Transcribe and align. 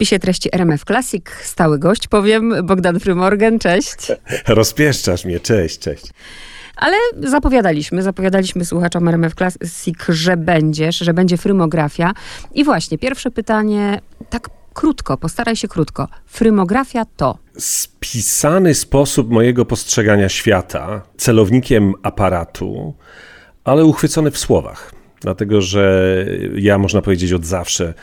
spisie 0.00 0.18
treści 0.18 0.48
RMF 0.52 0.84
Classic 0.84 1.24
stały 1.42 1.78
gość, 1.78 2.08
powiem, 2.08 2.54
Bogdan 2.66 3.00
Frymorgan, 3.00 3.58
cześć. 3.58 3.96
Rozpieszczasz 4.48 5.24
mnie, 5.24 5.40
cześć, 5.40 5.78
cześć. 5.78 6.04
Ale 6.76 6.96
zapowiadaliśmy, 7.22 8.02
zapowiadaliśmy 8.02 8.64
słuchaczom 8.64 9.08
RMF 9.08 9.34
Classic, 9.34 9.98
że 10.08 10.36
będziesz, 10.36 10.98
że 10.98 11.14
będzie 11.14 11.36
frymografia. 11.36 12.12
I 12.54 12.64
właśnie, 12.64 12.98
pierwsze 12.98 13.30
pytanie, 13.30 14.00
tak 14.30 14.48
krótko, 14.74 15.16
postaraj 15.16 15.56
się 15.56 15.68
krótko. 15.68 16.08
Frymografia 16.26 17.04
to? 17.16 17.38
Spisany 17.58 18.74
sposób 18.74 19.30
mojego 19.30 19.64
postrzegania 19.64 20.28
świata, 20.28 21.02
celownikiem 21.16 21.94
aparatu, 22.02 22.94
ale 23.64 23.84
uchwycony 23.84 24.30
w 24.30 24.38
słowach 24.38 24.99
dlatego 25.20 25.60
że 25.60 26.26
ja, 26.54 26.78
można 26.78 27.02
powiedzieć, 27.02 27.32
od 27.32 27.44
zawsze 27.44 27.94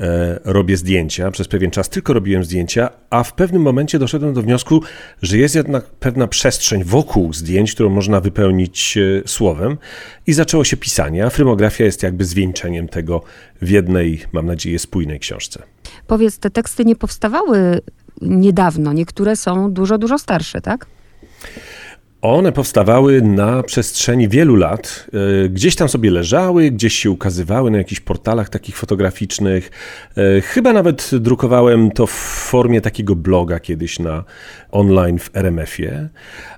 e, 0.00 0.40
robię 0.44 0.76
zdjęcia. 0.76 1.30
Przez 1.30 1.48
pewien 1.48 1.70
czas 1.70 1.88
tylko 1.88 2.12
robiłem 2.12 2.44
zdjęcia, 2.44 2.90
a 3.10 3.24
w 3.24 3.32
pewnym 3.32 3.62
momencie 3.62 3.98
doszedłem 3.98 4.34
do 4.34 4.42
wniosku, 4.42 4.82
że 5.22 5.38
jest 5.38 5.54
jednak 5.54 5.84
pewna 5.84 6.26
przestrzeń 6.26 6.84
wokół 6.84 7.32
zdjęć, 7.32 7.74
którą 7.74 7.90
można 7.90 8.20
wypełnić 8.20 8.98
e, 8.98 9.28
słowem 9.28 9.78
i 10.26 10.32
zaczęło 10.32 10.64
się 10.64 10.76
pisanie, 10.76 11.26
a 11.26 11.30
frymografia 11.30 11.84
jest 11.84 12.02
jakby 12.02 12.24
zwieńczeniem 12.24 12.88
tego 12.88 13.22
w 13.62 13.70
jednej, 13.70 14.20
mam 14.32 14.46
nadzieję, 14.46 14.78
spójnej 14.78 15.20
książce. 15.20 15.62
Powiedz, 16.06 16.38
te 16.38 16.50
teksty 16.50 16.84
nie 16.84 16.96
powstawały 16.96 17.80
niedawno, 18.20 18.92
niektóre 18.92 19.36
są 19.36 19.72
dużo, 19.72 19.98
dużo 19.98 20.18
starsze, 20.18 20.60
tak? 20.60 20.86
One 22.22 22.52
powstawały 22.52 23.22
na 23.22 23.62
przestrzeni 23.62 24.28
wielu 24.28 24.56
lat. 24.56 25.06
E, 25.44 25.48
gdzieś 25.48 25.76
tam 25.76 25.88
sobie 25.88 26.10
leżały, 26.10 26.70
gdzieś 26.70 26.94
się 26.94 27.10
ukazywały 27.10 27.70
na 27.70 27.78
jakichś 27.78 28.00
portalach 28.00 28.48
takich 28.48 28.76
fotograficznych. 28.76 29.70
E, 30.16 30.40
chyba 30.40 30.72
nawet 30.72 31.10
drukowałem 31.20 31.90
to 31.90 32.06
w 32.06 32.10
formie 32.50 32.80
takiego 32.80 33.16
bloga 33.16 33.60
kiedyś 33.60 33.98
na 33.98 34.24
online 34.70 35.18
w 35.18 35.30
RMF-ie, 35.34 36.08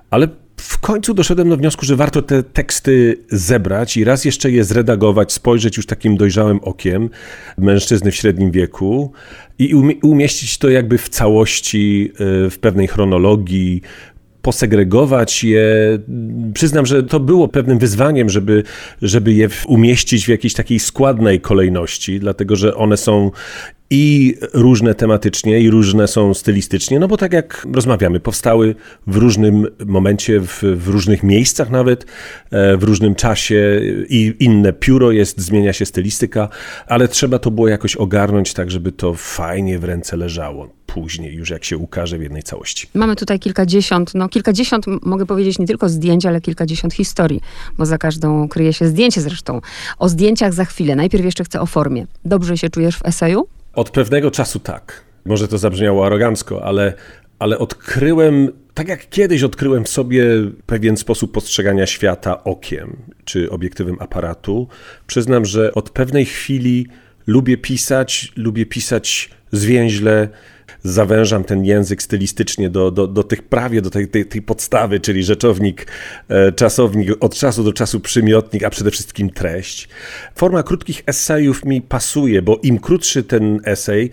ale 0.09 0.27
w 0.57 0.77
końcu 0.77 1.13
doszedłem 1.13 1.49
do 1.49 1.57
wniosku, 1.57 1.85
że 1.85 1.95
warto 1.95 2.21
te 2.21 2.43
teksty 2.43 3.17
zebrać 3.29 3.97
i 3.97 4.03
raz 4.03 4.25
jeszcze 4.25 4.51
je 4.51 4.63
zredagować, 4.63 5.33
spojrzeć 5.33 5.77
już 5.77 5.85
takim 5.85 6.17
dojrzałym 6.17 6.59
okiem 6.59 7.09
mężczyzny 7.57 8.11
w 8.11 8.15
średnim 8.15 8.51
wieku 8.51 9.11
i 9.59 9.75
umieścić 10.03 10.57
to 10.57 10.69
jakby 10.69 10.97
w 10.97 11.09
całości, 11.09 12.11
e, 12.13 12.49
w 12.49 12.59
pewnej 12.59 12.87
chronologii, 12.87 13.81
posegregować 14.45 15.43
je. 15.43 15.65
Przyznam, 16.53 16.85
że 16.85 17.03
to 17.03 17.19
było 17.19 17.47
pewnym 17.47 17.79
wyzwaniem, 17.79 18.29
żeby, 18.29 18.63
żeby 19.01 19.33
je 19.33 19.49
umieścić 19.67 20.25
w 20.25 20.29
jakiejś 20.29 20.53
takiej 20.53 20.79
składnej 20.79 21.41
kolejności, 21.41 22.19
dlatego 22.19 22.55
że 22.55 22.75
one 22.75 22.97
są 22.97 23.31
i 23.89 24.35
różne 24.53 24.95
tematycznie, 24.95 25.59
i 25.59 25.69
różne 25.69 26.07
są 26.07 26.33
stylistycznie, 26.33 26.99
no 26.99 27.07
bo 27.07 27.17
tak 27.17 27.33
jak 27.33 27.67
rozmawiamy, 27.73 28.19
powstały 28.19 28.75
w 29.07 29.15
różnym 29.15 29.67
momencie, 29.85 30.39
w, 30.39 30.63
w, 30.63 30.87
różnych 30.87 31.23
miejscach 31.23 31.69
nawet, 31.69 32.05
e, 32.51 32.77
w 32.77 32.83
różnym 32.83 33.15
czasie 33.15 33.81
i 34.09 34.35
inne 34.39 34.73
pióro 34.73 35.11
jest, 35.11 35.41
zmienia 35.41 35.73
się 35.73 35.85
stylistyka, 35.85 36.49
ale 36.87 37.07
trzeba 37.07 37.39
to 37.39 37.51
było 37.51 37.67
jakoś 37.67 37.95
ogarnąć 37.95 38.53
tak, 38.53 38.71
żeby 38.71 38.91
to 38.91 39.13
fajnie 39.13 39.79
w 39.79 39.83
ręce 39.83 40.17
leżało 40.17 40.69
później, 40.85 41.35
już 41.35 41.49
jak 41.49 41.63
się 41.63 41.77
ukaże 41.77 42.17
w 42.17 42.21
jednej 42.21 42.43
całości. 42.43 42.87
Mamy 42.93 43.15
tutaj 43.15 43.39
kilkadziesiąt, 43.39 44.11
no 44.15 44.29
kilkadziesiąt, 44.29 44.85
mogę 45.01 45.25
powiedzieć, 45.25 45.59
nie 45.59 45.67
tylko 45.67 45.89
zdjęć, 45.89 46.25
ale 46.25 46.41
kilkadziesiąt 46.41 46.93
historii, 46.93 47.41
bo 47.77 47.85
za 47.85 47.97
każdą 47.97 48.47
kryje 48.47 48.73
się 48.73 48.87
zdjęcie 48.87 49.21
zresztą. 49.21 49.61
O 49.99 50.09
zdjęciach 50.09 50.53
za 50.53 50.65
chwilę. 50.65 50.95
Najpierw 50.95 51.25
jeszcze 51.25 51.43
chcę 51.43 51.61
o 51.61 51.65
formie. 51.65 52.05
Dobrze 52.25 52.57
się 52.57 52.69
czujesz 52.69 52.97
w 52.97 53.05
eseju? 53.05 53.47
Od 53.75 53.89
pewnego 53.89 54.31
czasu 54.31 54.59
tak. 54.59 55.05
Może 55.25 55.47
to 55.47 55.57
zabrzmiało 55.57 56.05
arogancko, 56.05 56.63
ale, 56.63 56.93
ale 57.39 57.57
odkryłem, 57.57 58.51
tak 58.73 58.87
jak 58.87 59.09
kiedyś 59.09 59.43
odkryłem 59.43 59.83
w 59.83 59.89
sobie 59.89 60.25
pewien 60.65 60.97
sposób 60.97 61.31
postrzegania 61.31 61.85
świata 61.85 62.43
okiem 62.43 62.97
czy 63.25 63.51
obiektywem 63.51 63.97
aparatu, 63.99 64.67
przyznam, 65.07 65.45
że 65.45 65.73
od 65.73 65.89
pewnej 65.89 66.25
chwili 66.25 66.87
lubię 67.27 67.57
pisać, 67.57 68.33
lubię 68.35 68.65
pisać 68.65 69.29
zwięźle, 69.51 70.29
zawężam 70.85 71.43
ten 71.43 71.65
język 71.65 72.03
stylistycznie 72.03 72.69
do, 72.69 72.91
do, 72.91 73.07
do 73.07 73.23
tych 73.23 73.41
prawie, 73.43 73.81
do 73.81 73.89
tej, 73.89 74.07
tej, 74.07 74.25
tej 74.25 74.41
podstawy, 74.41 74.99
czyli 74.99 75.23
rzeczownik, 75.23 75.87
e, 76.27 76.51
czasownik, 76.51 77.09
od 77.19 77.35
czasu 77.35 77.63
do 77.63 77.73
czasu 77.73 77.99
przymiotnik, 77.99 78.63
a 78.63 78.69
przede 78.69 78.91
wszystkim 78.91 79.29
treść. 79.29 79.89
Forma 80.35 80.63
krótkich 80.63 81.03
esejów 81.05 81.65
mi 81.65 81.81
pasuje, 81.81 82.41
bo 82.41 82.59
im 82.63 82.79
krótszy 82.79 83.23
ten 83.23 83.59
esej, 83.63 84.11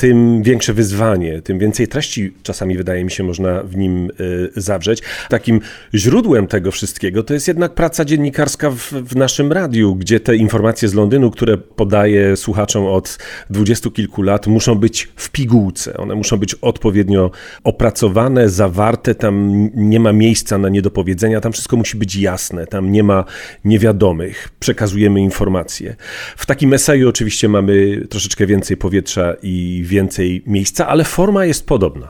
tym 0.00 0.42
większe 0.42 0.72
wyzwanie, 0.72 1.42
tym 1.42 1.58
więcej 1.58 1.88
treści 1.88 2.32
czasami 2.42 2.76
wydaje 2.76 3.04
mi 3.04 3.10
się 3.10 3.24
można 3.24 3.62
w 3.62 3.76
nim 3.76 4.10
y, 4.20 4.50
zawrzeć. 4.56 5.02
Takim 5.28 5.60
źródłem 5.94 6.46
tego 6.46 6.70
wszystkiego 6.70 7.22
to 7.22 7.34
jest 7.34 7.48
jednak 7.48 7.74
praca 7.74 8.04
dziennikarska 8.04 8.70
w, 8.70 8.92
w 8.92 9.16
naszym 9.16 9.52
radiu, 9.52 9.94
gdzie 9.94 10.20
te 10.20 10.36
informacje 10.36 10.88
z 10.88 10.94
Londynu, 10.94 11.30
które 11.30 11.58
podaję 11.58 12.36
słuchaczom 12.36 12.86
od 12.86 13.18
dwudziestu 13.50 13.90
kilku 13.90 14.22
lat, 14.22 14.46
muszą 14.46 14.74
być 14.74 15.08
w 15.16 15.30
pigułce. 15.30 15.96
One 15.96 16.14
muszą 16.14 16.36
być 16.36 16.54
odpowiednio 16.54 17.30
opracowane, 17.64 18.48
zawarte, 18.48 19.14
tam 19.14 19.68
nie 19.74 20.00
ma 20.00 20.12
miejsca 20.12 20.58
na 20.58 20.68
niedopowiedzenia, 20.68 21.40
tam 21.40 21.52
wszystko 21.52 21.76
musi 21.76 21.96
być 21.96 22.16
jasne, 22.16 22.66
tam 22.66 22.92
nie 22.92 23.02
ma 23.02 23.24
niewiadomych. 23.64 24.48
Przekazujemy 24.60 25.20
informacje. 25.20 25.96
W 26.36 26.46
takim 26.46 26.72
eseju 26.72 27.08
oczywiście 27.08 27.48
mamy 27.48 28.06
troszeczkę 28.10 28.46
więcej 28.46 28.76
powietrza 28.76 29.34
i 29.42 29.84
więcej 29.90 30.42
miejsca, 30.46 30.86
ale 30.86 31.04
forma 31.04 31.44
jest 31.44 31.66
podobna. 31.66 32.08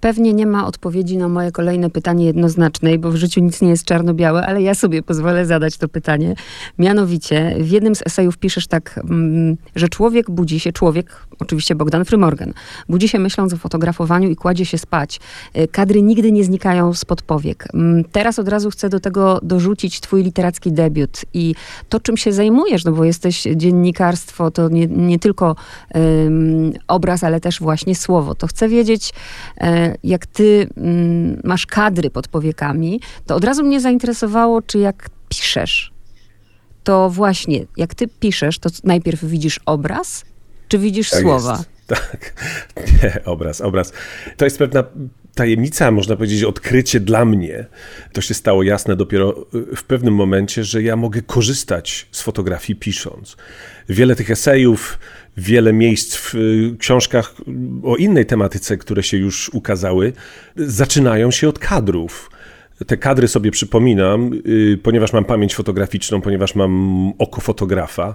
Pewnie 0.00 0.32
nie 0.32 0.46
ma 0.46 0.66
odpowiedzi 0.66 1.16
na 1.16 1.28
moje 1.28 1.52
kolejne 1.52 1.90
pytanie 1.90 2.24
jednoznacznej, 2.24 2.98
bo 2.98 3.10
w 3.10 3.16
życiu 3.16 3.40
nic 3.40 3.60
nie 3.60 3.68
jest 3.68 3.84
czarno-białe, 3.84 4.46
ale 4.46 4.62
ja 4.62 4.74
sobie 4.74 5.02
pozwolę 5.02 5.46
zadać 5.46 5.76
to 5.76 5.88
pytanie. 5.88 6.34
Mianowicie, 6.78 7.56
w 7.60 7.70
jednym 7.70 7.94
z 7.94 8.02
esejów 8.06 8.38
piszesz 8.38 8.66
tak, 8.66 9.00
mm, 9.10 9.56
że 9.76 9.88
człowiek 9.88 10.30
budzi 10.30 10.60
się, 10.60 10.72
człowiek, 10.72 11.26
oczywiście 11.38 11.74
Bogdan 11.74 12.04
Frymorgan, 12.04 12.52
budzi 12.88 13.08
się 13.08 13.18
myśląc 13.18 13.52
o 13.52 13.56
fotografowaniu 13.56 14.30
i 14.30 14.36
kładzie 14.36 14.66
się 14.66 14.78
spać. 14.78 15.20
Y, 15.56 15.68
kadry 15.68 16.02
nigdy 16.02 16.32
nie 16.32 16.44
znikają 16.44 16.94
spod 16.94 17.22
powiek. 17.22 17.68
Mm, 17.74 18.04
teraz 18.12 18.38
od 18.38 18.48
razu 18.48 18.70
chcę 18.70 18.88
do 18.88 19.00
tego 19.00 19.40
dorzucić 19.42 20.00
twój 20.00 20.22
literacki 20.22 20.72
debiut 20.72 21.20
i 21.34 21.54
to, 21.88 22.00
czym 22.00 22.16
się 22.16 22.32
zajmujesz, 22.32 22.84
no 22.84 22.92
bo 22.92 23.04
jesteś 23.04 23.42
dziennikarstwo, 23.56 24.50
to 24.50 24.68
nie, 24.68 24.86
nie 24.86 25.18
tylko 25.18 25.56
um, 25.94 26.72
obraz, 26.88 27.24
ale 27.24 27.40
też 27.40 27.60
właśnie 27.60 27.94
słowo. 27.94 28.34
To 28.34 28.46
chcę 28.46 28.68
wiedzieć, 28.68 29.12
um, 29.60 29.87
jak 30.04 30.26
ty 30.26 30.68
mm, 30.76 31.40
masz 31.44 31.66
kadry 31.66 32.10
pod 32.10 32.28
powiekami, 32.28 33.00
to 33.26 33.34
od 33.36 33.44
razu 33.44 33.64
mnie 33.64 33.80
zainteresowało, 33.80 34.62
czy 34.62 34.78
jak 34.78 35.10
piszesz, 35.28 35.92
to 36.84 37.10
właśnie, 37.10 37.66
jak 37.76 37.94
ty 37.94 38.08
piszesz, 38.08 38.58
to 38.58 38.70
najpierw 38.84 39.24
widzisz 39.24 39.60
obraz, 39.66 40.24
czy 40.68 40.78
widzisz 40.78 41.10
tak 41.10 41.20
słowa? 41.20 41.52
Jest. 41.52 41.70
Tak, 41.86 42.34
nie, 43.02 43.24
obraz, 43.24 43.60
obraz. 43.60 43.92
To 44.36 44.44
jest 44.44 44.58
pewna 44.58 44.84
tajemnica, 45.38 45.90
można 45.90 46.16
powiedzieć, 46.16 46.44
odkrycie 46.44 47.00
dla 47.00 47.24
mnie. 47.24 47.66
To 48.12 48.20
się 48.20 48.34
stało 48.34 48.62
jasne 48.62 48.96
dopiero 48.96 49.46
w 49.76 49.82
pewnym 49.84 50.14
momencie, 50.14 50.64
że 50.64 50.82
ja 50.82 50.96
mogę 50.96 51.22
korzystać 51.22 52.06
z 52.12 52.22
fotografii 52.22 52.78
pisząc. 52.78 53.36
Wiele 53.88 54.16
tych 54.16 54.30
esejów, 54.30 54.98
wiele 55.36 55.72
miejsc 55.72 56.16
w 56.16 56.34
y, 56.34 56.76
książkach 56.78 57.34
o 57.82 57.96
innej 57.96 58.26
tematyce, 58.26 58.76
które 58.76 59.02
się 59.02 59.16
już 59.16 59.48
ukazały, 59.48 60.12
zaczynają 60.56 61.30
się 61.30 61.48
od 61.48 61.58
kadrów 61.58 62.30
te 62.86 62.96
kadry 62.96 63.28
sobie 63.28 63.50
przypominam, 63.50 64.30
y, 64.46 64.78
ponieważ 64.82 65.12
mam 65.12 65.24
pamięć 65.24 65.54
fotograficzną, 65.54 66.20
ponieważ 66.20 66.54
mam 66.54 67.12
oko 67.18 67.40
fotografa. 67.40 68.14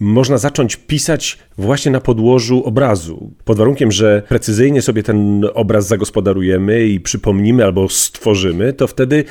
Można 0.00 0.38
zacząć 0.38 0.76
pisać 0.76 1.38
właśnie 1.58 1.92
na 1.92 2.00
podłożu 2.00 2.64
obrazu. 2.64 3.30
Pod 3.44 3.58
warunkiem, 3.58 3.92
że 3.92 4.22
precyzyjnie 4.28 4.82
sobie 4.82 5.02
ten 5.02 5.44
obraz 5.54 5.86
zagospodarujemy 5.86 6.86
i 6.86 7.00
przypomnimy 7.00 7.64
albo 7.64 7.88
stworzymy, 7.88 8.72
to 8.72 8.86
wtedy 8.86 9.24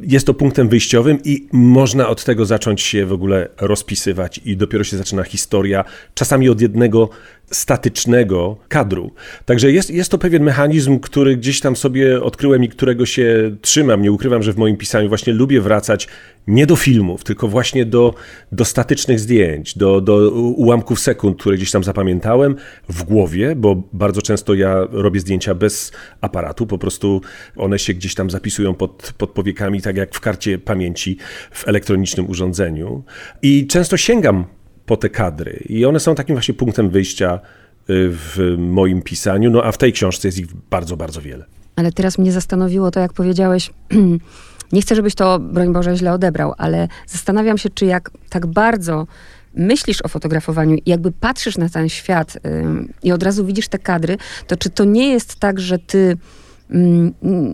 jest 0.00 0.26
to 0.26 0.34
punktem 0.34 0.68
wyjściowym 0.68 1.18
i 1.24 1.48
można 1.52 2.08
od 2.08 2.24
tego 2.24 2.46
zacząć 2.46 2.82
się 2.82 3.06
w 3.06 3.12
ogóle 3.12 3.48
rozpisywać 3.60 4.40
i 4.44 4.56
dopiero 4.56 4.84
się 4.84 4.96
zaczyna 4.96 5.22
historia, 5.22 5.84
czasami 6.14 6.48
od 6.48 6.60
jednego 6.60 7.10
statycznego 7.50 8.56
kadru. 8.68 9.12
Także 9.44 9.72
jest, 9.72 9.90
jest 9.90 10.10
to 10.10 10.18
pewien 10.18 10.42
mechanizm, 10.42 10.98
który 10.98 11.36
gdzieś 11.36 11.60
tam 11.60 11.76
sobie 11.76 12.22
odkryłem 12.22 12.64
i 12.64 12.68
którego 12.68 13.06
się 13.06 13.56
trzymam. 13.60 14.02
Nie 14.02 14.12
ukrywam, 14.12 14.42
że 14.42 14.52
w 14.52 14.56
moim 14.56 14.76
pisaniu 14.76 15.08
właśnie 15.08 15.32
lubię 15.32 15.60
wracać 15.60 16.08
nie 16.48 16.66
do 16.66 16.76
filmów, 16.76 17.24
tylko 17.24 17.48
właśnie 17.48 17.86
do, 17.86 18.14
do 18.52 18.64
statycznych 18.64 19.20
zdjęć, 19.20 19.78
do, 19.78 20.00
do 20.00 20.30
ułamków 20.30 21.00
sekund, 21.00 21.40
które 21.40 21.56
gdzieś 21.56 21.70
tam 21.70 21.84
zapamiętałem 21.84 22.56
w 22.88 23.02
głowie, 23.02 23.56
bo 23.56 23.82
bardzo 23.92 24.22
często 24.22 24.54
ja 24.54 24.86
robię 24.90 25.20
zdjęcia 25.20 25.54
bez 25.54 25.92
aparatu, 26.20 26.66
po 26.66 26.78
prostu 26.78 27.20
one 27.56 27.78
się 27.78 27.94
gdzieś 27.94 28.14
tam 28.14 28.30
zapisują 28.30 28.74
pod, 28.74 29.12
pod 29.18 29.30
powiekami, 29.30 29.82
tak 29.82 29.96
jak 29.96 30.14
w 30.14 30.20
karcie 30.20 30.58
pamięci 30.58 31.16
w 31.50 31.68
elektronicznym 31.68 32.30
urządzeniu. 32.30 33.02
I 33.42 33.66
często 33.66 33.96
sięgam 33.96 34.44
po 34.86 34.96
te 34.96 35.08
kadry 35.08 35.62
i 35.68 35.84
one 35.84 36.00
są 36.00 36.14
takim 36.14 36.34
właśnie 36.34 36.54
punktem 36.54 36.90
wyjścia 36.90 37.40
w 37.88 38.54
moim 38.58 39.02
pisaniu, 39.02 39.50
no 39.50 39.64
a 39.64 39.72
w 39.72 39.78
tej 39.78 39.92
książce 39.92 40.28
jest 40.28 40.38
ich 40.38 40.46
bardzo, 40.70 40.96
bardzo 40.96 41.20
wiele. 41.20 41.44
Ale 41.76 41.92
teraz 41.92 42.18
mnie 42.18 42.32
zastanowiło 42.32 42.90
to, 42.90 43.00
jak 43.00 43.12
powiedziałeś, 43.12 43.70
nie 44.72 44.82
chcę, 44.82 44.94
żebyś 44.94 45.14
to, 45.14 45.38
broń 45.38 45.72
Boże, 45.72 45.96
źle 45.96 46.12
odebrał, 46.12 46.54
ale 46.58 46.88
zastanawiam 47.06 47.58
się, 47.58 47.70
czy 47.70 47.86
jak 47.86 48.10
tak 48.28 48.46
bardzo 48.46 49.06
myślisz 49.54 50.04
o 50.04 50.08
fotografowaniu 50.08 50.76
i 50.76 50.82
jakby 50.86 51.12
patrzysz 51.12 51.58
na 51.58 51.68
ten 51.68 51.88
świat 51.88 52.34
yy, 52.34 52.88
i 53.02 53.12
od 53.12 53.22
razu 53.22 53.46
widzisz 53.46 53.68
te 53.68 53.78
kadry, 53.78 54.16
to 54.46 54.56
czy 54.56 54.70
to 54.70 54.84
nie 54.84 55.08
jest 55.08 55.36
tak, 55.36 55.60
że 55.60 55.78
ty 55.78 56.16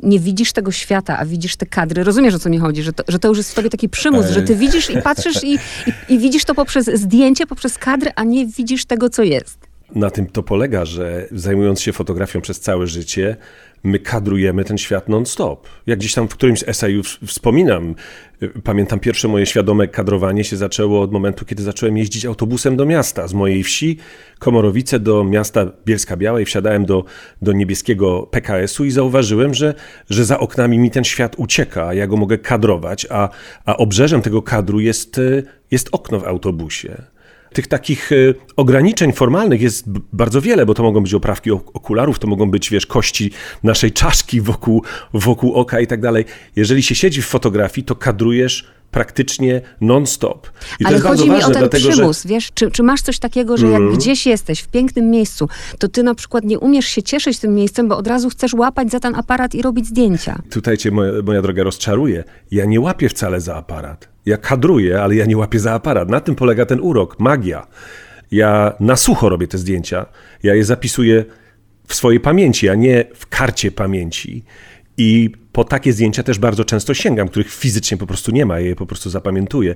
nie 0.02 0.20
widzisz 0.20 0.52
tego 0.52 0.72
świata, 0.72 1.18
a 1.18 1.24
widzisz 1.24 1.56
te 1.56 1.66
kadry. 1.66 2.04
Rozumiesz, 2.04 2.34
o 2.34 2.38
co 2.38 2.50
mi 2.50 2.58
chodzi? 2.58 2.82
Że 2.82 2.92
to, 2.92 3.04
że 3.08 3.18
to 3.18 3.28
już 3.28 3.38
jest 3.38 3.52
w 3.52 3.54
tobie 3.54 3.70
taki 3.70 3.88
przymus, 3.88 4.26
że 4.26 4.42
ty 4.42 4.56
widzisz 4.56 4.90
i 4.90 5.02
patrzysz 5.02 5.44
i, 5.44 5.58
i, 5.86 6.14
i 6.14 6.18
widzisz 6.18 6.44
to 6.44 6.54
poprzez 6.54 6.90
zdjęcie, 6.94 7.46
poprzez 7.46 7.78
kadry, 7.78 8.10
a 8.16 8.24
nie 8.24 8.46
widzisz 8.46 8.84
tego, 8.84 9.10
co 9.10 9.22
jest. 9.22 9.58
Na 9.94 10.10
tym 10.10 10.26
to 10.26 10.42
polega, 10.42 10.84
że 10.84 11.28
zajmując 11.32 11.80
się 11.80 11.92
fotografią 11.92 12.40
przez 12.40 12.60
całe 12.60 12.86
życie, 12.86 13.36
my 13.84 13.98
kadrujemy 13.98 14.64
ten 14.64 14.78
świat 14.78 15.08
non-stop. 15.08 15.68
Jak 15.86 15.98
gdzieś 15.98 16.14
tam 16.14 16.28
w 16.28 16.34
którymś 16.34 16.64
eseju 16.66 17.02
wspominam, 17.26 17.94
y, 18.42 18.48
pamiętam 18.64 19.00
pierwsze 19.00 19.28
moje 19.28 19.46
świadome 19.46 19.88
kadrowanie 19.88 20.44
się 20.44 20.56
zaczęło 20.56 21.02
od 21.02 21.12
momentu, 21.12 21.44
kiedy 21.44 21.62
zacząłem 21.62 21.96
jeździć 21.96 22.26
autobusem 22.26 22.76
do 22.76 22.86
miasta. 22.86 23.28
Z 23.28 23.34
mojej 23.34 23.62
wsi 23.62 23.98
Komorowice 24.38 25.00
do 25.00 25.24
miasta 25.24 25.66
Bielska 25.86 26.16
Białej 26.16 26.44
wsiadałem 26.44 26.84
do, 26.84 27.04
do 27.42 27.52
niebieskiego 27.52 28.28
PKS-u 28.30 28.84
i 28.84 28.90
zauważyłem, 28.90 29.54
że, 29.54 29.74
że 30.10 30.24
za 30.24 30.38
oknami 30.38 30.78
mi 30.78 30.90
ten 30.90 31.04
świat 31.04 31.34
ucieka, 31.38 31.86
a 31.86 31.94
ja 31.94 32.06
go 32.06 32.16
mogę 32.16 32.38
kadrować, 32.38 33.06
a, 33.10 33.28
a 33.64 33.76
obrzeżem 33.76 34.22
tego 34.22 34.42
kadru 34.42 34.80
jest, 34.80 35.18
y, 35.18 35.42
jest 35.70 35.88
okno 35.92 36.20
w 36.20 36.24
autobusie. 36.24 37.13
Tych 37.54 37.66
takich 37.66 38.12
y, 38.12 38.34
ograniczeń 38.56 39.12
formalnych 39.12 39.60
jest 39.60 39.84
bardzo 40.12 40.40
wiele, 40.40 40.66
bo 40.66 40.74
to 40.74 40.82
mogą 40.82 41.02
być 41.02 41.14
oprawki 41.14 41.50
okularów, 41.50 42.18
to 42.18 42.26
mogą 42.26 42.50
być, 42.50 42.70
wiesz, 42.70 42.86
kości 42.86 43.30
naszej 43.62 43.92
czaszki 43.92 44.40
wokół, 44.40 44.82
wokół 45.12 45.54
oka 45.54 45.80
i 45.80 45.86
tak 45.86 46.00
dalej. 46.00 46.24
Jeżeli 46.56 46.82
się 46.82 46.94
siedzi 46.94 47.22
w 47.22 47.26
fotografii, 47.26 47.84
to 47.84 47.96
kadrujesz 47.96 48.74
praktycznie 48.94 49.60
non-stop. 49.80 50.50
I 50.80 50.84
Ale 50.84 51.00
chodzi 51.00 51.24
mi 51.24 51.30
ważne, 51.30 51.46
o 51.46 51.50
ten 51.50 51.60
dlatego, 51.60 51.88
przymus, 51.88 52.22
że... 52.22 52.28
wiesz, 52.28 52.50
czy, 52.54 52.70
czy, 52.70 52.82
masz 52.82 53.02
coś 53.02 53.18
takiego, 53.18 53.56
że 53.56 53.66
jak 53.66 53.80
mm. 53.80 53.94
gdzieś 53.94 54.26
jesteś, 54.26 54.60
w 54.60 54.68
pięknym 54.68 55.10
miejscu, 55.10 55.48
to 55.78 55.88
ty 55.88 56.02
na 56.02 56.14
przykład 56.14 56.44
nie 56.44 56.58
umiesz 56.58 56.86
się 56.86 57.02
cieszyć 57.02 57.38
tym 57.38 57.54
miejscem, 57.54 57.88
bo 57.88 57.96
od 57.96 58.06
razu 58.06 58.30
chcesz 58.30 58.54
łapać 58.54 58.90
za 58.90 59.00
ten 59.00 59.14
aparat 59.14 59.54
i 59.54 59.62
robić 59.62 59.86
zdjęcia. 59.86 60.42
Tutaj 60.50 60.76
cię, 60.76 60.90
moja, 60.90 61.12
moja 61.22 61.42
droga, 61.42 61.62
rozczaruje. 61.62 62.24
Ja 62.50 62.64
nie 62.64 62.80
łapię 62.80 63.08
wcale 63.08 63.40
za 63.40 63.56
aparat. 63.56 64.08
Ja 64.26 64.36
kadruję, 64.36 65.02
ale 65.02 65.14
ja 65.14 65.26
nie 65.26 65.36
łapię 65.36 65.60
za 65.60 65.72
aparat. 65.72 66.08
Na 66.08 66.20
tym 66.20 66.34
polega 66.34 66.66
ten 66.66 66.80
urok, 66.80 67.20
magia. 67.20 67.66
Ja 68.30 68.72
na 68.80 68.96
sucho 68.96 69.28
robię 69.28 69.48
te 69.48 69.58
zdjęcia. 69.58 70.06
Ja 70.42 70.54
je 70.54 70.64
zapisuję 70.64 71.24
w 71.86 71.94
swojej 71.94 72.20
pamięci, 72.20 72.68
a 72.68 72.74
nie 72.74 73.04
w 73.14 73.26
karcie 73.26 73.70
pamięci. 73.70 74.44
I 74.98 75.30
po 75.52 75.64
takie 75.64 75.92
zdjęcia 75.92 76.22
też 76.22 76.38
bardzo 76.38 76.64
często 76.64 76.94
sięgam, 76.94 77.28
których 77.28 77.54
fizycznie 77.54 77.96
po 77.96 78.06
prostu 78.06 78.32
nie 78.32 78.46
ma, 78.46 78.60
je 78.60 78.76
po 78.76 78.86
prostu 78.86 79.10
zapamiętuję. 79.10 79.74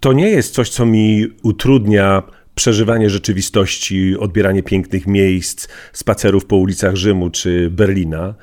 To 0.00 0.12
nie 0.12 0.28
jest 0.28 0.54
coś, 0.54 0.68
co 0.68 0.86
mi 0.86 1.26
utrudnia 1.42 2.22
przeżywanie 2.54 3.10
rzeczywistości, 3.10 4.16
odbieranie 4.18 4.62
pięknych 4.62 5.06
miejsc, 5.06 5.68
spacerów 5.92 6.46
po 6.46 6.56
ulicach 6.56 6.96
Rzymu 6.96 7.30
czy 7.30 7.70
Berlina. 7.70 8.34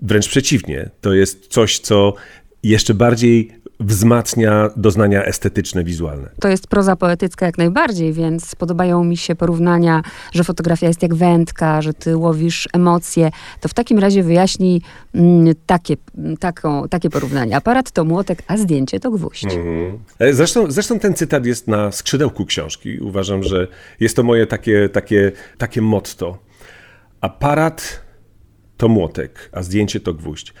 Wręcz 0.00 0.28
przeciwnie, 0.28 0.90
to 1.00 1.14
jest 1.14 1.46
coś, 1.46 1.78
co 1.78 2.14
jeszcze 2.62 2.94
bardziej 2.94 3.52
wzmacnia 3.80 4.70
doznania 4.76 5.24
estetyczne, 5.24 5.84
wizualne. 5.84 6.28
To 6.40 6.48
jest 6.48 6.66
proza 6.66 6.96
poetycka 6.96 7.46
jak 7.46 7.58
najbardziej, 7.58 8.12
więc 8.12 8.54
podobają 8.54 9.04
mi 9.04 9.16
się 9.16 9.34
porównania, 9.34 10.02
że 10.32 10.44
fotografia 10.44 10.86
jest 10.86 11.02
jak 11.02 11.14
wędka, 11.14 11.82
że 11.82 11.94
ty 11.94 12.16
łowisz 12.16 12.68
emocje. 12.72 13.30
To 13.60 13.68
w 13.68 13.74
takim 13.74 13.98
razie 13.98 14.22
wyjaśnij 14.22 14.82
mm, 15.14 15.54
takie, 15.66 15.96
taką, 16.40 16.88
takie 16.88 17.10
porównanie. 17.10 17.56
Aparat 17.56 17.90
to 17.90 18.04
młotek, 18.04 18.42
a 18.46 18.56
zdjęcie 18.56 19.00
to 19.00 19.10
gwóźdź. 19.10 19.44
Mhm. 19.44 19.98
E, 20.18 20.32
zresztą, 20.32 20.70
zresztą 20.70 20.98
ten 20.98 21.14
cytat 21.14 21.46
jest 21.46 21.68
na 21.68 21.92
skrzydełku 21.92 22.46
książki. 22.46 22.98
Uważam, 22.98 23.42
że 23.42 23.68
jest 24.00 24.16
to 24.16 24.22
moje 24.22 24.46
takie, 24.46 24.88
takie, 24.88 25.32
takie 25.58 25.82
motto. 25.82 26.38
Aparat 27.20 28.00
to 28.76 28.88
młotek, 28.88 29.50
a 29.52 29.62
zdjęcie 29.62 30.00
to 30.00 30.14
gwóźdź. 30.14 30.54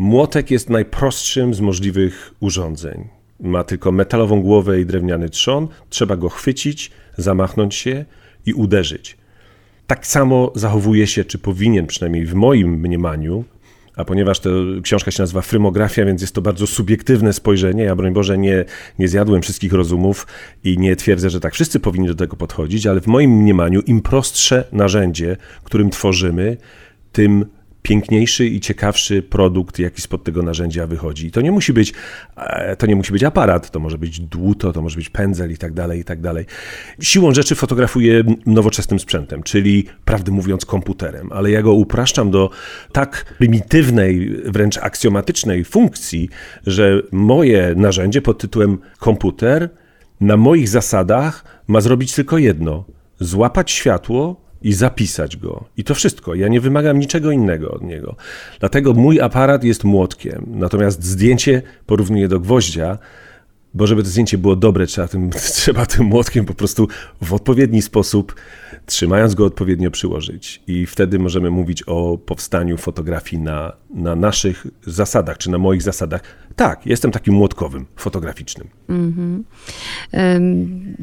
Młotek 0.00 0.50
jest 0.50 0.70
najprostszym 0.70 1.54
z 1.54 1.60
możliwych 1.60 2.34
urządzeń. 2.40 3.08
Ma 3.40 3.64
tylko 3.64 3.92
metalową 3.92 4.42
głowę 4.42 4.80
i 4.80 4.86
drewniany 4.86 5.28
trzon. 5.28 5.68
Trzeba 5.88 6.16
go 6.16 6.28
chwycić, 6.28 6.90
zamachnąć 7.16 7.74
się 7.74 8.04
i 8.46 8.54
uderzyć. 8.54 9.16
Tak 9.86 10.06
samo 10.06 10.52
zachowuje 10.54 11.06
się, 11.06 11.24
czy 11.24 11.38
powinien 11.38 11.86
przynajmniej 11.86 12.26
w 12.26 12.34
moim 12.34 12.70
mniemaniu, 12.70 13.44
a 13.96 14.04
ponieważ 14.04 14.40
to 14.40 14.50
książka 14.82 15.10
się 15.10 15.22
nazywa 15.22 15.40
Frymografia, 15.40 16.04
więc 16.04 16.20
jest 16.20 16.34
to 16.34 16.42
bardzo 16.42 16.66
subiektywne 16.66 17.32
spojrzenie. 17.32 17.82
Ja, 17.82 17.96
broń 17.96 18.12
Boże, 18.12 18.38
nie, 18.38 18.64
nie 18.98 19.08
zjadłem 19.08 19.42
wszystkich 19.42 19.72
rozumów 19.72 20.26
i 20.64 20.78
nie 20.78 20.96
twierdzę, 20.96 21.30
że 21.30 21.40
tak 21.40 21.54
wszyscy 21.54 21.80
powinni 21.80 22.08
do 22.08 22.14
tego 22.14 22.36
podchodzić, 22.36 22.86
ale 22.86 23.00
w 23.00 23.06
moim 23.06 23.30
mniemaniu 23.30 23.80
im 23.80 24.00
prostsze 24.00 24.64
narzędzie, 24.72 25.36
którym 25.64 25.90
tworzymy, 25.90 26.56
tym 27.12 27.46
piękniejszy 27.82 28.46
i 28.46 28.60
ciekawszy 28.60 29.22
produkt, 29.22 29.78
jaki 29.78 30.02
spod 30.02 30.24
tego 30.24 30.42
narzędzia 30.42 30.86
wychodzi. 30.86 31.26
I 31.26 31.30
to 31.30 31.40
nie 31.40 31.52
musi 31.52 31.72
być, 31.72 31.92
e, 32.36 32.76
to 32.76 32.86
nie 32.86 32.96
musi 32.96 33.12
być 33.12 33.24
aparat, 33.24 33.70
to 33.70 33.80
może 33.80 33.98
być 33.98 34.20
dłuto, 34.20 34.72
to 34.72 34.82
może 34.82 34.96
być 34.96 35.08
pędzel 35.08 35.52
i 35.52 35.56
tak 35.56 35.72
dalej, 35.72 36.00
i 36.00 36.04
tak 36.04 36.20
dalej. 36.20 36.46
Siłą 37.00 37.34
rzeczy 37.34 37.54
fotografuję 37.54 38.24
nowoczesnym 38.46 39.00
sprzętem, 39.00 39.42
czyli 39.42 39.86
prawdę 40.04 40.32
mówiąc 40.32 40.64
komputerem, 40.64 41.32
ale 41.32 41.50
ja 41.50 41.62
go 41.62 41.72
upraszczam 41.72 42.30
do 42.30 42.50
tak 42.92 43.34
prymitywnej, 43.38 44.36
wręcz 44.44 44.78
aksjomatycznej 44.78 45.64
funkcji, 45.64 46.28
że 46.66 47.02
moje 47.12 47.74
narzędzie 47.76 48.22
pod 48.22 48.38
tytułem 48.38 48.78
komputer 48.98 49.70
na 50.20 50.36
moich 50.36 50.68
zasadach 50.68 51.44
ma 51.66 51.80
zrobić 51.80 52.14
tylko 52.14 52.38
jedno: 52.38 52.84
złapać 53.20 53.70
światło, 53.70 54.49
i 54.62 54.72
zapisać 54.72 55.36
go. 55.36 55.64
I 55.76 55.84
to 55.84 55.94
wszystko. 55.94 56.34
Ja 56.34 56.48
nie 56.48 56.60
wymagam 56.60 56.98
niczego 56.98 57.30
innego 57.30 57.70
od 57.70 57.82
niego. 57.82 58.16
Dlatego 58.60 58.94
mój 58.94 59.20
aparat 59.20 59.64
jest 59.64 59.84
młotkiem. 59.84 60.46
Natomiast 60.46 61.04
zdjęcie 61.04 61.62
porównuję 61.86 62.28
do 62.28 62.40
gwoździa, 62.40 62.98
bo 63.74 63.86
żeby 63.86 64.02
to 64.02 64.08
zdjęcie 64.08 64.38
było 64.38 64.56
dobre, 64.56 64.86
trzeba 64.86 65.08
tym, 65.08 65.30
trzeba 65.60 65.86
tym 65.86 66.06
młotkiem 66.06 66.44
po 66.44 66.54
prostu 66.54 66.88
w 67.22 67.34
odpowiedni 67.34 67.82
sposób, 67.82 68.34
trzymając 68.86 69.34
go 69.34 69.44
odpowiednio, 69.44 69.90
przyłożyć. 69.90 70.62
I 70.66 70.86
wtedy 70.86 71.18
możemy 71.18 71.50
mówić 71.50 71.82
o 71.82 72.18
powstaniu 72.18 72.76
fotografii 72.76 73.42
na, 73.42 73.72
na 73.94 74.16
naszych 74.16 74.66
zasadach, 74.86 75.38
czy 75.38 75.50
na 75.50 75.58
moich 75.58 75.82
zasadach. 75.82 76.20
Tak, 76.56 76.86
jestem 76.86 77.10
takim 77.10 77.34
młotkowym, 77.34 77.86
fotograficznym. 77.96 78.68
Mm 78.88 79.12
-hmm. 79.12 79.42
um 80.12 80.94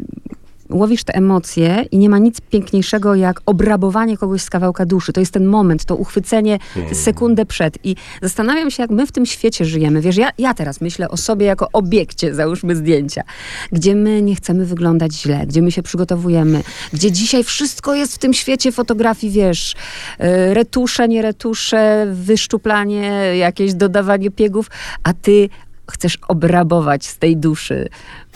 łowisz 0.69 1.03
te 1.03 1.15
emocje 1.15 1.85
i 1.91 1.97
nie 1.97 2.09
ma 2.09 2.17
nic 2.17 2.41
piękniejszego 2.41 3.15
jak 3.15 3.41
obrabowanie 3.45 4.17
kogoś 4.17 4.41
z 4.41 4.49
kawałka 4.49 4.85
duszy. 4.85 5.13
To 5.13 5.19
jest 5.19 5.33
ten 5.33 5.45
moment, 5.45 5.85
to 5.85 5.95
uchwycenie 5.95 6.59
hmm. 6.73 6.95
sekundę 6.95 7.45
przed. 7.45 7.77
I 7.83 7.95
zastanawiam 8.21 8.71
się, 8.71 8.83
jak 8.83 8.91
my 8.91 9.07
w 9.07 9.11
tym 9.11 9.25
świecie 9.25 9.65
żyjemy. 9.65 10.01
Wiesz, 10.01 10.17
ja, 10.17 10.29
ja 10.37 10.53
teraz 10.53 10.81
myślę 10.81 11.09
o 11.09 11.17
sobie 11.17 11.45
jako 11.45 11.67
obiekcie, 11.73 12.35
załóżmy 12.35 12.75
zdjęcia, 12.75 13.23
gdzie 13.71 13.95
my 13.95 14.21
nie 14.21 14.35
chcemy 14.35 14.65
wyglądać 14.65 15.13
źle, 15.13 15.45
gdzie 15.47 15.61
my 15.61 15.71
się 15.71 15.83
przygotowujemy, 15.83 16.63
gdzie 16.93 17.11
dzisiaj 17.11 17.43
wszystko 17.43 17.95
jest 17.95 18.15
w 18.15 18.17
tym 18.17 18.33
świecie 18.33 18.71
fotografii, 18.71 19.33
wiesz, 19.33 19.73
y, 19.73 20.53
retusze, 20.53 21.07
nie 21.07 21.21
retusze, 21.21 22.07
wyszczuplanie, 22.11 23.11
jakieś 23.37 23.73
dodawanie 23.73 24.31
piegów, 24.31 24.69
a 25.03 25.13
ty 25.13 25.49
chcesz 25.91 26.17
obrabować 26.27 27.05
z 27.05 27.17
tej 27.17 27.37
duszy. 27.37 27.89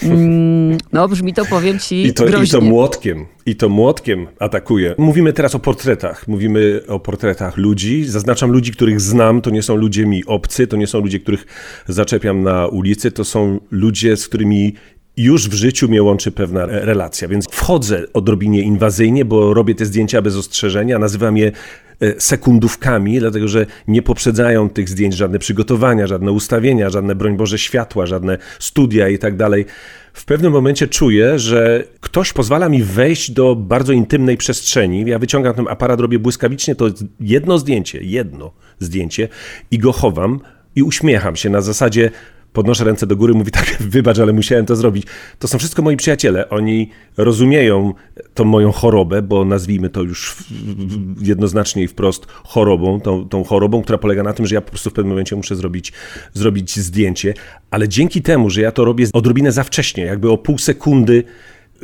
Mm, 0.03 0.77
no, 0.91 1.07
brzmi 1.07 1.33
to, 1.33 1.45
powiem 1.45 1.79
ci, 1.79 2.03
I 2.05 2.13
to, 2.13 2.41
I 2.43 2.47
to 2.47 2.61
młotkiem, 2.61 3.25
i 3.45 3.55
to 3.55 3.69
młotkiem 3.69 4.27
atakuje. 4.39 4.95
Mówimy 4.97 5.33
teraz 5.33 5.55
o 5.55 5.59
portretach. 5.59 6.27
Mówimy 6.27 6.81
o 6.87 6.99
portretach 6.99 7.57
ludzi. 7.57 8.05
Zaznaczam 8.05 8.51
ludzi, 8.51 8.71
których 8.71 9.01
znam. 9.01 9.41
To 9.41 9.49
nie 9.49 9.63
są 9.63 9.75
ludzie 9.75 10.05
mi 10.05 10.25
obcy, 10.25 10.67
to 10.67 10.77
nie 10.77 10.87
są 10.87 10.99
ludzie, 10.99 11.19
których 11.19 11.45
zaczepiam 11.87 12.43
na 12.43 12.67
ulicy. 12.67 13.11
To 13.11 13.23
są 13.23 13.59
ludzie, 13.71 14.17
z 14.17 14.27
którymi 14.27 14.75
już 15.17 15.49
w 15.49 15.53
życiu 15.53 15.89
mnie 15.89 16.03
łączy 16.03 16.31
pewna 16.31 16.65
relacja, 16.65 17.27
więc 17.27 17.47
wchodzę 17.51 18.03
odrobinie 18.13 18.61
inwazyjnie, 18.61 19.25
bo 19.25 19.53
robię 19.53 19.75
te 19.75 19.85
zdjęcia 19.85 20.21
bez 20.21 20.35
ostrzeżenia, 20.35 20.99
nazywam 20.99 21.37
je 21.37 21.51
sekundówkami, 22.17 23.19
dlatego 23.19 23.47
że 23.47 23.65
nie 23.87 24.01
poprzedzają 24.01 24.69
tych 24.69 24.89
zdjęć 24.89 25.15
żadne 25.15 25.39
przygotowania, 25.39 26.07
żadne 26.07 26.31
ustawienia, 26.31 26.89
żadne, 26.89 27.15
broń 27.15 27.37
Boże, 27.37 27.57
światła, 27.57 28.05
żadne 28.05 28.37
studia 28.59 29.09
i 29.09 29.19
tak 29.19 29.35
dalej. 29.35 29.65
W 30.13 30.25
pewnym 30.25 30.51
momencie 30.51 30.87
czuję, 30.87 31.39
że 31.39 31.83
ktoś 31.99 32.33
pozwala 32.33 32.69
mi 32.69 32.83
wejść 32.83 33.31
do 33.31 33.55
bardzo 33.55 33.93
intymnej 33.93 34.37
przestrzeni. 34.37 35.03
Ja 35.05 35.19
wyciągam 35.19 35.53
ten 35.53 35.67
aparat, 35.67 35.99
robię 35.99 36.19
błyskawicznie 36.19 36.75
to 36.75 36.85
jedno 37.19 37.57
zdjęcie, 37.57 37.99
jedno 38.01 38.51
zdjęcie 38.79 39.27
i 39.71 39.77
go 39.77 39.91
chowam 39.91 40.39
i 40.75 40.83
uśmiecham 40.83 41.35
się 41.35 41.49
na 41.49 41.61
zasadzie 41.61 42.11
podnoszę 42.53 42.83
ręce 42.83 43.07
do 43.07 43.15
góry, 43.15 43.33
mówi 43.33 43.51
tak, 43.61 43.77
wybacz, 43.79 44.19
ale 44.19 44.33
musiałem 44.33 44.65
to 44.65 44.75
zrobić. 44.75 45.05
To 45.39 45.47
są 45.47 45.57
wszystko 45.57 45.81
moi 45.81 45.97
przyjaciele. 45.97 46.49
Oni 46.49 46.89
rozumieją 47.17 47.93
tą 48.33 48.45
moją 48.45 48.71
chorobę, 48.71 49.21
bo 49.21 49.45
nazwijmy 49.45 49.89
to 49.89 50.01
już 50.01 50.35
jednoznacznie 51.21 51.83
i 51.83 51.87
wprost 51.87 52.25
chorobą, 52.25 53.01
tą, 53.01 53.29
tą 53.29 53.43
chorobą, 53.43 53.81
która 53.81 53.97
polega 53.97 54.23
na 54.23 54.33
tym, 54.33 54.47
że 54.47 54.55
ja 54.55 54.61
po 54.61 54.69
prostu 54.69 54.89
w 54.89 54.93
pewnym 54.93 55.09
momencie 55.09 55.35
muszę 55.35 55.55
zrobić, 55.55 55.93
zrobić 56.33 56.79
zdjęcie, 56.79 57.33
ale 57.71 57.89
dzięki 57.89 58.21
temu, 58.21 58.49
że 58.49 58.61
ja 58.61 58.71
to 58.71 58.85
robię 58.85 59.05
odrobinę 59.13 59.51
za 59.51 59.63
wcześnie, 59.63 60.03
jakby 60.03 60.31
o 60.31 60.37
pół 60.37 60.57
sekundy 60.57 61.23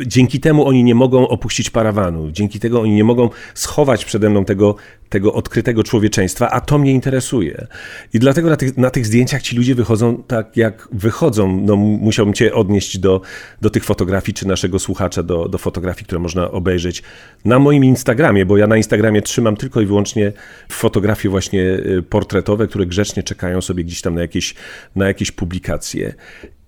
dzięki 0.06 0.40
temu 0.40 0.68
oni 0.68 0.84
nie 0.84 0.96
mogą 0.96 1.28
opuścić 1.28 1.70
parawanu, 1.70 2.32
dzięki 2.32 2.60
tego 2.60 2.82
oni 2.82 2.92
nie 2.92 3.04
mogą 3.04 3.30
schować 3.54 4.06
przede 4.06 4.30
mną 4.30 4.46
tego, 4.46 4.76
tego 5.10 5.34
odkrytego 5.34 5.84
człowieczeństwa, 5.84 6.50
a 6.50 6.62
to 6.62 6.78
mnie 6.78 6.92
interesuje. 6.92 7.68
I 8.14 8.20
dlatego 8.20 8.50
na 8.50 8.56
tych, 8.56 8.78
na 8.78 8.90
tych 8.90 9.06
zdjęciach 9.06 9.42
ci 9.42 9.56
ludzie 9.56 9.76
wychodzą 9.76 10.24
tak, 10.24 10.58
jak 10.58 10.88
wychodzą. 10.92 11.62
No, 11.62 11.76
musiałbym 11.76 12.34
cię 12.34 12.54
odnieść 12.54 12.98
do, 12.98 13.22
do 13.62 13.70
tych 13.70 13.84
fotografii, 13.84 14.34
czy 14.34 14.48
naszego 14.48 14.80
słuchacza 14.80 15.24
do, 15.24 15.50
do 15.50 15.58
fotografii, 15.58 16.06
które 16.06 16.20
można 16.20 16.52
obejrzeć 16.52 17.04
na 17.46 17.60
moim 17.60 17.86
Instagramie, 17.86 18.46
bo 18.46 18.58
ja 18.58 18.68
na 18.68 18.78
Instagramie 18.78 19.22
trzymam 19.22 19.56
tylko 19.56 19.82
i 19.82 19.86
wyłącznie 19.86 20.32
fotografie 20.72 21.30
właśnie 21.30 21.62
y, 21.62 22.04
portretowe, 22.10 22.68
które 22.68 22.86
grzecznie 22.86 23.24
czekają 23.24 23.62
sobie 23.62 23.84
gdzieś 23.84 24.02
tam 24.02 24.16
na 24.16 24.22
jakieś, 24.22 24.56
na 24.96 25.08
jakieś 25.08 25.32
publikacje. 25.32 26.14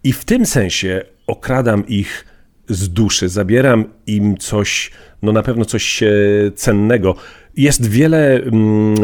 I 0.03 0.13
w 0.13 0.25
tym 0.25 0.45
sensie 0.45 1.05
okradam 1.27 1.87
ich 1.87 2.25
z 2.69 2.89
duszy, 2.89 3.29
zabieram 3.29 3.85
im 4.07 4.37
coś, 4.37 4.91
no 5.21 5.31
na 5.31 5.43
pewno 5.43 5.65
coś 5.65 6.03
cennego. 6.55 7.15
Jest 7.57 7.89
wiele 7.89 8.35
mm, 8.35 8.95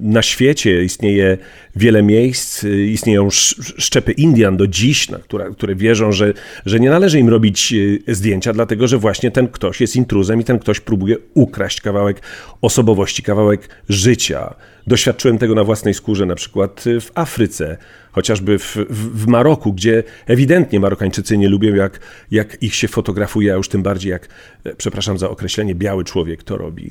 na 0.00 0.22
świecie, 0.22 0.84
istnieje 0.84 1.38
wiele 1.76 2.02
miejsc, 2.02 2.64
istnieją 2.86 3.30
szczepy 3.78 4.12
Indian 4.12 4.56
do 4.56 4.66
dziś, 4.66 5.08
na 5.08 5.18
które, 5.18 5.50
które 5.50 5.74
wierzą, 5.74 6.12
że, 6.12 6.32
że 6.66 6.80
nie 6.80 6.90
należy 6.90 7.18
im 7.18 7.28
robić 7.28 7.74
e, 8.08 8.14
zdjęcia, 8.14 8.52
dlatego 8.52 8.88
że 8.88 8.98
właśnie 8.98 9.30
ten 9.30 9.48
ktoś 9.48 9.80
jest 9.80 9.96
intruzem 9.96 10.40
i 10.40 10.44
ten 10.44 10.58
ktoś 10.58 10.80
próbuje 10.80 11.16
ukraść 11.34 11.80
kawałek 11.80 12.22
osobowości, 12.60 13.22
kawałek 13.22 13.68
życia. 13.88 14.54
Doświadczyłem 14.86 15.38
tego 15.38 15.54
na 15.54 15.64
własnej 15.64 15.94
skórze, 15.94 16.26
na 16.26 16.34
przykład 16.34 16.84
w 17.00 17.10
Afryce, 17.14 17.76
chociażby 18.12 18.58
w, 18.58 18.76
w, 18.90 19.22
w 19.24 19.26
Maroku, 19.26 19.72
gdzie 19.72 20.02
ewidentnie 20.26 20.80
Marokańczycy 20.80 21.38
nie 21.38 21.48
lubią, 21.48 21.74
jak, 21.74 22.00
jak 22.30 22.62
ich 22.62 22.74
się 22.74 22.88
fotografuje, 22.88 23.52
a 23.52 23.56
już 23.56 23.68
tym 23.68 23.82
bardziej 23.82 24.10
jak, 24.10 24.28
e, 24.64 24.74
przepraszam 24.76 25.18
za 25.18 25.30
określenie, 25.30 25.74
biały 25.74 26.04
człowiek 26.04 26.42
to 26.42 26.56
robi. 26.56 26.90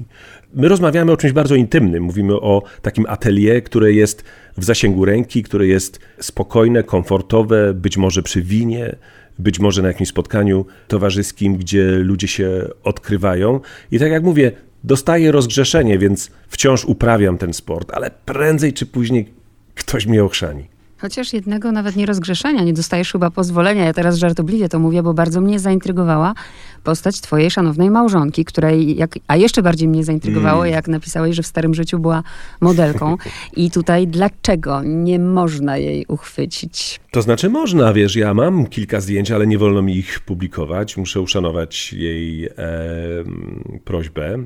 My 0.54 0.68
rozmawiamy 0.68 1.12
o 1.12 1.18
czymś 1.18 1.34
bardzo 1.34 1.56
intymnym. 1.56 2.04
Mówimy 2.04 2.34
o 2.34 2.64
takim 2.82 3.06
atelier, 3.08 3.64
które 3.64 3.94
jest 3.94 4.24
w 4.58 4.64
zasięgu 4.64 5.06
ręki, 5.06 5.44
które 5.44 5.68
jest 5.68 6.00
spokojne, 6.20 6.84
komfortowe, 6.84 7.74
być 7.74 7.98
może 7.98 8.24
przy 8.24 8.42
winie, 8.42 8.96
być 9.40 9.60
może 9.60 9.82
na 9.82 9.88
jakimś 9.88 10.10
spotkaniu 10.10 10.66
towarzyskim, 10.88 11.58
gdzie 11.58 11.92
ludzie 11.92 12.28
się 12.28 12.68
odkrywają. 12.84 13.60
I 13.92 14.00
tak 14.00 14.12
jak 14.12 14.24
mówię, 14.24 14.52
dostaję 14.84 15.32
rozgrzeszenie, 15.32 16.00
więc 16.00 16.32
wciąż 16.48 16.86
uprawiam 16.86 17.38
ten 17.38 17.54
sport, 17.54 17.92
ale 17.94 18.12
prędzej 18.26 18.74
czy 18.74 18.86
później 18.86 19.34
ktoś 19.76 20.06
mnie 20.06 20.24
ochrzani. 20.24 20.80
Chociaż 21.02 21.34
jednego 21.34 21.72
nawet 21.72 21.96
nie 21.96 22.06
rozgrzeszenia, 22.06 22.64
nie 22.64 22.74
dostajesz 22.74 23.12
chyba 23.12 23.32
pozwolenia. 23.32 23.86
Ja 23.86 23.94
teraz 23.94 24.18
żartobliwie 24.18 24.70
to 24.70 24.80
mówię, 24.80 25.04
bo 25.04 25.14
bardzo 25.14 25.42
mnie 25.42 25.60
zaintrygowała 25.60 26.34
postać 26.84 27.22
twojej 27.22 27.52
szanownej 27.52 27.90
małżonki, 27.90 28.46
której, 28.46 28.96
jak, 28.96 29.16
a 29.28 29.36
jeszcze 29.36 29.64
bardziej 29.64 29.88
mnie 29.88 30.04
zaintrygowało, 30.04 30.62
mm. 30.62 30.74
jak 30.74 30.88
napisałeś, 30.88 31.36
że 31.36 31.44
w 31.44 31.48
starym 31.48 31.74
życiu 31.74 32.00
była 32.00 32.24
modelką. 32.62 33.18
I 33.56 33.72
tutaj 33.72 34.08
dlaczego 34.08 34.82
nie 34.84 35.20
można 35.20 35.78
jej 35.78 36.06
uchwycić? 36.08 37.00
To 37.12 37.22
znaczy 37.22 37.50
można, 37.50 37.94
wiesz, 37.94 38.16
ja 38.16 38.34
mam 38.34 38.68
kilka 38.68 39.02
zdjęć, 39.02 39.32
ale 39.32 39.48
nie 39.48 39.58
wolno 39.58 39.82
mi 39.82 39.98
ich 39.98 40.20
publikować. 40.20 40.98
Muszę 40.98 41.22
uszanować 41.22 41.94
jej 41.94 42.46
e, 42.46 42.52
prośbę. 43.84 44.38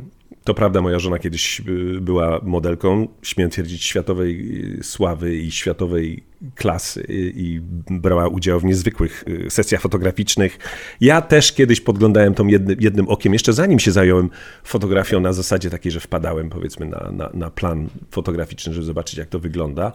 To 0.43 0.53
prawda, 0.53 0.81
moja 0.81 0.99
żona 0.99 1.19
kiedyś 1.19 1.59
y, 1.59 2.01
była 2.01 2.39
modelką, 2.43 3.07
śmiem 3.21 3.49
twierdzić, 3.49 3.83
światowej 3.83 4.61
y, 4.79 4.83
sławy 4.83 5.37
i 5.37 5.51
światowej 5.51 6.23
klasy 6.55 7.05
i 7.09 7.61
brała 7.89 8.27
udział 8.27 8.59
w 8.59 8.63
niezwykłych 8.63 9.23
y, 9.27 9.49
sesjach 9.49 9.81
fotograficznych. 9.81 10.57
Ja 11.01 11.21
też 11.21 11.53
kiedyś 11.53 11.81
podglądałem 11.81 12.33
tą 12.33 12.47
jednym, 12.47 12.77
jednym 12.79 13.09
okiem, 13.09 13.33
jeszcze 13.33 13.53
zanim 13.53 13.79
się 13.79 13.91
zająłem 13.91 14.29
fotografią 14.63 15.19
na 15.19 15.33
zasadzie 15.33 15.69
takiej, 15.69 15.91
że 15.91 15.99
wpadałem 15.99 16.49
powiedzmy 16.49 16.85
na, 16.85 17.11
na, 17.11 17.29
na 17.33 17.49
plan 17.49 17.89
fotograficzny, 18.11 18.73
żeby 18.73 18.85
zobaczyć 18.85 19.17
jak 19.17 19.29
to 19.29 19.39
wygląda. 19.39 19.91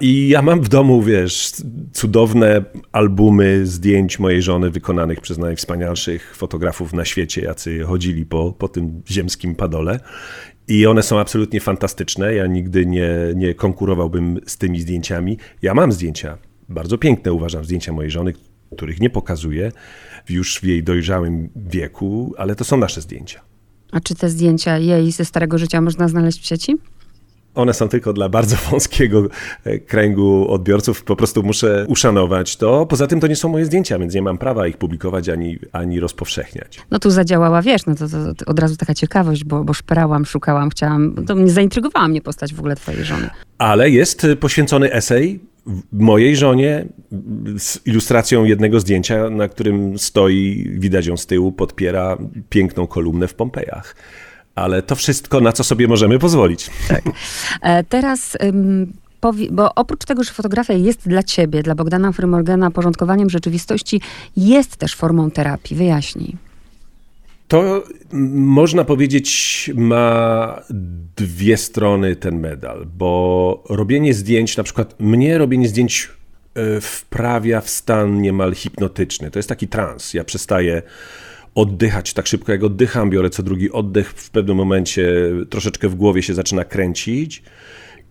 I 0.00 0.28
ja 0.28 0.42
mam 0.42 0.60
w 0.60 0.68
domu, 0.68 1.02
wiesz, 1.02 1.52
cudowne 1.92 2.64
albumy 2.92 3.66
zdjęć 3.66 4.18
mojej 4.18 4.42
żony 4.42 4.70
wykonanych 4.70 5.20
przez 5.20 5.38
najwspanialszych 5.38 6.36
fotografów 6.36 6.92
na 6.92 7.04
świecie, 7.04 7.42
jacy 7.42 7.82
chodzili 7.82 8.26
po, 8.26 8.52
po 8.52 8.68
tym 8.68 9.02
ziemskim 9.10 9.54
padole. 9.54 10.00
I 10.70 10.86
one 10.86 11.02
są 11.02 11.18
absolutnie 11.18 11.60
fantastyczne. 11.60 12.34
Ja 12.34 12.46
nigdy 12.46 12.86
nie, 12.86 13.10
nie 13.34 13.54
konkurowałbym 13.54 14.40
z 14.46 14.56
tymi 14.56 14.80
zdjęciami. 14.80 15.38
Ja 15.62 15.74
mam 15.74 15.92
zdjęcia, 15.92 16.38
bardzo 16.68 16.98
piękne 16.98 17.32
uważam, 17.32 17.64
zdjęcia 17.64 17.92
mojej 17.92 18.10
żony, 18.10 18.32
których 18.76 19.00
nie 19.00 19.10
pokazuję 19.10 19.72
już 20.28 20.60
w 20.60 20.64
jej 20.64 20.82
dojrzałym 20.82 21.48
wieku, 21.56 22.34
ale 22.38 22.54
to 22.54 22.64
są 22.64 22.76
nasze 22.76 23.00
zdjęcia. 23.00 23.40
A 23.92 24.00
czy 24.00 24.14
te 24.14 24.28
zdjęcia 24.28 24.78
jej 24.78 25.12
ze 25.12 25.24
starego 25.24 25.58
życia 25.58 25.80
można 25.80 26.08
znaleźć 26.08 26.42
w 26.42 26.46
sieci? 26.46 26.76
One 27.54 27.74
są 27.74 27.88
tylko 27.88 28.12
dla 28.12 28.28
bardzo 28.28 28.56
wąskiego 28.70 29.22
e, 29.64 29.78
kręgu 29.78 30.50
odbiorców. 30.50 31.04
Po 31.04 31.16
prostu 31.16 31.42
muszę 31.42 31.84
uszanować 31.88 32.56
to. 32.56 32.86
Poza 32.86 33.06
tym 33.06 33.20
to 33.20 33.26
nie 33.26 33.36
są 33.36 33.48
moje 33.48 33.64
zdjęcia, 33.64 33.98
więc 33.98 34.14
nie 34.14 34.22
mam 34.22 34.38
prawa 34.38 34.66
ich 34.66 34.76
publikować 34.76 35.28
ani, 35.28 35.58
ani 35.72 36.00
rozpowszechniać. 36.00 36.80
No 36.90 36.98
tu 36.98 37.10
zadziałała, 37.10 37.62
wiesz, 37.62 37.86
no 37.86 37.94
to, 37.94 38.08
to, 38.08 38.34
to 38.34 38.46
od 38.46 38.58
razu 38.58 38.76
taka 38.76 38.94
ciekawość, 38.94 39.44
bo, 39.44 39.64
bo 39.64 39.74
szperałam, 39.74 40.24
szukałam, 40.24 40.70
chciałam, 40.70 41.14
to 41.26 41.34
mnie 41.34 41.50
zaintrygowała 41.50 42.08
mnie 42.08 42.22
postać 42.22 42.54
w 42.54 42.58
ogóle 42.58 42.76
twojej 42.76 43.04
żony. 43.04 43.30
Ale 43.58 43.90
jest 43.90 44.26
poświęcony 44.40 44.92
esej 44.92 45.40
mojej 45.92 46.36
żonie 46.36 46.86
z 47.58 47.86
ilustracją 47.86 48.44
jednego 48.44 48.80
zdjęcia, 48.80 49.30
na 49.30 49.48
którym 49.48 49.98
stoi, 49.98 50.70
widać 50.72 51.06
ją 51.06 51.16
z 51.16 51.26
tyłu, 51.26 51.52
podpiera 51.52 52.18
piękną 52.48 52.86
kolumnę 52.86 53.28
w 53.28 53.34
Pompejach 53.34 53.96
ale 54.60 54.82
to 54.82 54.96
wszystko, 54.96 55.40
na 55.40 55.52
co 55.52 55.64
sobie 55.64 55.88
możemy 55.88 56.18
pozwolić. 56.18 56.70
Tak. 56.88 57.02
E, 57.62 57.84
teraz 57.84 58.36
bo 59.50 59.74
oprócz 59.74 60.04
tego, 60.04 60.24
że 60.24 60.32
fotografia 60.32 60.74
jest 60.74 61.08
dla 61.08 61.22
ciebie, 61.22 61.62
dla 61.62 61.74
Bogdana 61.74 62.12
Frymorgana, 62.12 62.70
porządkowaniem 62.70 63.30
rzeczywistości, 63.30 64.00
jest 64.36 64.76
też 64.76 64.94
formą 64.94 65.30
terapii. 65.30 65.76
Wyjaśnij. 65.76 66.36
To 67.48 67.84
można 68.32 68.84
powiedzieć 68.84 69.70
ma 69.74 70.60
dwie 71.16 71.56
strony 71.56 72.16
ten 72.16 72.40
medal, 72.40 72.86
bo 72.98 73.64
robienie 73.68 74.14
zdjęć, 74.14 74.56
na 74.56 74.62
przykład 74.62 75.00
mnie 75.00 75.38
robienie 75.38 75.68
zdjęć 75.68 76.08
e, 76.54 76.80
wprawia 76.80 77.60
w 77.60 77.70
stan 77.70 78.22
niemal 78.22 78.54
hipnotyczny. 78.54 79.30
To 79.30 79.38
jest 79.38 79.48
taki 79.48 79.68
trans. 79.68 80.14
Ja 80.14 80.24
przestaję 80.24 80.82
oddychać 81.54 82.14
tak 82.14 82.26
szybko, 82.26 82.52
jak 82.52 82.64
oddycham, 82.64 83.10
biorę 83.10 83.30
co 83.30 83.42
drugi 83.42 83.70
oddech, 83.70 84.10
w 84.10 84.30
pewnym 84.30 84.56
momencie 84.56 85.12
troszeczkę 85.50 85.88
w 85.88 85.94
głowie 85.94 86.22
się 86.22 86.34
zaczyna 86.34 86.64
kręcić 86.64 87.42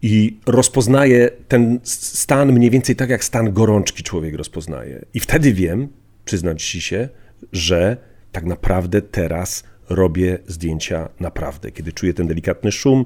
i 0.01 0.38
rozpoznaję 0.46 1.29
ten 1.48 1.79
stan 1.84 2.51
mniej 2.51 2.69
więcej 2.69 2.96
tak, 2.96 3.10
jak 3.10 3.24
stan 3.24 3.53
gorączki 3.53 4.03
człowiek 4.03 4.36
rozpoznaje. 4.36 5.05
I 5.13 5.19
wtedy 5.19 5.53
wiem, 5.53 5.88
przyznam 6.25 6.58
ci 6.58 6.81
się, 6.81 7.10
że 7.51 7.98
tak 8.31 8.46
naprawdę 8.46 9.01
teraz 9.01 9.63
robię 9.89 10.39
zdjęcia 10.48 11.10
naprawdę. 11.19 11.72
Kiedy 11.72 11.93
czuję 11.93 12.13
ten 12.13 12.27
delikatny 12.27 12.72
szum, 12.72 13.05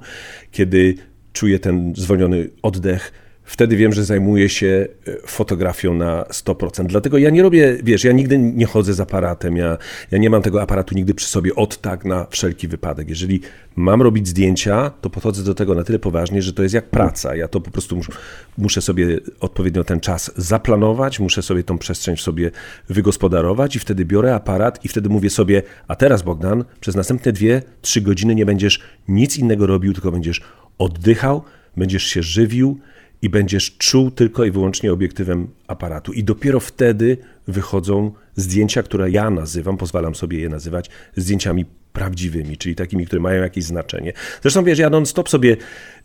kiedy 0.51 0.95
czuję 1.33 1.59
ten 1.59 1.93
zwolniony 1.95 2.49
oddech, 2.61 3.11
wtedy 3.43 3.77
wiem, 3.77 3.93
że 3.93 4.05
zajmuję 4.05 4.49
się 4.49 4.87
e, 5.07 5.27
fotografią 5.27 5.93
na 5.93 6.23
100%. 6.23 6.85
Dlatego 6.85 7.17
ja 7.17 7.29
nie 7.29 7.43
robię, 7.43 7.77
wiesz, 7.83 8.03
ja 8.03 8.11
nigdy 8.11 8.37
nie 8.37 8.65
chodzę 8.65 8.93
z 8.93 8.99
aparatem, 8.99 9.57
ja, 9.57 9.77
ja 10.11 10.17
nie 10.17 10.29
mam 10.29 10.41
tego 10.41 10.61
aparatu 10.61 10.95
nigdy 10.95 11.13
przy 11.13 11.27
sobie 11.27 11.55
od 11.55 11.81
tak 11.81 12.05
na 12.05 12.27
wszelki 12.29 12.67
wypadek. 12.67 13.09
Jeżeli 13.09 13.41
mam 13.75 14.01
robić 14.01 14.27
zdjęcia, 14.27 14.91
to 15.01 15.09
podchodzę 15.09 15.43
do 15.43 15.53
tego 15.53 15.75
na 15.75 15.83
tyle 15.83 15.99
poważnie, 15.99 16.41
że 16.41 16.53
to 16.53 16.63
jest 16.63 16.75
jak 16.75 16.89
praca. 16.89 17.35
Ja 17.35 17.47
to 17.47 17.61
po 17.61 17.71
prostu 17.71 17.95
mus, 17.95 18.07
muszę 18.57 18.81
sobie 18.81 19.19
odpowiednio 19.39 19.83
ten 19.83 19.99
czas 19.99 20.31
zaplanować, 20.37 21.19
muszę 21.19 21.41
sobie 21.41 21.63
tą 21.63 21.77
przestrzeń 21.77 22.17
sobie 22.17 22.51
wygospodarować 22.89 23.75
i 23.75 23.79
wtedy 23.79 24.05
biorę 24.05 24.35
aparat 24.35 24.85
i 24.85 24.87
wtedy 24.87 25.09
mówię 25.09 25.29
sobie, 25.29 25.63
a 25.87 25.95
teraz 25.95 26.21
Bogdan, 26.21 26.63
przez 26.79 26.95
następne 26.95 27.31
dwie, 27.31 27.61
trzy 27.81 28.01
godziny 28.01 28.35
nie 28.35 28.45
będziesz 28.45 28.79
nic 29.07 29.37
innego 29.37 29.67
robił, 29.67 29.93
tylko 29.93 30.11
będziesz 30.11 30.41
oddychał, 30.77 31.43
będziesz 31.77 32.03
się 32.03 32.23
żywił, 32.23 32.79
i 33.23 33.29
będziesz 33.29 33.77
czuł 33.77 34.11
tylko 34.11 34.45
i 34.45 34.51
wyłącznie 34.51 34.93
obiektywem 34.93 35.47
aparatu. 35.67 36.13
I 36.13 36.23
dopiero 36.23 36.59
wtedy 36.59 37.17
wychodzą 37.47 38.11
zdjęcia, 38.35 38.83
które 38.83 39.11
ja 39.11 39.29
nazywam, 39.29 39.77
pozwalam 39.77 40.15
sobie 40.15 40.39
je 40.39 40.49
nazywać, 40.49 40.89
zdjęciami 41.15 41.65
prawdziwymi, 41.93 42.57
czyli 42.57 42.75
takimi, 42.75 43.05
które 43.05 43.21
mają 43.21 43.41
jakieś 43.41 43.63
znaczenie. 43.63 44.13
Zresztą 44.41 44.63
wiesz, 44.63 44.79
ja 44.79 44.89
non-stop 44.89 45.29
sobie 45.29 45.57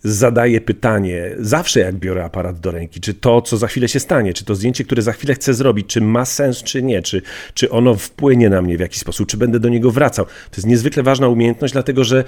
zadaję 0.03 0.61
pytanie, 0.61 1.35
zawsze 1.39 1.79
jak 1.79 1.95
biorę 1.95 2.23
aparat 2.23 2.59
do 2.59 2.71
ręki, 2.71 2.99
czy 2.99 3.13
to, 3.13 3.41
co 3.41 3.57
za 3.57 3.67
chwilę 3.67 3.87
się 3.87 3.99
stanie, 3.99 4.33
czy 4.33 4.45
to 4.45 4.55
zdjęcie, 4.55 4.83
które 4.83 5.01
za 5.01 5.11
chwilę 5.11 5.33
chcę 5.33 5.53
zrobić, 5.53 5.87
czy 5.87 6.01
ma 6.01 6.25
sens, 6.25 6.63
czy 6.63 6.83
nie, 6.83 7.01
czy, 7.01 7.21
czy 7.53 7.69
ono 7.69 7.95
wpłynie 7.95 8.49
na 8.49 8.61
mnie 8.61 8.77
w 8.77 8.79
jakiś 8.79 8.99
sposób, 8.99 9.29
czy 9.29 9.37
będę 9.37 9.59
do 9.59 9.69
niego 9.69 9.91
wracał. 9.91 10.25
To 10.25 10.57
jest 10.57 10.67
niezwykle 10.67 11.03
ważna 11.03 11.27
umiejętność, 11.27 11.73
dlatego 11.73 12.03
że 12.03 12.23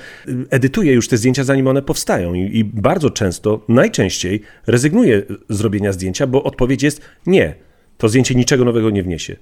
edytuję 0.49 0.93
już 0.93 1.07
te 1.07 1.17
zdjęcia, 1.17 1.43
zanim 1.43 1.67
one 1.67 1.81
powstają 1.81 2.33
i, 2.33 2.57
i 2.57 2.63
bardzo 2.63 3.09
często, 3.09 3.65
najczęściej 3.67 4.41
rezygnuję 4.67 5.21
z 5.49 5.61
robienia 5.61 5.93
zdjęcia, 5.93 6.27
bo 6.27 6.43
odpowiedź 6.43 6.83
jest 6.83 7.01
nie, 7.25 7.55
to 7.97 8.09
zdjęcie 8.09 8.35
niczego 8.35 8.65
nowego 8.65 8.89
nie 8.89 9.03
wniesie. 9.03 9.35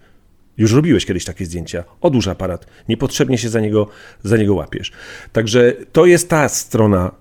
Już 0.60 0.74
robiłeś 0.74 1.06
kiedyś 1.06 1.25
takie 1.25 1.46
zdjęcia. 1.46 1.84
Odłóż 2.01 2.28
aparat. 2.28 2.66
Niepotrzebnie 2.89 3.38
się 3.38 3.50
za 3.50 3.60
niego, 3.60 3.88
za 4.24 4.38
niego 4.38 4.54
łapiesz. 4.54 4.92
Także 5.34 5.74
to 5.92 6.06
jest 6.06 6.30
ta 6.30 6.50
strona 6.50 7.12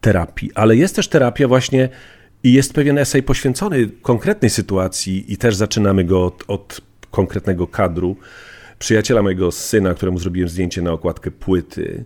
terapii, 0.00 0.50
ale 0.54 0.76
jest 0.76 0.96
też 0.96 1.08
terapia 1.08 1.48
właśnie 1.48 1.88
i 2.42 2.52
jest 2.52 2.72
pewien 2.72 2.98
esej 2.98 3.22
poświęcony 3.22 3.88
konkretnej 4.02 4.50
sytuacji 4.50 5.32
i 5.32 5.36
też 5.36 5.56
zaczynamy 5.56 6.04
go 6.04 6.24
od, 6.24 6.44
od 6.48 6.80
konkretnego 7.10 7.66
kadru. 7.66 8.16
Przyjaciela 8.78 9.22
mojego 9.22 9.52
syna, 9.52 9.94
któremu 9.94 10.18
zrobiłem 10.18 10.48
zdjęcie 10.48 10.82
na 10.82 10.92
okładkę 10.92 11.30
płyty, 11.30 12.04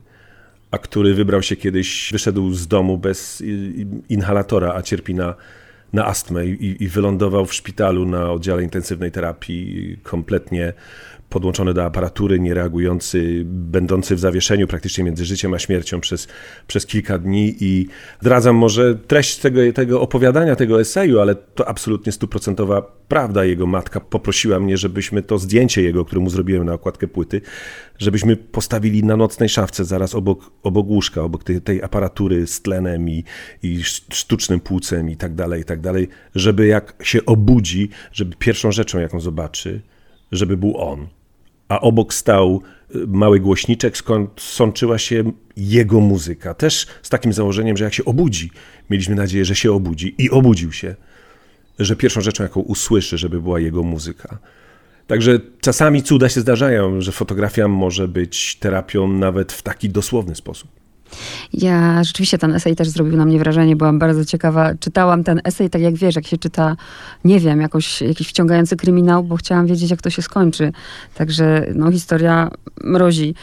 a 0.70 0.78
który 0.78 1.14
wybrał 1.14 1.42
się 1.42 1.56
kiedyś, 1.56 2.08
wyszedł 2.12 2.52
z 2.52 2.66
domu 2.66 2.98
bez 2.98 3.42
inhalatora, 4.08 4.74
a 4.74 4.82
cierpi 4.82 5.14
na 5.14 5.34
na 5.94 6.06
astmę 6.06 6.46
i, 6.46 6.82
i 6.82 6.88
wylądował 6.88 7.46
w 7.46 7.54
szpitalu 7.54 8.06
na 8.06 8.32
oddziale 8.32 8.62
intensywnej 8.62 9.12
terapii 9.12 9.96
kompletnie 10.02 10.72
podłączony 11.34 11.74
do 11.74 11.84
aparatury, 11.84 12.40
niereagujący, 12.40 13.42
będący 13.46 14.16
w 14.16 14.20
zawieszeniu 14.20 14.66
praktycznie 14.66 15.04
między 15.04 15.24
życiem 15.24 15.54
a 15.54 15.58
śmiercią 15.58 16.00
przez, 16.00 16.28
przez 16.66 16.86
kilka 16.86 17.18
dni 17.18 17.56
i 17.60 17.86
zdradzam 18.20 18.56
może 18.56 18.94
treść 18.94 19.36
tego, 19.36 19.72
tego 19.74 20.00
opowiadania, 20.00 20.56
tego 20.56 20.80
eseju, 20.80 21.20
ale 21.20 21.34
to 21.34 21.68
absolutnie 21.68 22.12
stuprocentowa 22.12 22.82
prawda. 23.08 23.44
Jego 23.44 23.66
matka 23.66 24.00
poprosiła 24.00 24.60
mnie, 24.60 24.76
żebyśmy 24.76 25.22
to 25.22 25.38
zdjęcie 25.38 25.82
jego, 25.82 26.04
które 26.04 26.20
mu 26.20 26.30
zrobiłem 26.30 26.66
na 26.66 26.72
okładkę 26.72 27.08
płyty, 27.08 27.40
żebyśmy 27.98 28.36
postawili 28.36 29.04
na 29.04 29.16
nocnej 29.16 29.48
szafce 29.48 29.84
zaraz 29.84 30.14
obok, 30.14 30.50
obok 30.62 30.86
łóżka, 30.86 31.22
obok 31.22 31.44
tej, 31.44 31.60
tej 31.60 31.82
aparatury 31.82 32.46
z 32.46 32.62
tlenem 32.62 33.08
i, 33.08 33.24
i 33.62 33.82
sztucznym 34.12 34.60
płucem 34.60 35.10
i 35.10 35.16
tak 35.16 35.34
dalej, 35.34 35.60
i 35.60 35.64
tak 35.64 35.80
dalej, 35.80 36.08
żeby 36.34 36.66
jak 36.66 36.94
się 37.02 37.26
obudzi, 37.26 37.88
żeby 38.12 38.36
pierwszą 38.38 38.72
rzeczą, 38.72 38.98
jaką 38.98 39.20
zobaczy, 39.20 39.82
żeby 40.32 40.56
był 40.56 40.76
on 40.76 41.06
a 41.68 41.80
obok 41.80 42.14
stał 42.14 42.62
y, 42.94 43.06
mały 43.06 43.40
głośniczek, 43.40 43.96
skąd 43.96 44.30
sączyła 44.40 44.98
się 44.98 45.32
jego 45.56 46.00
muzyka. 46.00 46.54
Też 46.54 46.86
z 47.02 47.08
takim 47.08 47.32
założeniem, 47.32 47.76
że 47.76 47.84
jak 47.84 47.94
się 47.94 48.04
obudzi, 48.04 48.50
mieliśmy 48.90 49.14
nadzieję, 49.14 49.44
że 49.44 49.54
się 49.54 49.72
obudzi 49.72 50.14
i 50.18 50.30
obudził 50.30 50.72
się, 50.72 50.94
że 51.78 51.96
pierwszą 51.96 52.20
rzeczą, 52.20 52.42
jaką 52.42 52.60
usłyszy, 52.60 53.18
żeby 53.18 53.40
była 53.40 53.60
jego 53.60 53.82
muzyka. 53.82 54.38
Także 55.06 55.40
czasami 55.60 56.02
cuda 56.02 56.28
się 56.28 56.40
zdarzają, 56.40 57.00
że 57.00 57.12
fotografia 57.12 57.68
może 57.68 58.08
być 58.08 58.56
terapią 58.56 59.08
nawet 59.08 59.52
w 59.52 59.62
taki 59.62 59.90
dosłowny 59.90 60.34
sposób. 60.34 60.83
Ja 61.52 62.04
rzeczywiście 62.04 62.38
ten 62.38 62.54
esej 62.54 62.76
też 62.76 62.88
zrobił 62.88 63.16
na 63.16 63.24
mnie 63.24 63.38
wrażenie, 63.38 63.76
byłam 63.76 63.98
bardzo 63.98 64.24
ciekawa. 64.24 64.74
Czytałam 64.80 65.24
ten 65.24 65.40
esej 65.44 65.70
tak 65.70 65.82
jak 65.82 65.94
wiesz, 65.94 66.16
jak 66.16 66.26
się 66.26 66.38
czyta, 66.38 66.76
nie 67.24 67.40
wiem, 67.40 67.60
jakoś, 67.60 68.02
jakiś 68.02 68.28
wciągający 68.28 68.76
kryminał, 68.76 69.24
bo 69.24 69.36
chciałam 69.36 69.66
wiedzieć, 69.66 69.90
jak 69.90 70.02
to 70.02 70.10
się 70.10 70.22
skończy. 70.22 70.72
Także 71.14 71.66
no, 71.74 71.92
historia 71.92 72.50
mrozi. 72.84 73.34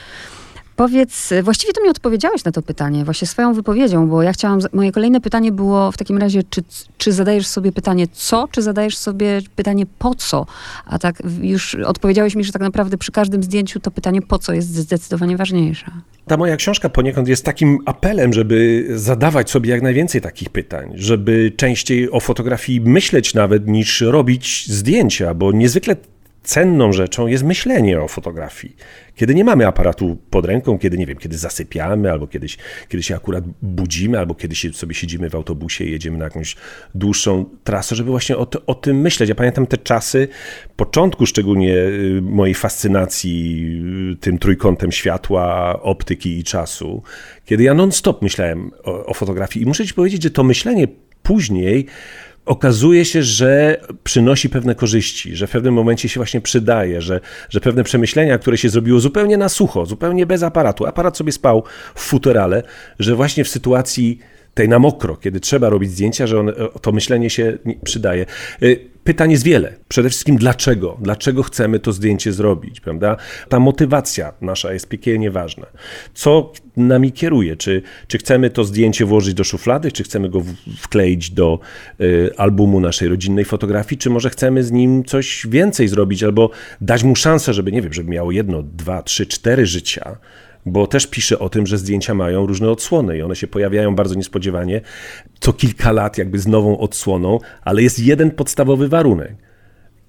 Powiedz, 0.76 1.34
właściwie 1.44 1.74
to 1.74 1.84
mi 1.84 1.90
odpowiedziałeś 1.90 2.44
na 2.44 2.52
to 2.52 2.62
pytanie, 2.62 3.06
właśnie 3.06 3.28
swoją 3.28 3.54
wypowiedzią, 3.54 4.08
bo 4.08 4.24
ja 4.24 4.34
chciałam, 4.34 4.60
moje 4.74 4.92
kolejne 4.92 5.22
pytanie 5.22 5.52
było 5.52 5.92
w 5.92 5.98
takim 5.98 6.18
razie, 6.18 6.44
czy, 6.50 6.64
czy 6.98 7.12
zadajesz 7.12 7.48
sobie 7.48 7.72
pytanie 7.72 8.08
co, 8.12 8.48
czy 8.52 8.62
zadajesz 8.62 8.98
sobie 8.98 9.42
pytanie 9.56 9.86
po 10.00 10.16
co? 10.16 10.46
A 10.86 11.00
tak 11.00 11.16
już 11.42 11.76
odpowiedziałeś 11.76 12.36
mi, 12.36 12.44
że 12.44 12.52
tak 12.52 12.62
naprawdę 12.62 12.98
przy 12.98 13.12
każdym 13.12 13.44
zdjęciu 13.44 13.80
to 13.80 13.92
pytanie 13.92 14.22
po 14.22 14.40
co 14.40 14.54
jest 14.54 14.76
zdecydowanie 14.76 15.38
ważniejsze. 15.38 15.92
Ta 16.28 16.38
moja 16.38 16.56
książka 16.56 16.90
poniekąd 16.90 17.28
jest 17.28 17.46
takim 17.46 17.80
apelem, 17.86 18.34
żeby 18.34 18.88
zadawać 18.96 19.50
sobie 19.50 19.70
jak 19.70 19.82
najwięcej 19.82 20.22
takich 20.22 20.50
pytań, 20.50 20.92
żeby 20.96 21.52
częściej 21.58 22.12
o 22.12 22.20
fotografii 22.20 22.82
myśleć 22.82 23.34
nawet 23.34 23.68
niż 23.68 24.02
robić 24.02 24.66
zdjęcia, 24.70 25.34
bo 25.34 25.52
niezwykle 25.52 25.96
cenną 26.44 26.94
rzeczą 26.94 27.28
jest 27.28 27.44
myślenie 27.44 28.02
o 28.02 28.08
fotografii. 28.08 28.76
Kiedy 29.16 29.36
nie 29.36 29.44
mamy 29.44 29.68
aparatu 29.68 30.18
pod 30.30 30.46
ręką, 30.46 30.80
kiedy 30.80 30.98
nie 30.98 31.06
wiem, 31.06 31.18
kiedy 31.18 31.38
zasypiamy, 31.38 32.12
albo 32.12 32.28
kiedyś, 32.28 32.58
kiedy 32.88 33.04
się 33.04 33.16
akurat 33.16 33.44
budzimy, 33.62 34.20
albo 34.20 34.36
kiedy 34.36 34.56
się, 34.56 34.74
sobie 34.74 34.96
siedzimy 34.96 35.30
w 35.30 35.36
autobusie 35.36 35.86
i 35.86 35.92
jedziemy 35.92 36.18
na 36.18 36.24
jakąś 36.24 36.56
dłuższą 36.96 37.46
trasę, 37.64 37.96
żeby 37.96 38.12
właśnie 38.12 38.38
o, 38.38 38.48
o 38.68 38.76
tym 38.76 39.02
myśleć. 39.02 39.30
Ja 39.30 39.36
pamiętam 39.36 39.68
te 39.68 39.78
czasy, 39.78 40.28
początku 40.76 41.26
szczególnie 41.26 41.78
y, 41.78 42.20
mojej 42.22 42.56
fascynacji 42.56 43.66
y, 44.14 44.16
tym 44.16 44.38
trójkątem 44.38 44.92
światła, 44.92 45.80
optyki 45.82 46.38
i 46.38 46.44
czasu, 46.44 47.04
kiedy 47.46 47.64
ja 47.64 47.74
non-stop 47.74 48.22
myślałem 48.22 48.72
o, 48.84 49.06
o 49.06 49.14
fotografii 49.14 49.64
i 49.64 49.68
muszę 49.68 49.86
ci 49.86 49.94
powiedzieć, 49.94 50.24
że 50.24 50.32
to 50.32 50.44
myślenie 50.44 50.88
później 51.24 51.86
okazuje 52.46 53.06
się, 53.06 53.24
że 53.24 53.82
przynosi 54.04 54.50
pewne 54.50 54.76
korzyści, 54.76 55.36
że 55.36 55.48
w 55.48 55.52
pewnym 55.52 55.74
momencie 55.74 56.10
się 56.10 56.20
właśnie 56.20 56.42
przydaje, 56.42 57.02
że, 57.02 57.20
że 57.50 57.62
pewne 57.62 57.84
przemyślenia, 57.84 58.38
które 58.38 58.58
się 58.58 58.70
zrobiło 58.70 59.00
zupełnie 59.00 59.38
na 59.38 59.50
sucho, 59.50 59.86
zupełnie 59.86 60.26
bez 60.26 60.44
aparatu, 60.44 60.86
aparat 60.86 61.18
sobie 61.18 61.32
spał 61.32 61.64
w 61.96 62.02
futerale, 62.02 62.64
że 63.00 63.16
właśnie 63.16 63.44
w 63.44 63.50
sytuacji 63.50 64.20
tej 64.54 64.70
na 64.70 64.80
mokro, 64.80 65.16
kiedy 65.16 65.40
trzeba 65.40 65.70
robić 65.70 65.92
zdjęcia, 65.92 66.28
że 66.28 66.40
on, 66.40 66.52
to 66.82 66.92
myślenie 66.92 67.30
się 67.30 67.58
przydaje. 67.84 68.26
Pytań 69.04 69.32
jest 69.32 69.44
wiele. 69.44 69.74
Przede 69.88 70.10
wszystkim 70.10 70.38
dlaczego? 70.38 70.98
Dlaczego 71.02 71.44
chcemy 71.44 71.80
to 71.80 71.94
zdjęcie 71.94 72.34
zrobić, 72.34 72.80
prawda? 72.80 73.18
Ta 73.50 73.60
motywacja 73.60 74.34
nasza 74.42 74.74
jest 74.74 74.88
piekielnie 74.88 75.32
ważna. 75.32 75.66
Co 76.14 76.54
nami 76.78 77.12
kieruje? 77.12 77.56
Czy, 77.56 77.82
czy 78.08 78.18
chcemy 78.18 78.50
to 78.50 78.64
zdjęcie 78.64 79.06
włożyć 79.06 79.34
do 79.34 79.44
szuflady, 79.44 79.92
czy 79.92 80.04
chcemy 80.04 80.30
go 80.30 80.44
wkleić 80.78 81.32
do 81.32 81.60
y, 82.02 82.30
albumu 82.38 82.80
naszej 82.80 83.08
rodzinnej 83.08 83.46
fotografii, 83.46 84.00
czy 84.00 84.10
może 84.10 84.30
chcemy 84.30 84.64
z 84.64 84.72
nim 84.72 85.04
coś 85.04 85.48
więcej 85.50 85.88
zrobić, 85.88 86.24
albo 86.24 86.50
dać 86.82 87.04
mu 87.04 87.16
szansę, 87.16 87.54
żeby, 87.54 87.72
nie 87.72 87.82
wiem, 87.82 87.94
żeby 87.94 88.12
miało 88.12 88.32
jedno, 88.32 88.64
dwa, 88.64 89.04
trzy, 89.04 89.26
cztery 89.26 89.66
życia, 89.66 90.18
bo 90.66 90.88
też 90.88 91.08
pisze 91.08 91.40
o 91.40 91.50
tym, 91.50 91.68
że 91.68 91.78
zdjęcia 91.78 92.14
mają 92.14 92.46
różne 92.46 92.70
odsłony 92.70 93.18
i 93.18 93.22
one 93.22 93.36
się 93.36 93.48
pojawiają 93.48 93.96
bardzo 93.96 94.16
niespodziewanie, 94.16 94.82
co 95.40 95.54
kilka 95.54 95.92
lat 95.92 96.18
jakby 96.18 96.40
z 96.40 96.48
nową 96.48 96.80
odsłoną, 96.80 97.40
ale 97.62 97.84
jest 97.84 98.00
jeden 98.00 98.32
podstawowy 98.32 98.88
warunek, 98.88 99.36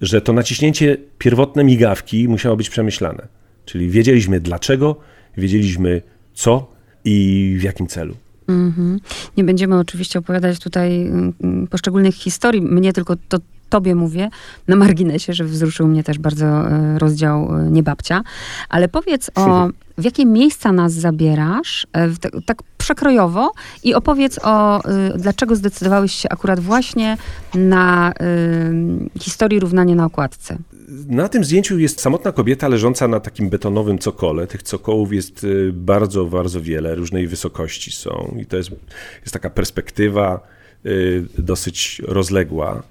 że 0.01 0.21
to 0.21 0.33
naciśnięcie 0.33 0.97
pierwotne 1.17 1.63
migawki 1.63 2.27
musiało 2.27 2.55
być 2.55 2.69
przemyślane. 2.69 3.27
Czyli 3.65 3.89
wiedzieliśmy 3.89 4.39
dlaczego, 4.39 4.95
wiedzieliśmy 5.37 6.01
co 6.33 6.71
i 7.05 7.55
w 7.59 7.63
jakim 7.63 7.87
celu. 7.87 8.15
Mm 8.47 8.71
-hmm. 8.71 8.97
Nie 9.37 9.43
będziemy 9.43 9.77
oczywiście 9.77 10.19
opowiadać 10.19 10.59
tutaj 10.59 11.01
mm, 11.01 11.33
poszczególnych 11.69 12.15
historii. 12.15 12.61
Mnie 12.61 12.93
tylko 12.93 13.15
to 13.29 13.37
tobie 13.73 13.95
mówię 13.95 14.29
na 14.67 14.75
marginesie, 14.75 15.33
że 15.33 15.43
wzruszył 15.43 15.87
mnie 15.87 16.03
też 16.03 16.19
bardzo 16.19 16.45
e, 16.45 16.99
rozdział 16.99 17.55
e, 17.55 17.71
Niebabcia. 17.71 18.21
Ale 18.69 18.87
powiedz 18.87 19.31
o, 19.35 19.69
w 19.97 20.03
jakie 20.03 20.25
miejsca 20.25 20.71
nas 20.71 20.93
zabierasz, 20.93 21.87
e, 21.93 22.09
tak 22.45 22.57
przekrojowo 22.77 23.51
i 23.83 23.93
opowiedz 23.93 24.39
o, 24.43 24.81
dlaczego 25.15 25.55
zdecydowałeś 25.55 26.11
się 26.13 26.29
akurat 26.29 26.59
właśnie 26.59 27.17
na 27.55 28.13
historii 29.19 29.59
równania 29.59 29.95
na 29.95 30.05
okładce. 30.05 30.57
Na 31.07 31.29
tym 31.29 31.43
zdjęciu 31.43 31.79
jest 31.79 32.01
samotna 32.01 32.31
kobieta 32.31 32.67
leżąca 32.67 33.07
na 33.07 33.19
takim 33.19 33.49
betonowym 33.49 33.97
cokole. 33.97 34.47
Tych 34.47 34.63
cokołów 34.63 35.13
jest 35.13 35.47
bardzo, 35.73 36.25
bardzo 36.25 36.61
wiele, 36.61 36.95
różnej 36.95 37.27
wysokości 37.27 37.91
są 37.91 38.35
i 38.41 38.45
to 38.45 38.57
jest, 38.57 38.69
jest 39.21 39.33
taka 39.33 39.49
perspektywa 39.49 40.47
dosyć 41.37 42.01
rozległa. 42.07 42.83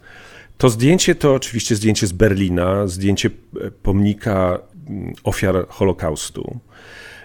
To 0.59 0.71
zdjęcie 0.71 1.15
to 1.15 1.35
oczywiście 1.35 1.77
zdjęcie 1.77 2.07
z 2.07 2.13
Berlina, 2.13 2.87
zdjęcie 2.87 3.31
e, 3.61 3.71
pomnika 3.71 4.59
mm, 4.89 5.15
ofiar 5.25 5.67
Holokaustu, 5.69 6.61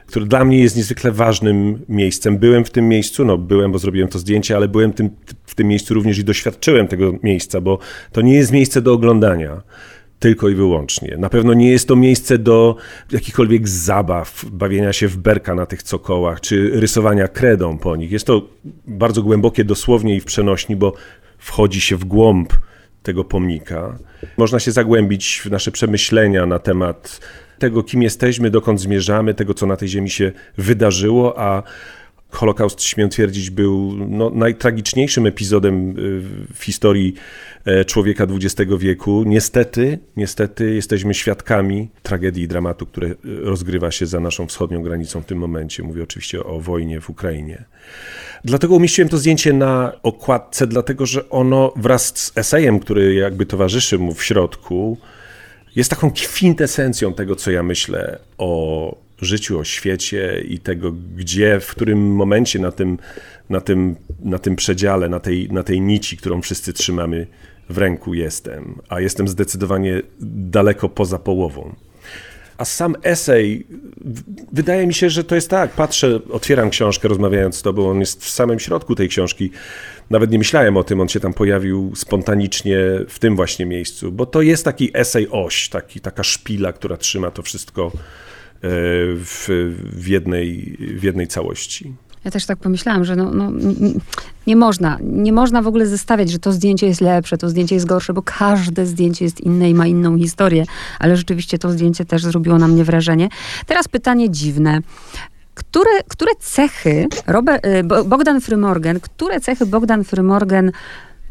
które 0.06 0.26
dla 0.26 0.46
mnie 0.46 0.60
jest 0.60 0.76
niezwykle 0.76 1.12
ważnym 1.12 1.86
miejscem. 1.90 2.38
Byłem 2.38 2.66
w 2.66 2.70
tym 2.70 2.90
miejscu, 2.90 3.26
no 3.26 3.38
byłem, 3.38 3.72
bo 3.72 3.80
zrobiłem 3.80 4.10
to 4.10 4.20
zdjęcie, 4.20 4.56
ale 4.56 4.68
byłem 4.68 4.94
tym, 4.94 5.10
w 5.46 5.56
tym 5.56 5.68
miejscu 5.68 5.94
również 5.94 6.18
i 6.18 6.24
doświadczyłem 6.24 6.88
tego 6.88 7.14
miejsca, 7.24 7.62
bo 7.62 7.80
to 8.12 8.22
nie 8.22 8.34
jest 8.34 8.52
miejsce 8.52 8.82
do 8.82 8.94
oglądania 8.94 9.62
tylko 10.20 10.50
i 10.50 10.56
wyłącznie. 10.56 11.18
Na 11.18 11.30
pewno 11.30 11.54
nie 11.54 11.72
jest 11.72 11.88
to 11.88 11.96
miejsce 11.96 12.38
do 12.38 12.76
jakichkolwiek 13.12 13.68
zabaw, 13.68 14.46
bawienia 14.52 14.94
się 14.94 15.08
w 15.08 15.18
berka 15.18 15.56
na 15.56 15.66
tych 15.66 15.84
cokołach, 15.84 16.42
czy 16.42 16.70
rysowania 16.74 17.28
kredą 17.28 17.78
po 17.78 17.96
nich. 17.96 18.12
Jest 18.12 18.26
to 18.26 18.42
bardzo 18.88 19.24
głębokie 19.24 19.64
dosłownie 19.64 20.16
i 20.16 20.20
w 20.20 20.26
przenośni, 20.26 20.76
bo 20.76 20.94
wchodzi 21.38 21.82
się 21.82 21.96
w 21.96 22.06
głąb 22.06 22.54
tego 23.04 23.24
pomnika. 23.24 23.98
Można 24.38 24.60
się 24.60 24.72
zagłębić 24.72 25.42
w 25.46 25.52
nasze 25.52 25.72
przemyślenia 25.72 26.46
na 26.46 26.60
temat 26.60 27.20
tego, 27.60 27.84
kim 27.84 28.04
jesteśmy, 28.04 28.50
dokąd 28.50 28.82
zmierzamy, 28.82 29.34
tego, 29.34 29.54
co 29.54 29.66
na 29.66 29.78
tej 29.78 29.88
ziemi 29.88 30.10
się 30.10 30.32
wydarzyło, 30.58 31.40
a 31.40 31.64
Holokaust, 32.30 32.84
śmiem 32.84 33.10
twierdzić, 33.10 33.50
był 33.50 33.94
no, 34.10 34.30
najtragiczniejszym 34.30 35.26
epizodem 35.26 35.90
y, 35.90 35.94
w 36.54 36.64
historii 36.64 37.14
e, 37.66 37.86
człowieka 37.86 38.28
XX 38.32 38.72
wieku. 38.78 39.24
Niestety, 39.26 40.00
niestety 40.18 40.76
jesteśmy 40.76 41.14
świadkami 41.14 41.90
tragedii 42.04 42.44
i 42.44 42.48
dramatu, 42.48 42.86
które 42.86 43.08
y, 43.08 43.16
rozgrywa 43.24 43.92
się 43.92 44.06
za 44.06 44.20
naszą 44.20 44.48
wschodnią 44.48 44.82
granicą 44.82 45.22
w 45.22 45.26
tym 45.26 45.38
momencie. 45.38 45.84
Mówię 45.84 46.04
oczywiście 46.04 46.44
o 46.44 46.60
wojnie 46.60 47.02
w 47.02 47.10
Ukrainie. 47.10 47.64
Dlatego 48.46 48.76
umieściłem 48.76 49.10
to 49.10 49.18
zdjęcie 49.18 49.54
na 49.54 49.94
okładce, 50.04 50.68
dlatego 50.68 51.06
że 51.06 51.30
ono 51.30 51.74
wraz 51.76 52.18
z 52.18 52.38
esejem, 52.38 52.80
który 52.80 53.14
jakby 53.14 53.46
towarzyszy 53.46 53.98
mu 53.98 54.14
w 54.14 54.24
środku, 54.24 54.98
jest 55.76 55.90
taką 55.90 56.12
kwintesencją 56.12 57.14
tego, 57.14 57.36
co 57.36 57.52
ja 57.52 57.64
myślę 57.64 58.20
o 58.38 59.07
życiu, 59.26 59.60
o 59.60 59.64
świecie 59.64 60.44
i 60.48 60.60
tego, 60.60 60.92
gdzie, 61.16 61.60
w 61.60 61.68
którym 61.68 62.16
momencie 62.16 62.60
na 62.60 62.72
tym, 62.72 62.98
na 63.50 63.62
tym, 63.62 63.96
na 64.20 64.40
tym 64.40 64.56
przedziale, 64.56 65.10
na 65.10 65.20
tej, 65.20 65.50
na 65.52 65.64
tej 65.64 65.82
nici, 65.82 66.18
którą 66.18 66.42
wszyscy 66.42 66.74
trzymamy 66.74 67.28
w 67.70 67.78
ręku 67.78 68.14
jestem, 68.14 68.82
a 68.90 69.00
jestem 69.00 69.28
zdecydowanie 69.28 70.02
daleko 70.20 70.90
poza 70.90 71.20
połową. 71.20 71.76
A 72.58 72.66
sam 72.66 72.96
esej, 73.04 73.68
wydaje 74.52 74.88
mi 74.88 74.94
się, 74.94 75.10
że 75.10 75.24
to 75.24 75.36
jest 75.36 75.50
tak. 75.50 75.72
Patrzę, 75.72 76.20
otwieram 76.32 76.70
książkę, 76.70 77.08
rozmawiając 77.08 77.56
z 77.56 77.62
tobą, 77.62 77.90
on 77.90 78.00
jest 78.00 78.24
w 78.24 78.30
samym 78.30 78.60
środku 78.60 78.96
tej 78.96 79.10
książki. 79.10 79.52
Nawet 80.10 80.32
nie 80.32 80.38
myślałem 80.38 80.78
o 80.78 80.84
tym, 80.84 81.02
on 81.02 81.08
się 81.08 81.20
tam 81.20 81.34
pojawił 81.34 81.92
spontanicznie 81.96 82.78
w 83.10 83.20
tym 83.20 83.36
właśnie 83.36 83.66
miejscu, 83.66 84.12
bo 84.12 84.26
to 84.26 84.42
jest 84.42 84.66
taki 84.66 84.92
esej 84.94 85.28
oś, 85.32 85.70
taki, 85.70 86.00
taka 86.00 86.24
szpila, 86.24 86.74
która 86.74 86.98
trzyma 86.98 87.32
to 87.32 87.42
wszystko 87.42 87.92
w, 88.62 89.46
w, 89.94 90.08
jednej, 90.08 90.78
w 90.80 91.04
jednej 91.04 91.28
całości. 91.28 91.94
Ja 92.26 92.32
też 92.32 92.46
tak 92.46 92.58
pomyślałam, 92.58 93.06
że 93.06 93.16
no, 93.16 93.32
no, 93.32 93.52
nie, 94.48 94.56
można, 94.56 94.98
nie 95.02 95.34
można 95.34 95.62
w 95.62 95.68
ogóle 95.68 95.86
zestawiać, 95.86 96.32
że 96.32 96.40
to 96.40 96.52
zdjęcie 96.52 96.88
jest 96.88 97.02
lepsze, 97.02 97.38
to 97.38 97.50
zdjęcie 97.50 97.76
jest 97.76 97.88
gorsze, 97.88 98.14
bo 98.14 98.22
każde 98.22 98.86
zdjęcie 98.86 99.26
jest 99.26 99.42
inne 99.42 99.70
i 99.70 99.74
ma 99.74 99.88
inną 99.88 100.18
historię, 100.18 100.66
ale 101.00 101.18
rzeczywiście 101.18 101.58
to 101.58 101.72
zdjęcie 101.72 102.06
też 102.06 102.24
zrobiło 102.24 102.58
na 102.58 102.68
mnie 102.68 102.84
wrażenie. 102.84 103.30
Teraz 103.66 103.88
pytanie 103.88 104.30
dziwne. 104.30 104.80
Które, 105.54 105.92
które 106.08 106.32
cechy 106.40 107.08
Robert, 107.28 107.66
y, 107.66 107.84
Bogdan 107.84 108.42
Frymorgan, 108.42 109.00
które 109.00 109.40
cechy 109.40 109.66
Bogdan 109.66 110.04
Frymorgan 110.04 110.72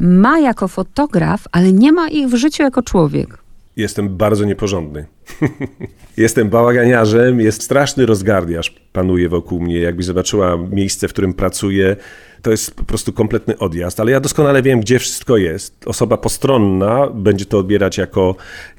ma 0.01 0.39
jako 0.39 0.69
fotograf, 0.69 1.45
ale 1.53 1.73
nie 1.73 1.93
ma 1.93 2.09
ich 2.09 2.29
w 2.29 2.37
życiu 2.37 2.63
jako 2.63 2.83
człowiek? 2.83 3.46
Jestem 3.77 4.17
bardzo 4.17 4.45
nieporządny. 4.45 5.07
Jestem 6.17 6.49
bałaganiarzem, 6.49 7.41
jest 7.41 7.63
straszny 7.63 8.07
rozgardiaż 8.07 8.71
panuje 8.93 9.29
wokół 9.29 9.61
mnie. 9.61 9.79
Jakby 9.79 10.03
zobaczyła 10.03 10.57
miejsce, 10.71 11.09
w 11.09 11.13
którym 11.13 11.35
pracuję, 11.35 11.97
to 12.43 12.51
jest 12.51 12.75
po 12.75 12.85
prostu 12.85 13.13
kompletny 13.13 13.59
odjazd, 13.59 14.01
ale 14.01 14.13
ja 14.13 14.21
doskonale 14.21 14.63
wiem, 14.63 14.81
gdzie 14.81 14.99
wszystko 14.99 15.37
jest. 15.37 15.87
Osoba 15.87 16.17
postronna 16.17 17.07
będzie 17.07 17.45
to 17.45 17.59
odbierać 17.59 17.99
jako 17.99 18.37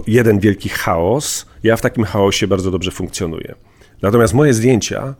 jeden 0.08 0.40
wielki 0.40 0.70
chaos. 0.70 1.46
Ja 1.64 1.76
w 1.76 1.82
takim 1.82 2.04
chaosie 2.04 2.48
bardzo 2.48 2.72
dobrze 2.72 2.92
funkcjonuję. 2.92 3.56
Natomiast 4.02 4.34
moje 4.34 4.54
zdjęcia 4.54 5.16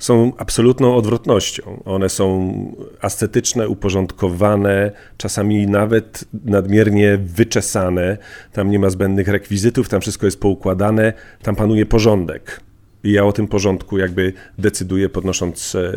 są 0.00 0.32
absolutną 0.38 0.96
odwrotnością. 0.96 1.82
One 1.84 2.08
są 2.08 2.54
ascetyczne, 3.00 3.68
uporządkowane, 3.68 4.92
czasami 5.16 5.66
nawet 5.66 6.24
nadmiernie 6.44 7.18
wyczesane. 7.18 8.18
Tam 8.52 8.70
nie 8.70 8.78
ma 8.78 8.90
zbędnych 8.90 9.28
rekwizytów, 9.28 9.88
tam 9.88 10.00
wszystko 10.00 10.26
jest 10.26 10.40
poukładane, 10.40 11.12
tam 11.42 11.56
panuje 11.56 11.86
porządek. 11.86 12.60
I 13.04 13.12
ja 13.12 13.24
o 13.24 13.32
tym 13.32 13.46
porządku 13.46 13.98
jakby 13.98 14.32
decyduję, 14.58 15.08
podnosząc 15.08 15.74
e, 15.74 15.92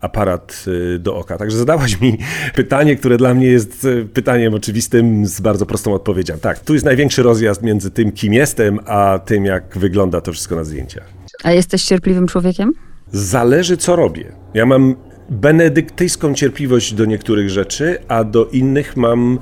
aparat 0.00 0.64
e, 0.94 0.98
do 0.98 1.16
oka. 1.16 1.38
Także 1.38 1.56
zadałaś 1.56 2.00
mi 2.00 2.18
pytanie, 2.54 2.96
które 2.96 3.16
dla 3.16 3.34
mnie 3.34 3.46
jest 3.46 3.84
e, 3.84 4.04
pytaniem 4.04 4.54
oczywistym 4.54 5.26
z 5.26 5.40
bardzo 5.40 5.66
prostą 5.66 5.94
odpowiedzią. 5.94 6.38
Tak, 6.38 6.60
tu 6.60 6.72
jest 6.72 6.86
największy 6.86 7.22
rozjazd 7.22 7.62
między 7.62 7.90
tym, 7.90 8.12
kim 8.12 8.32
jestem, 8.32 8.78
a 8.86 9.20
tym, 9.24 9.44
jak 9.44 9.78
wygląda 9.78 10.20
to 10.20 10.32
wszystko 10.32 10.56
na 10.56 10.64
zdjęciach. 10.64 11.08
A 11.44 11.52
jesteś 11.52 11.84
cierpliwym 11.84 12.26
człowiekiem? 12.26 12.72
Zależy, 13.14 13.76
co 13.76 13.96
robię. 13.96 14.32
Ja 14.54 14.66
mam 14.66 14.96
benedyktyjską 15.30 16.34
cierpliwość 16.34 16.94
do 16.94 17.04
niektórych 17.04 17.50
rzeczy, 17.50 17.98
a 18.08 18.24
do 18.24 18.46
innych 18.46 18.96
mam. 18.96 19.38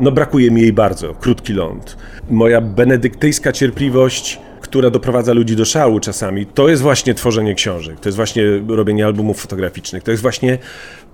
No, 0.00 0.12
brakuje 0.12 0.50
mi 0.50 0.60
jej 0.60 0.72
bardzo. 0.72 1.14
Krótki 1.14 1.52
ląd. 1.52 1.96
Moja 2.30 2.60
benedyktyjska 2.60 3.52
cierpliwość 3.52 4.40
która 4.60 4.90
doprowadza 4.90 5.32
ludzi 5.32 5.56
do 5.56 5.64
szału 5.64 6.00
czasami, 6.00 6.46
to 6.46 6.68
jest 6.68 6.82
właśnie 6.82 7.14
tworzenie 7.14 7.54
książek, 7.54 8.00
to 8.00 8.08
jest 8.08 8.16
właśnie 8.16 8.42
robienie 8.68 9.06
albumów 9.06 9.40
fotograficznych, 9.40 10.02
to 10.02 10.10
jest 10.10 10.22
właśnie 10.22 10.58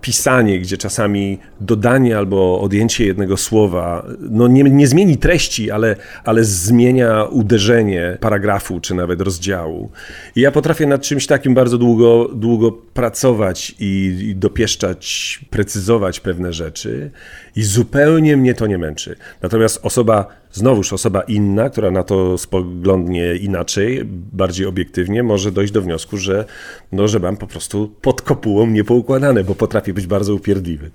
pisanie, 0.05 0.61
gdzie 0.61 0.77
czasami 0.77 1.39
dodanie 1.61 2.19
albo 2.19 2.61
odjęcie 2.61 3.07
jednego 3.07 3.37
słowa 3.37 4.07
no 4.21 4.49
nie, 4.49 4.63
nie 4.63 4.87
zmieni 4.87 5.17
treści, 5.17 5.71
ale, 5.71 5.97
ale 6.25 6.45
zmienia 6.45 7.25
uderzenie 7.25 8.19
paragrafu 8.21 8.81
czy 8.81 8.95
nawet 8.95 9.21
rozdziału. 9.21 9.91
I 10.37 10.41
ja 10.41 10.51
potrafię 10.51 10.87
nad 10.87 11.03
czymś 11.03 11.27
takim 11.27 11.55
bardzo 11.55 11.79
długo, 11.79 12.29
długo 12.35 12.73
pracować 12.73 13.75
i, 13.81 14.17
i 14.21 14.37
dopieszczać, 14.37 15.41
precyzować 15.51 16.21
pewne 16.21 16.53
rzeczy 16.53 17.11
i 17.57 17.63
zupełnie 17.63 18.37
mnie 18.37 18.55
to 18.55 18.67
nie 18.67 18.79
męczy. 18.79 19.17
Natomiast 19.43 19.81
osoba, 19.83 20.27
znowuż 20.53 20.93
osoba 20.93 21.21
inna, 21.21 21.71
która 21.71 21.91
na 21.91 22.03
to 22.03 22.39
spoglądnie 22.39 23.37
inaczej, 23.37 24.03
bardziej 24.33 24.67
obiektywnie, 24.67 25.23
może 25.23 25.53
dojść 25.53 25.73
do 25.73 25.83
wniosku, 25.83 26.17
że, 26.17 26.45
no, 26.93 27.09
że 27.09 27.21
mam 27.21 27.37
po 27.37 27.47
prostu 27.47 27.95
pod 28.03 28.23
kopułą 28.23 28.67
niepoukładane, 28.67 29.45
bo 29.45 29.55
potrafię 29.55 29.94
być 29.95 30.07
bardzo 30.07 30.35
upierdliwy. 30.35 30.91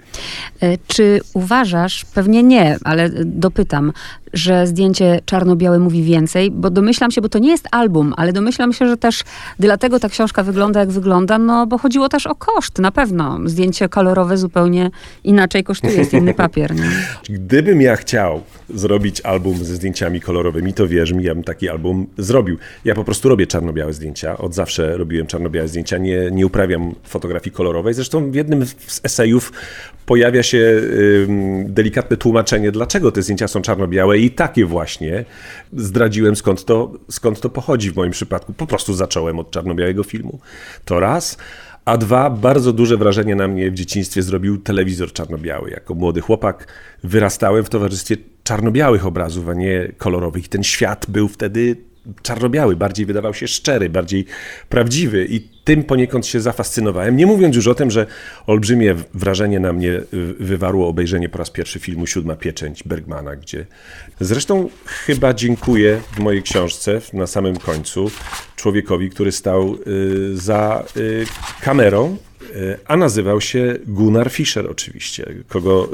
E, 0.61 0.77
czy 0.87 1.21
uważasz, 1.33 2.05
pewnie 2.05 2.43
nie, 2.43 2.77
ale 2.83 3.09
dopytam, 3.25 3.93
że 4.33 4.67
zdjęcie 4.67 5.19
czarno-białe 5.25 5.79
mówi 5.79 6.03
więcej, 6.03 6.51
bo 6.51 6.69
domyślam 6.69 7.11
się, 7.11 7.21
bo 7.21 7.29
to 7.29 7.39
nie 7.39 7.49
jest 7.49 7.67
album, 7.71 8.13
ale 8.17 8.33
domyślam 8.33 8.73
się, 8.73 8.87
że 8.87 8.97
też 8.97 9.23
dlatego 9.59 9.99
ta 9.99 10.09
książka 10.09 10.43
wygląda 10.43 10.79
jak 10.79 10.91
wygląda, 10.91 11.37
no 11.37 11.67
bo 11.67 11.77
chodziło 11.77 12.09
też 12.09 12.27
o 12.27 12.35
koszt, 12.35 12.79
na 12.79 12.91
pewno. 12.91 13.39
Zdjęcie 13.45 13.89
kolorowe 13.89 14.37
zupełnie 14.37 14.91
inaczej 15.23 15.63
kosztuje, 15.63 15.93
jest 15.93 16.13
inny 16.13 16.33
papier. 16.43 16.75
Nie? 16.75 16.89
Gdybym 17.29 17.81
ja 17.81 17.95
chciał 17.95 18.41
zrobić 18.69 19.21
album 19.21 19.57
ze 19.57 19.75
zdjęciami 19.75 20.21
kolorowymi, 20.21 20.73
to 20.73 20.87
wierz 20.87 21.13
mi, 21.13 21.23
ja 21.23 21.35
bym 21.35 21.43
taki 21.43 21.69
album 21.69 22.07
zrobił. 22.17 22.57
Ja 22.85 22.95
po 22.95 23.03
prostu 23.03 23.29
robię 23.29 23.47
czarno-białe 23.47 23.93
zdjęcia, 23.93 24.37
od 24.37 24.53
zawsze 24.53 24.97
robiłem 24.97 25.27
czarno-białe 25.27 25.67
zdjęcia, 25.67 25.97
nie, 25.97 26.31
nie 26.31 26.45
uprawiam 26.45 26.95
fotografii 27.03 27.55
kolorowej. 27.55 27.93
Zresztą 27.93 28.31
w 28.31 28.35
jednym 28.35 28.65
z 28.65 29.01
esejów 29.03 29.51
pojawia 30.05 30.43
się 30.43 30.81
delikatne 31.65 32.17
tłumaczenie, 32.17 32.71
dlaczego 32.71 33.11
te 33.11 33.21
zdjęcia 33.21 33.47
są 33.47 33.61
czarno-białe 33.61 34.18
i 34.19 34.31
takie 34.31 34.65
właśnie 34.65 35.25
zdradziłem, 35.73 36.35
skąd 36.35 36.65
to, 36.65 36.91
skąd 37.09 37.41
to 37.41 37.49
pochodzi 37.49 37.91
w 37.91 37.95
moim 37.95 38.11
przypadku. 38.11 38.53
Po 38.53 38.67
prostu 38.67 38.93
zacząłem 38.93 39.39
od 39.39 39.51
czarno-białego 39.51 40.03
filmu. 40.03 40.39
To 40.85 40.99
raz. 40.99 41.37
A 41.85 41.97
dwa, 41.97 42.29
bardzo 42.29 42.73
duże 42.73 42.97
wrażenie 42.97 43.35
na 43.35 43.47
mnie 43.47 43.71
w 43.71 43.73
dzieciństwie 43.73 44.21
zrobił 44.23 44.57
telewizor 44.57 45.13
czarno-biały. 45.13 45.69
Jako 45.69 45.93
młody 45.93 46.21
chłopak 46.21 46.67
wyrastałem 47.03 47.63
w 47.63 47.69
towarzystwie 47.69 48.17
czarno-białych 48.43 49.05
obrazów, 49.05 49.49
a 49.49 49.53
nie 49.53 49.91
kolorowych. 49.97 50.47
Ten 50.47 50.63
świat 50.63 51.05
był 51.09 51.27
wtedy 51.27 51.88
czarno-biały, 52.21 52.75
bardziej 52.75 53.05
wydawał 53.05 53.33
się 53.33 53.47
szczery, 53.47 53.89
bardziej 53.89 54.25
prawdziwy 54.69 55.27
i 55.29 55.41
tym 55.63 55.83
poniekąd 55.83 56.27
się 56.27 56.41
zafascynowałem. 56.41 57.17
Nie 57.17 57.25
mówiąc 57.25 57.55
już 57.55 57.67
o 57.67 57.75
tym, 57.75 57.91
że 57.91 58.05
olbrzymie 58.47 58.95
wrażenie 59.13 59.59
na 59.59 59.73
mnie 59.73 60.01
wywarło 60.39 60.87
obejrzenie 60.87 61.29
po 61.29 61.37
raz 61.37 61.49
pierwszy 61.49 61.79
filmu 61.79 62.07
Siódma 62.07 62.35
Pieczęć 62.35 62.83
Bergmana, 62.83 63.35
gdzie 63.35 63.65
zresztą 64.19 64.69
chyba 64.85 65.33
dziękuję 65.33 66.01
w 66.11 66.19
mojej 66.19 66.43
książce 66.43 67.01
na 67.13 67.27
samym 67.27 67.57
końcu 67.57 68.11
człowiekowi, 68.55 69.09
który 69.09 69.31
stał 69.31 69.75
y, 69.87 70.37
za 70.37 70.83
y, 70.97 71.25
kamerą 71.61 72.17
y, 72.55 72.77
a 72.85 72.97
nazywał 72.97 73.41
się 73.41 73.75
Gunnar 73.87 74.31
Fischer 74.31 74.67
oczywiście, 74.71 75.33
kogo, 75.47 75.89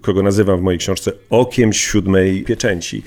kogo 0.00 0.22
nazywam 0.22 0.58
w 0.58 0.62
mojej 0.62 0.78
książce 0.78 1.12
okiem 1.30 1.72
siódmej 1.72 2.44
pieczęci. 2.44 3.02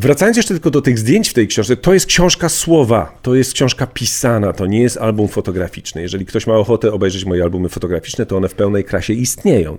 Wracając 0.00 0.36
jeszcze 0.36 0.54
tylko 0.54 0.70
do 0.70 0.82
tych 0.82 0.98
zdjęć 0.98 1.28
w 1.28 1.34
tej 1.34 1.48
książce, 1.48 1.76
to 1.76 1.94
jest 1.94 2.06
książka 2.06 2.48
słowa, 2.48 3.18
to 3.22 3.34
jest 3.34 3.52
książka 3.52 3.86
pisana, 3.86 4.52
to 4.52 4.66
nie 4.66 4.80
jest 4.80 4.96
album 4.96 5.28
fotograficzny. 5.28 6.02
Jeżeli 6.02 6.26
ktoś 6.26 6.46
ma 6.46 6.54
ochotę 6.54 6.92
obejrzeć 6.92 7.24
moje 7.24 7.42
albumy 7.42 7.68
fotograficzne, 7.68 8.26
to 8.26 8.36
one 8.36 8.48
w 8.48 8.54
pełnej 8.54 8.84
krasie 8.84 9.12
istnieją, 9.12 9.78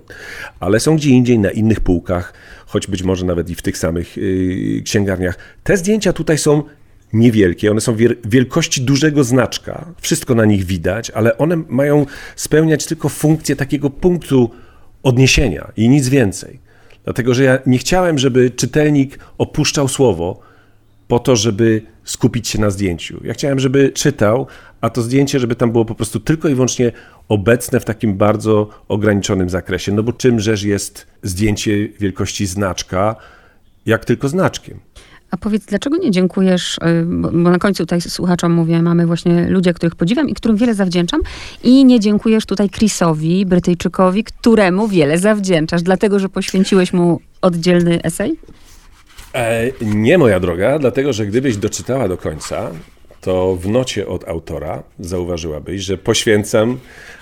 ale 0.60 0.80
są 0.80 0.96
gdzie 0.96 1.10
indziej 1.10 1.38
na 1.38 1.50
innych 1.50 1.80
półkach, 1.80 2.32
choć 2.66 2.86
być 2.86 3.02
może 3.02 3.26
nawet 3.26 3.50
i 3.50 3.54
w 3.54 3.62
tych 3.62 3.78
samych 3.78 4.16
yy, 4.16 4.82
księgarniach. 4.82 5.38
Te 5.64 5.76
zdjęcia 5.76 6.12
tutaj 6.12 6.38
są 6.38 6.62
niewielkie, 7.12 7.70
one 7.70 7.80
są 7.80 7.96
wielkości 8.24 8.82
dużego 8.82 9.24
znaczka, 9.24 9.86
wszystko 10.00 10.34
na 10.34 10.44
nich 10.44 10.64
widać, 10.64 11.10
ale 11.10 11.38
one 11.38 11.56
mają 11.68 12.06
spełniać 12.36 12.86
tylko 12.86 13.08
funkcję 13.08 13.56
takiego 13.56 13.90
punktu 13.90 14.50
odniesienia 15.02 15.72
i 15.76 15.88
nic 15.88 16.08
więcej. 16.08 16.69
Dlatego, 17.04 17.34
że 17.34 17.44
ja 17.44 17.58
nie 17.66 17.78
chciałem, 17.78 18.18
żeby 18.18 18.50
czytelnik 18.50 19.18
opuszczał 19.38 19.88
słowo 19.88 20.40
po 21.08 21.18
to, 21.18 21.36
żeby 21.36 21.82
skupić 22.04 22.48
się 22.48 22.60
na 22.60 22.70
zdjęciu. 22.70 23.20
Ja 23.24 23.34
chciałem, 23.34 23.60
żeby 23.60 23.90
czytał, 23.90 24.46
a 24.80 24.90
to 24.90 25.02
zdjęcie, 25.02 25.40
żeby 25.40 25.56
tam 25.56 25.72
było 25.72 25.84
po 25.84 25.94
prostu 25.94 26.20
tylko 26.20 26.48
i 26.48 26.54
wyłącznie 26.54 26.92
obecne 27.28 27.80
w 27.80 27.84
takim 27.84 28.16
bardzo 28.16 28.68
ograniczonym 28.88 29.50
zakresie. 29.50 29.92
No 29.92 30.02
bo 30.02 30.12
czymżeż 30.12 30.62
jest 30.62 31.06
zdjęcie 31.22 31.88
wielkości 31.88 32.46
znaczka, 32.46 33.16
jak 33.86 34.04
tylko 34.04 34.28
znaczkiem. 34.28 34.80
A 35.30 35.36
powiedz, 35.36 35.64
dlaczego 35.66 35.96
nie 35.96 36.10
dziękujesz, 36.10 36.78
y, 36.78 37.04
bo 37.06 37.30
na 37.30 37.58
końcu 37.58 37.82
tutaj 37.82 38.00
słuchaczom 38.00 38.52
mówię, 38.52 38.82
mamy 38.82 39.06
właśnie 39.06 39.50
ludzie, 39.50 39.74
których 39.74 39.94
podziwiam 39.94 40.28
i 40.28 40.34
którym 40.34 40.56
wiele 40.56 40.74
zawdzięczam 40.74 41.20
i 41.64 41.84
nie 41.84 42.00
dziękujesz 42.00 42.46
tutaj 42.46 42.70
Chrisowi, 42.70 43.46
Brytyjczykowi, 43.46 44.24
któremu 44.24 44.88
wiele 44.88 45.18
zawdzięczasz, 45.18 45.82
dlatego, 45.82 46.18
że 46.18 46.28
poświęciłeś 46.28 46.92
mu 46.92 47.20
oddzielny 47.42 48.02
esej? 48.02 48.36
E, 49.34 49.72
nie, 49.80 50.18
moja 50.18 50.40
droga, 50.40 50.78
dlatego, 50.78 51.12
że 51.12 51.26
gdybyś 51.26 51.56
doczytała 51.56 52.08
do 52.08 52.16
końca, 52.16 52.70
to 53.20 53.56
w 53.56 53.68
nocie 53.68 54.08
od 54.08 54.28
autora 54.28 54.82
zauważyłabyś, 55.00 55.82
że 55.82 55.98
poświęcam, 55.98 56.78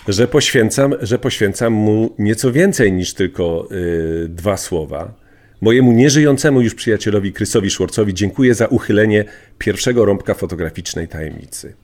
że 0.08 0.28
poświęcam, 0.28 0.94
że 1.00 1.18
poświęcam 1.18 1.72
mu 1.72 2.14
nieco 2.18 2.52
więcej 2.52 2.92
niż 2.92 3.14
tylko 3.14 3.68
y, 3.72 4.28
dwa 4.28 4.56
słowa 4.56 5.27
Mojemu 5.60 5.92
nieżyjącemu 5.92 6.60
już 6.60 6.74
przyjacielowi 6.74 7.32
Krysowi 7.32 7.70
Szworcowi 7.70 8.14
dziękuję 8.14 8.54
za 8.54 8.66
uchylenie 8.66 9.24
pierwszego 9.58 10.04
rąbka 10.04 10.34
fotograficznej 10.34 11.08
tajemnicy. 11.08 11.74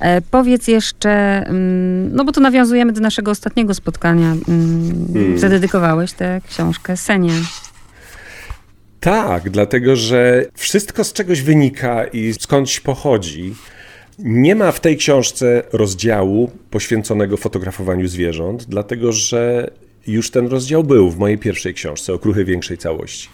E, 0.00 0.20
powiedz 0.20 0.68
jeszcze, 0.68 1.10
mm, 1.46 2.14
no 2.16 2.24
bo 2.24 2.32
tu 2.32 2.40
nawiązujemy 2.40 2.92
do 2.92 3.00
naszego 3.00 3.30
ostatniego 3.30 3.74
spotkania. 3.74 4.36
Mm, 4.48 5.08
hmm. 5.12 5.38
Zadedykowałeś 5.38 6.12
tę 6.12 6.40
książkę 6.48 6.96
Senie. 6.96 7.32
Tak, 9.00 9.50
dlatego 9.50 9.96
że 9.96 10.44
wszystko 10.54 11.04
z 11.04 11.12
czegoś 11.12 11.42
wynika 11.42 12.04
i 12.04 12.34
skądś 12.40 12.80
pochodzi. 12.80 13.54
Nie 14.18 14.54
ma 14.54 14.72
w 14.72 14.80
tej 14.80 14.96
książce 14.96 15.62
rozdziału 15.72 16.50
poświęconego 16.70 17.36
fotografowaniu 17.36 18.08
zwierząt, 18.08 18.64
dlatego 18.64 19.12
że 19.12 19.70
już 20.12 20.30
ten 20.30 20.46
rozdział 20.46 20.84
był 20.84 21.10
w 21.10 21.18
mojej 21.18 21.38
pierwszej 21.38 21.74
książce, 21.74 22.12
Okruchy 22.14 22.44
Większej 22.44 22.78
Całości. 22.78 23.28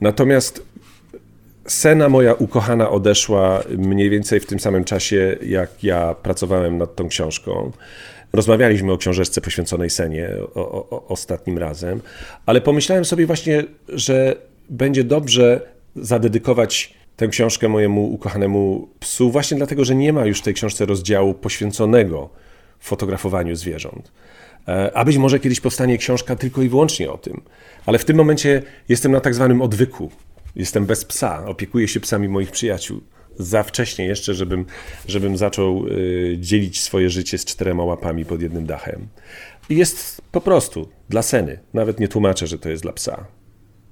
Natomiast 0.00 0.62
Sena 1.66 2.08
moja 2.08 2.34
ukochana 2.34 2.90
odeszła 2.90 3.62
mniej 3.78 4.10
więcej 4.10 4.40
w 4.40 4.46
tym 4.46 4.60
samym 4.60 4.84
czasie, 4.84 5.36
jak 5.46 5.84
ja 5.84 6.14
pracowałem 6.14 6.78
nad 6.78 6.96
tą 6.96 7.08
książką. 7.08 7.72
Rozmawialiśmy 8.32 8.92
o 8.92 8.98
książeczce 8.98 9.40
poświęconej 9.40 9.90
Senie 9.90 10.30
o, 10.54 10.72
o, 10.72 10.90
o, 10.90 11.08
ostatnim 11.08 11.58
razem, 11.58 12.00
ale 12.46 12.60
pomyślałem 12.60 13.04
sobie 13.04 13.26
właśnie, 13.26 13.64
że 13.88 14.36
będzie 14.70 15.04
dobrze 15.04 15.60
zadedykować 15.96 16.94
tę 17.16 17.28
książkę 17.28 17.68
mojemu 17.68 18.12
ukochanemu 18.12 18.88
psu, 19.00 19.30
właśnie 19.30 19.56
dlatego, 19.56 19.84
że 19.84 19.94
nie 19.94 20.12
ma 20.12 20.26
już 20.26 20.40
w 20.40 20.42
tej 20.42 20.54
książce 20.54 20.86
rozdziału 20.86 21.34
poświęconego 21.34 22.30
fotografowaniu 22.80 23.56
zwierząt. 23.56 24.12
E, 24.68 24.96
a 24.96 25.04
być 25.04 25.16
może 25.16 25.40
kiedyś 25.40 25.60
powstanie 25.60 25.98
książka 25.98 26.36
tylko 26.36 26.62
i 26.62 26.68
wyłącznie 26.68 27.12
o 27.12 27.18
tym. 27.18 27.42
Ale 27.86 27.98
w 27.98 28.04
tym 28.04 28.16
momencie 28.16 28.62
jestem 28.88 29.12
na 29.12 29.20
tak 29.20 29.34
zwanym 29.34 29.62
odwyku. 29.62 30.10
Jestem 30.56 30.86
bez 30.86 31.04
psa, 31.04 31.46
opiekuję 31.46 31.88
się 31.88 32.00
psami 32.00 32.28
moich 32.28 32.50
przyjaciół. 32.50 33.00
Za 33.38 33.62
wcześnie 33.62 34.06
jeszcze, 34.06 34.34
żebym, 34.34 34.64
żebym 35.08 35.36
zaczął 35.36 35.86
y, 35.86 36.36
dzielić 36.40 36.80
swoje 36.80 37.10
życie 37.10 37.38
z 37.38 37.44
czterema 37.44 37.84
łapami 37.84 38.24
pod 38.24 38.42
jednym 38.42 38.66
dachem. 38.66 39.08
Jest 39.70 40.22
po 40.32 40.40
prostu 40.40 40.88
dla 41.08 41.22
seny. 41.22 41.58
Nawet 41.74 42.00
nie 42.00 42.08
tłumaczę, 42.08 42.46
że 42.46 42.58
to 42.58 42.68
jest 42.68 42.82
dla 42.82 42.92
psa. 42.92 43.26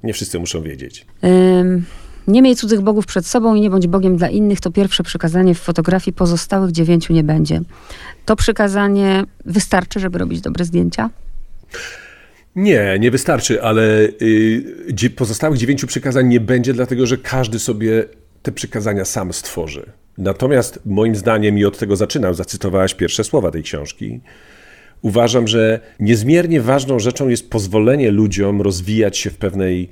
Nie 0.02 0.12
wszyscy 0.12 0.38
muszą 0.38 0.62
wiedzieć. 0.62 1.06
Um. 1.22 1.84
Nie 2.28 2.42
miej 2.42 2.56
cudzych 2.56 2.80
bogów 2.80 3.06
przed 3.06 3.26
sobą 3.26 3.54
i 3.54 3.60
nie 3.60 3.70
bądź 3.70 3.86
Bogiem 3.86 4.16
dla 4.16 4.28
innych, 4.28 4.60
to 4.60 4.70
pierwsze 4.70 5.02
przykazanie 5.02 5.54
w 5.54 5.58
fotografii, 5.58 6.14
pozostałych 6.14 6.72
dziewięciu 6.72 7.12
nie 7.12 7.24
będzie. 7.24 7.60
To 8.24 8.36
przykazanie 8.36 9.24
wystarczy, 9.44 10.00
żeby 10.00 10.18
robić 10.18 10.40
dobre 10.40 10.64
zdjęcia? 10.64 11.10
Nie, 12.56 12.96
nie 13.00 13.10
wystarczy, 13.10 13.62
ale 13.62 13.82
y, 14.22 15.10
pozostałych 15.16 15.58
dziewięciu 15.58 15.86
przykazań 15.86 16.28
nie 16.28 16.40
będzie, 16.40 16.72
dlatego 16.72 17.06
że 17.06 17.18
każdy 17.18 17.58
sobie 17.58 18.04
te 18.42 18.52
przykazania 18.52 19.04
sam 19.04 19.32
stworzy. 19.32 19.92
Natomiast 20.18 20.80
moim 20.86 21.16
zdaniem, 21.16 21.58
i 21.58 21.64
od 21.64 21.78
tego 21.78 21.96
zaczynam, 21.96 22.34
zacytowałaś 22.34 22.94
pierwsze 22.94 23.24
słowa 23.24 23.50
tej 23.50 23.62
książki, 23.62 24.20
uważam, 25.02 25.48
że 25.48 25.80
niezmiernie 26.00 26.60
ważną 26.60 26.98
rzeczą 26.98 27.28
jest 27.28 27.50
pozwolenie 27.50 28.10
ludziom 28.10 28.62
rozwijać 28.62 29.18
się 29.18 29.30
w 29.30 29.36
pewnej 29.36 29.88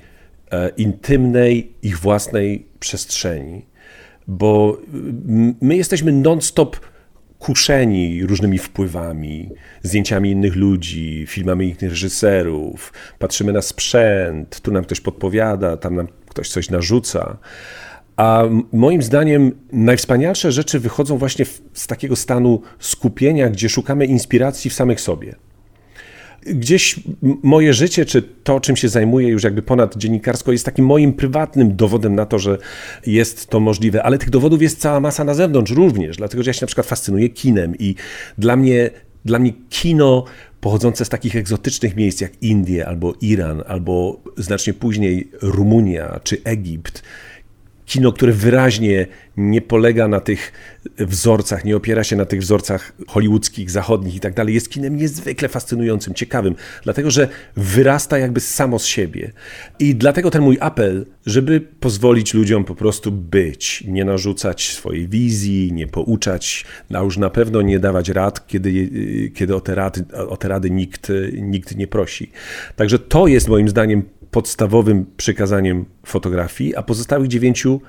intymnej, 0.77 1.71
ich 1.83 1.99
własnej 1.99 2.65
przestrzeni, 2.79 3.65
bo 4.27 4.77
my 5.61 5.75
jesteśmy 5.75 6.11
non-stop 6.11 6.79
kuszeni 7.39 8.25
różnymi 8.25 8.57
wpływami, 8.57 9.49
zdjęciami 9.83 10.31
innych 10.31 10.55
ludzi, 10.55 11.25
filmami 11.27 11.65
innych 11.65 11.81
reżyserów, 11.81 12.93
patrzymy 13.19 13.53
na 13.53 13.61
sprzęt, 13.61 14.61
tu 14.61 14.71
nam 14.71 14.83
ktoś 14.83 15.01
podpowiada, 15.01 15.77
tam 15.77 15.95
nam 15.95 16.07
ktoś 16.29 16.49
coś 16.49 16.69
narzuca. 16.69 17.37
A 18.17 18.43
moim 18.71 19.01
zdaniem 19.01 19.51
najwspanialsze 19.71 20.51
rzeczy 20.51 20.79
wychodzą 20.79 21.17
właśnie 21.17 21.45
z 21.73 21.87
takiego 21.87 22.15
stanu 22.15 22.61
skupienia, 22.79 23.49
gdzie 23.49 23.69
szukamy 23.69 24.05
inspiracji 24.05 24.71
w 24.71 24.73
samych 24.73 25.01
sobie 25.01 25.35
gdzieś 26.45 26.99
moje 27.43 27.73
życie, 27.73 28.05
czy 28.05 28.21
to, 28.21 28.59
czym 28.59 28.75
się 28.75 28.89
zajmuję 28.89 29.27
już 29.27 29.43
jakby 29.43 29.61
ponad 29.61 29.97
dziennikarsko, 29.97 30.51
jest 30.51 30.65
takim 30.65 30.85
moim 30.85 31.13
prywatnym 31.13 31.75
dowodem 31.75 32.15
na 32.15 32.25
to, 32.25 32.39
że 32.39 32.57
jest 33.05 33.47
to 33.47 33.59
możliwe, 33.59 34.03
ale 34.03 34.17
tych 34.17 34.29
dowodów 34.29 34.61
jest 34.61 34.79
cała 34.79 34.99
masa 34.99 35.23
na 35.23 35.33
zewnątrz 35.33 35.71
również, 35.71 36.17
dlatego 36.17 36.43
że 36.43 36.49
ja 36.49 36.53
się 36.53 36.61
na 36.61 36.67
przykład 36.67 36.87
fascynuję 36.87 37.29
kinem 37.29 37.75
i 37.79 37.95
dla 38.37 38.55
mnie, 38.55 38.89
dla 39.25 39.39
mnie 39.39 39.53
kino 39.69 40.25
pochodzące 40.61 41.05
z 41.05 41.09
takich 41.09 41.35
egzotycznych 41.35 41.95
miejsc 41.95 42.21
jak 42.21 42.43
Indie 42.43 42.87
albo 42.87 43.13
Iran, 43.21 43.63
albo 43.67 44.21
znacznie 44.37 44.73
później 44.73 45.31
Rumunia 45.41 46.19
czy 46.23 46.37
Egipt, 46.43 47.03
kino, 47.91 48.11
które 48.11 48.31
wyraźnie 48.31 49.07
nie 49.37 49.61
polega 49.61 50.07
na 50.07 50.19
tych 50.19 50.51
wzorcach, 50.99 51.65
nie 51.65 51.75
opiera 51.75 52.03
się 52.03 52.15
na 52.15 52.25
tych 52.25 52.41
wzorcach 52.41 52.93
hollywoodzkich, 53.07 53.71
zachodnich 53.71 54.15
i 54.15 54.19
tak 54.19 54.33
dalej, 54.33 54.53
jest 54.53 54.69
kinem 54.69 54.97
niezwykle 54.97 55.49
fascynującym, 55.49 56.13
ciekawym, 56.13 56.55
dlatego 56.83 57.11
że 57.11 57.27
wyrasta 57.55 58.17
jakby 58.17 58.39
samo 58.39 58.79
z 58.79 58.85
siebie. 58.85 59.31
I 59.79 59.95
dlatego 59.95 60.31
ten 60.31 60.41
mój 60.41 60.57
apel, 60.59 61.05
żeby 61.25 61.61
pozwolić 61.61 62.33
ludziom 62.33 62.63
po 62.65 62.75
prostu 62.75 63.11
być, 63.11 63.83
nie 63.87 64.05
narzucać 64.05 64.71
swojej 64.71 65.07
wizji, 65.07 65.73
nie 65.73 65.87
pouczać, 65.87 66.65
a 66.93 66.99
już 67.03 67.17
na 67.17 67.29
pewno 67.29 67.61
nie 67.61 67.79
dawać 67.79 68.09
rad, 68.09 68.47
kiedy, 68.47 68.89
kiedy 69.35 69.55
o, 69.55 69.61
te 69.61 69.75
rady, 69.75 70.05
o 70.29 70.37
te 70.37 70.47
rady 70.47 70.69
nikt, 70.69 71.11
nikt 71.33 71.75
nie 71.75 71.87
prosi. 71.87 72.31
Także 72.75 72.99
to 72.99 73.27
jest 73.27 73.47
moim 73.47 73.69
zdaniem 73.69 74.03
podstawowym 74.31 75.05
przykazaniem 75.17 75.85
fotografii, 76.05 76.75
a 76.75 76.83
pozostałych 76.83 77.27
dziewięciu 77.27 77.81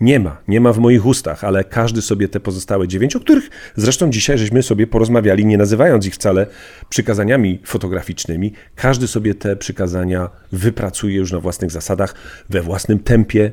nie 0.00 0.20
ma. 0.20 0.36
Nie 0.48 0.60
ma 0.60 0.72
w 0.72 0.78
moich 0.78 1.06
ustach, 1.06 1.44
ale 1.44 1.64
każdy 1.64 2.02
sobie 2.02 2.28
te 2.28 2.40
pozostałe 2.40 2.88
dziewięć, 2.88 3.16
o 3.16 3.20
których 3.20 3.50
zresztą 3.76 4.10
dzisiaj 4.10 4.38
żeśmy 4.38 4.62
sobie 4.62 4.86
porozmawiali, 4.86 5.46
nie 5.46 5.58
nazywając 5.58 6.06
ich 6.06 6.14
wcale 6.14 6.46
przykazaniami 6.88 7.58
fotograficznymi, 7.64 8.52
każdy 8.74 9.06
sobie 9.06 9.34
te 9.34 9.56
przykazania 9.56 10.30
wypracuje 10.52 11.16
już 11.16 11.32
na 11.32 11.40
własnych 11.40 11.70
zasadach, 11.70 12.14
we 12.50 12.62
własnym 12.62 12.98
tempie, 12.98 13.52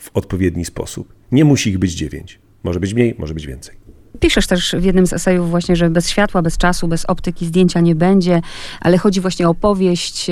w 0.00 0.10
odpowiedni 0.14 0.64
sposób. 0.64 1.14
Nie 1.32 1.44
musi 1.44 1.70
ich 1.70 1.78
być 1.78 1.92
dziewięć. 1.92 2.38
Może 2.62 2.80
być 2.80 2.94
mniej, 2.94 3.14
może 3.18 3.34
być 3.34 3.46
więcej. 3.46 3.76
Piszesz 4.20 4.46
też 4.46 4.76
w 4.78 4.84
jednym 4.84 5.06
z 5.06 5.12
esejów 5.12 5.50
właśnie, 5.50 5.76
że 5.76 5.90
bez 5.90 6.08
światła, 6.08 6.42
bez 6.42 6.58
czasu, 6.58 6.88
bez 6.88 7.04
optyki 7.04 7.46
zdjęcia 7.46 7.80
nie 7.80 7.94
będzie, 7.94 8.40
ale 8.80 8.98
chodzi 8.98 9.20
właśnie 9.20 9.46
o 9.46 9.50
opowieść, 9.50 10.30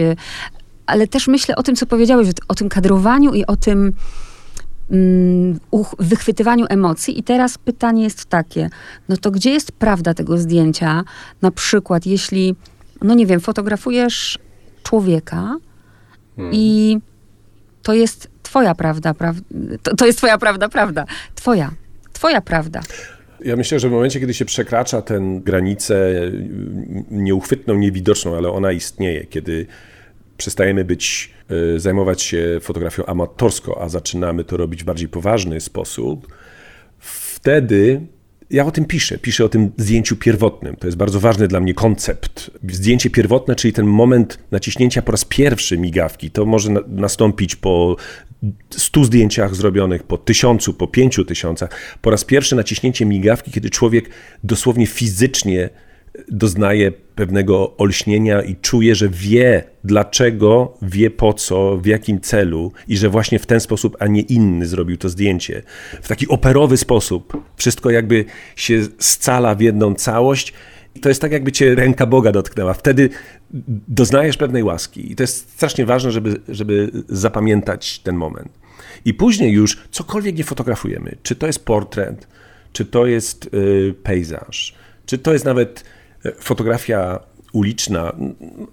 ale 0.86 1.06
też 1.06 1.28
myślę 1.28 1.56
o 1.56 1.62
tym, 1.62 1.76
co 1.76 1.86
powiedziałeś, 1.86 2.28
o 2.48 2.54
tym 2.54 2.68
kadrowaniu 2.68 3.34
i 3.34 3.46
o 3.46 3.56
tym 3.56 3.92
mm, 4.90 5.60
wychwytywaniu 5.98 6.66
emocji. 6.68 7.18
I 7.18 7.22
teraz 7.22 7.58
pytanie 7.58 8.02
jest 8.02 8.24
takie, 8.24 8.70
no 9.08 9.16
to 9.16 9.30
gdzie 9.30 9.50
jest 9.50 9.72
prawda 9.72 10.14
tego 10.14 10.38
zdjęcia? 10.38 11.04
Na 11.42 11.50
przykład, 11.50 12.06
jeśli, 12.06 12.54
no 13.02 13.14
nie 13.14 13.26
wiem, 13.26 13.40
fotografujesz 13.40 14.38
człowieka 14.82 15.56
hmm. 16.36 16.54
i 16.54 16.98
to 17.82 17.94
jest 17.94 18.28
twoja 18.42 18.74
prawda, 18.74 19.14
pra, 19.14 19.34
to, 19.82 19.96
to 19.96 20.06
jest 20.06 20.18
twoja 20.18 20.38
prawda, 20.38 20.68
prawda. 20.68 21.06
Twoja, 21.34 21.70
twoja 22.12 22.40
prawda. 22.40 22.80
Ja 23.44 23.56
myślę, 23.56 23.80
że 23.80 23.88
w 23.88 23.92
momencie, 23.92 24.20
kiedy 24.20 24.34
się 24.34 24.44
przekracza 24.44 25.02
tę 25.02 25.20
granicę 25.44 26.12
nieuchwytną, 27.10 27.74
niewidoczną, 27.74 28.36
ale 28.36 28.50
ona 28.50 28.72
istnieje, 28.72 29.26
kiedy 29.26 29.66
przestajemy 30.36 30.84
być, 30.84 31.30
e, 31.74 31.80
zajmować 31.80 32.22
się 32.22 32.58
fotografią 32.62 33.06
amatorsko, 33.06 33.82
a 33.82 33.88
zaczynamy 33.88 34.44
to 34.44 34.56
robić 34.56 34.82
w 34.82 34.86
bardziej 34.86 35.08
poważny 35.08 35.60
sposób, 35.60 36.34
wtedy 36.98 38.00
ja 38.52 38.66
o 38.66 38.70
tym 38.70 38.84
piszę. 38.84 39.18
Piszę 39.18 39.44
o 39.44 39.48
tym 39.48 39.72
zdjęciu 39.76 40.16
pierwotnym. 40.16 40.76
To 40.76 40.86
jest 40.86 40.96
bardzo 40.96 41.20
ważny 41.20 41.48
dla 41.48 41.60
mnie 41.60 41.74
koncept. 41.74 42.50
Zdjęcie 42.68 43.10
pierwotne, 43.10 43.56
czyli 43.56 43.72
ten 43.72 43.86
moment 43.86 44.38
naciśnięcia 44.50 45.02
po 45.02 45.12
raz 45.12 45.24
pierwszy 45.24 45.78
migawki. 45.78 46.30
To 46.30 46.46
może 46.46 46.70
na, 46.70 46.80
nastąpić 46.88 47.56
po 47.56 47.96
stu 48.70 49.04
zdjęciach 49.04 49.54
zrobionych, 49.54 50.02
po 50.02 50.18
tysiącu, 50.18 50.74
po 50.74 50.88
pięciu 50.88 51.24
tysiącach. 51.24 51.70
Po 52.02 52.10
raz 52.10 52.24
pierwszy 52.24 52.56
naciśnięcie 52.56 53.06
migawki, 53.06 53.50
kiedy 53.50 53.70
człowiek 53.70 54.10
dosłownie 54.44 54.86
fizycznie 54.86 55.70
doznaje 56.28 56.92
pewnego 56.92 57.76
olśnienia 57.76 58.42
i 58.42 58.56
czuje, 58.56 58.94
że 58.94 59.08
wie 59.08 59.64
dlaczego, 59.84 60.78
wie 60.82 61.10
po 61.10 61.34
co, 61.34 61.76
w 61.76 61.86
jakim 61.86 62.20
celu 62.20 62.72
i 62.88 62.96
że 62.96 63.08
właśnie 63.08 63.38
w 63.38 63.46
ten 63.46 63.60
sposób, 63.60 63.96
a 63.98 64.06
nie 64.06 64.20
inny 64.20 64.66
zrobił 64.66 64.96
to 64.96 65.08
zdjęcie. 65.08 65.62
W 66.02 66.08
taki 66.08 66.28
operowy 66.28 66.76
sposób. 66.76 67.42
Wszystko 67.56 67.90
jakby 67.90 68.24
się 68.56 68.82
scala 68.98 69.54
w 69.54 69.60
jedną 69.60 69.94
całość. 69.94 70.52
To 71.00 71.08
jest 71.08 71.20
tak, 71.20 71.32
jakby 71.32 71.52
cię 71.52 71.74
ręka 71.74 72.06
Boga 72.06 72.32
dotknęła. 72.32 72.74
Wtedy 72.74 73.10
doznajesz 73.88 74.36
pewnej 74.36 74.62
łaski. 74.62 75.12
I 75.12 75.16
to 75.16 75.22
jest 75.22 75.50
strasznie 75.50 75.86
ważne, 75.86 76.12
żeby, 76.12 76.40
żeby 76.48 76.90
zapamiętać 77.08 77.98
ten 77.98 78.16
moment. 78.16 78.52
I 79.04 79.14
później 79.14 79.52
już 79.52 79.78
cokolwiek 79.90 80.36
nie 80.36 80.44
fotografujemy, 80.44 81.16
czy 81.22 81.36
to 81.36 81.46
jest 81.46 81.64
portret, 81.64 82.26
czy 82.72 82.84
to 82.84 83.06
jest 83.06 83.54
y, 83.54 83.94
pejzaż, 84.02 84.74
czy 85.06 85.18
to 85.18 85.32
jest 85.32 85.44
nawet 85.44 85.84
fotografia 86.38 87.20
uliczna, 87.52 88.12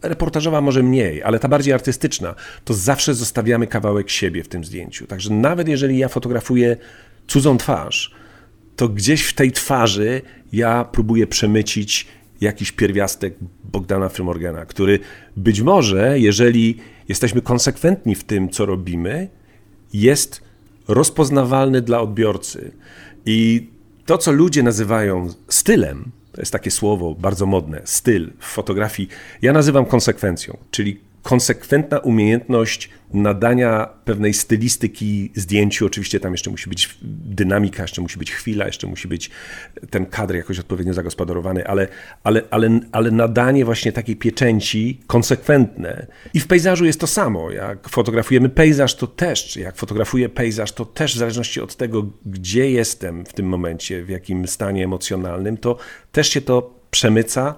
reportażowa 0.01 0.61
może 0.61 0.83
mniej, 0.83 1.23
ale 1.23 1.39
ta 1.39 1.47
bardziej 1.47 1.73
artystyczna, 1.73 2.35
to 2.65 2.73
zawsze 2.73 3.13
zostawiamy 3.13 3.67
kawałek 3.67 4.09
siebie 4.09 4.43
w 4.43 4.47
tym 4.47 4.65
zdjęciu. 4.65 5.07
Także 5.07 5.33
nawet 5.33 5.67
jeżeli 5.67 5.97
ja 5.97 6.07
fotografuję 6.07 6.77
cudzą 7.27 7.57
twarz, 7.57 8.11
to 8.75 8.89
gdzieś 8.89 9.23
w 9.25 9.33
tej 9.33 9.51
twarzy 9.51 10.21
ja 10.53 10.85
próbuję 10.91 11.27
przemycić 11.27 12.07
jakiś 12.41 12.71
pierwiastek 12.71 13.35
Bogdana 13.63 14.09
Frymorgana, 14.09 14.65
który 14.65 14.99
być 15.37 15.61
może, 15.61 16.19
jeżeli 16.19 16.77
jesteśmy 17.09 17.41
konsekwentni 17.41 18.15
w 18.15 18.23
tym, 18.23 18.49
co 18.49 18.65
robimy, 18.65 19.27
jest 19.93 20.41
rozpoznawalny 20.87 21.81
dla 21.81 22.01
odbiorcy. 22.01 22.71
I 23.25 23.69
to, 24.05 24.17
co 24.17 24.31
ludzie 24.31 24.63
nazywają 24.63 25.29
stylem, 25.47 26.11
to 26.31 26.41
jest 26.41 26.51
takie 26.51 26.71
słowo 26.71 27.15
bardzo 27.15 27.45
modne, 27.45 27.81
styl 27.85 28.31
w 28.39 28.45
fotografii. 28.45 29.09
Ja 29.41 29.53
nazywam 29.53 29.85
konsekwencją, 29.85 30.57
czyli 30.71 30.99
konsekwentna 31.23 31.99
umiejętność 31.99 32.89
nadania 33.13 33.89
pewnej 34.05 34.33
stylistyki 34.33 35.31
zdjęciu. 35.35 35.85
Oczywiście 35.85 36.19
tam 36.19 36.31
jeszcze 36.31 36.49
musi 36.49 36.69
być 36.69 36.97
dynamika, 37.01 37.81
jeszcze 37.83 38.01
musi 38.01 38.19
być 38.19 38.31
chwila, 38.31 38.65
jeszcze 38.65 38.87
musi 38.87 39.07
być 39.07 39.29
ten 39.89 40.05
kadr 40.05 40.35
jakoś 40.35 40.59
odpowiednio 40.59 40.93
zagospodarowany, 40.93 41.67
ale, 41.67 41.87
ale, 42.23 42.41
ale, 42.51 42.79
ale 42.91 43.11
nadanie 43.11 43.65
właśnie 43.65 43.91
takiej 43.91 44.15
pieczęci 44.15 44.99
konsekwentne. 45.07 46.07
I 46.33 46.39
w 46.39 46.47
pejzażu 46.47 46.85
jest 46.85 46.99
to 46.99 47.07
samo. 47.07 47.51
Jak 47.51 47.89
fotografujemy 47.89 48.49
pejzaż, 48.49 48.95
to 48.95 49.07
też, 49.07 49.57
jak 49.57 49.75
fotografuję 49.75 50.29
pejzaż, 50.29 50.71
to 50.71 50.85
też 50.85 51.15
w 51.15 51.17
zależności 51.17 51.61
od 51.61 51.75
tego, 51.75 52.05
gdzie 52.25 52.71
jestem 52.71 53.25
w 53.25 53.33
tym 53.33 53.45
momencie, 53.45 54.03
w 54.03 54.09
jakim 54.09 54.47
stanie 54.47 54.83
emocjonalnym, 54.83 55.57
to 55.57 55.77
też 56.11 56.29
się 56.29 56.41
to 56.41 56.79
przemyca 56.91 57.55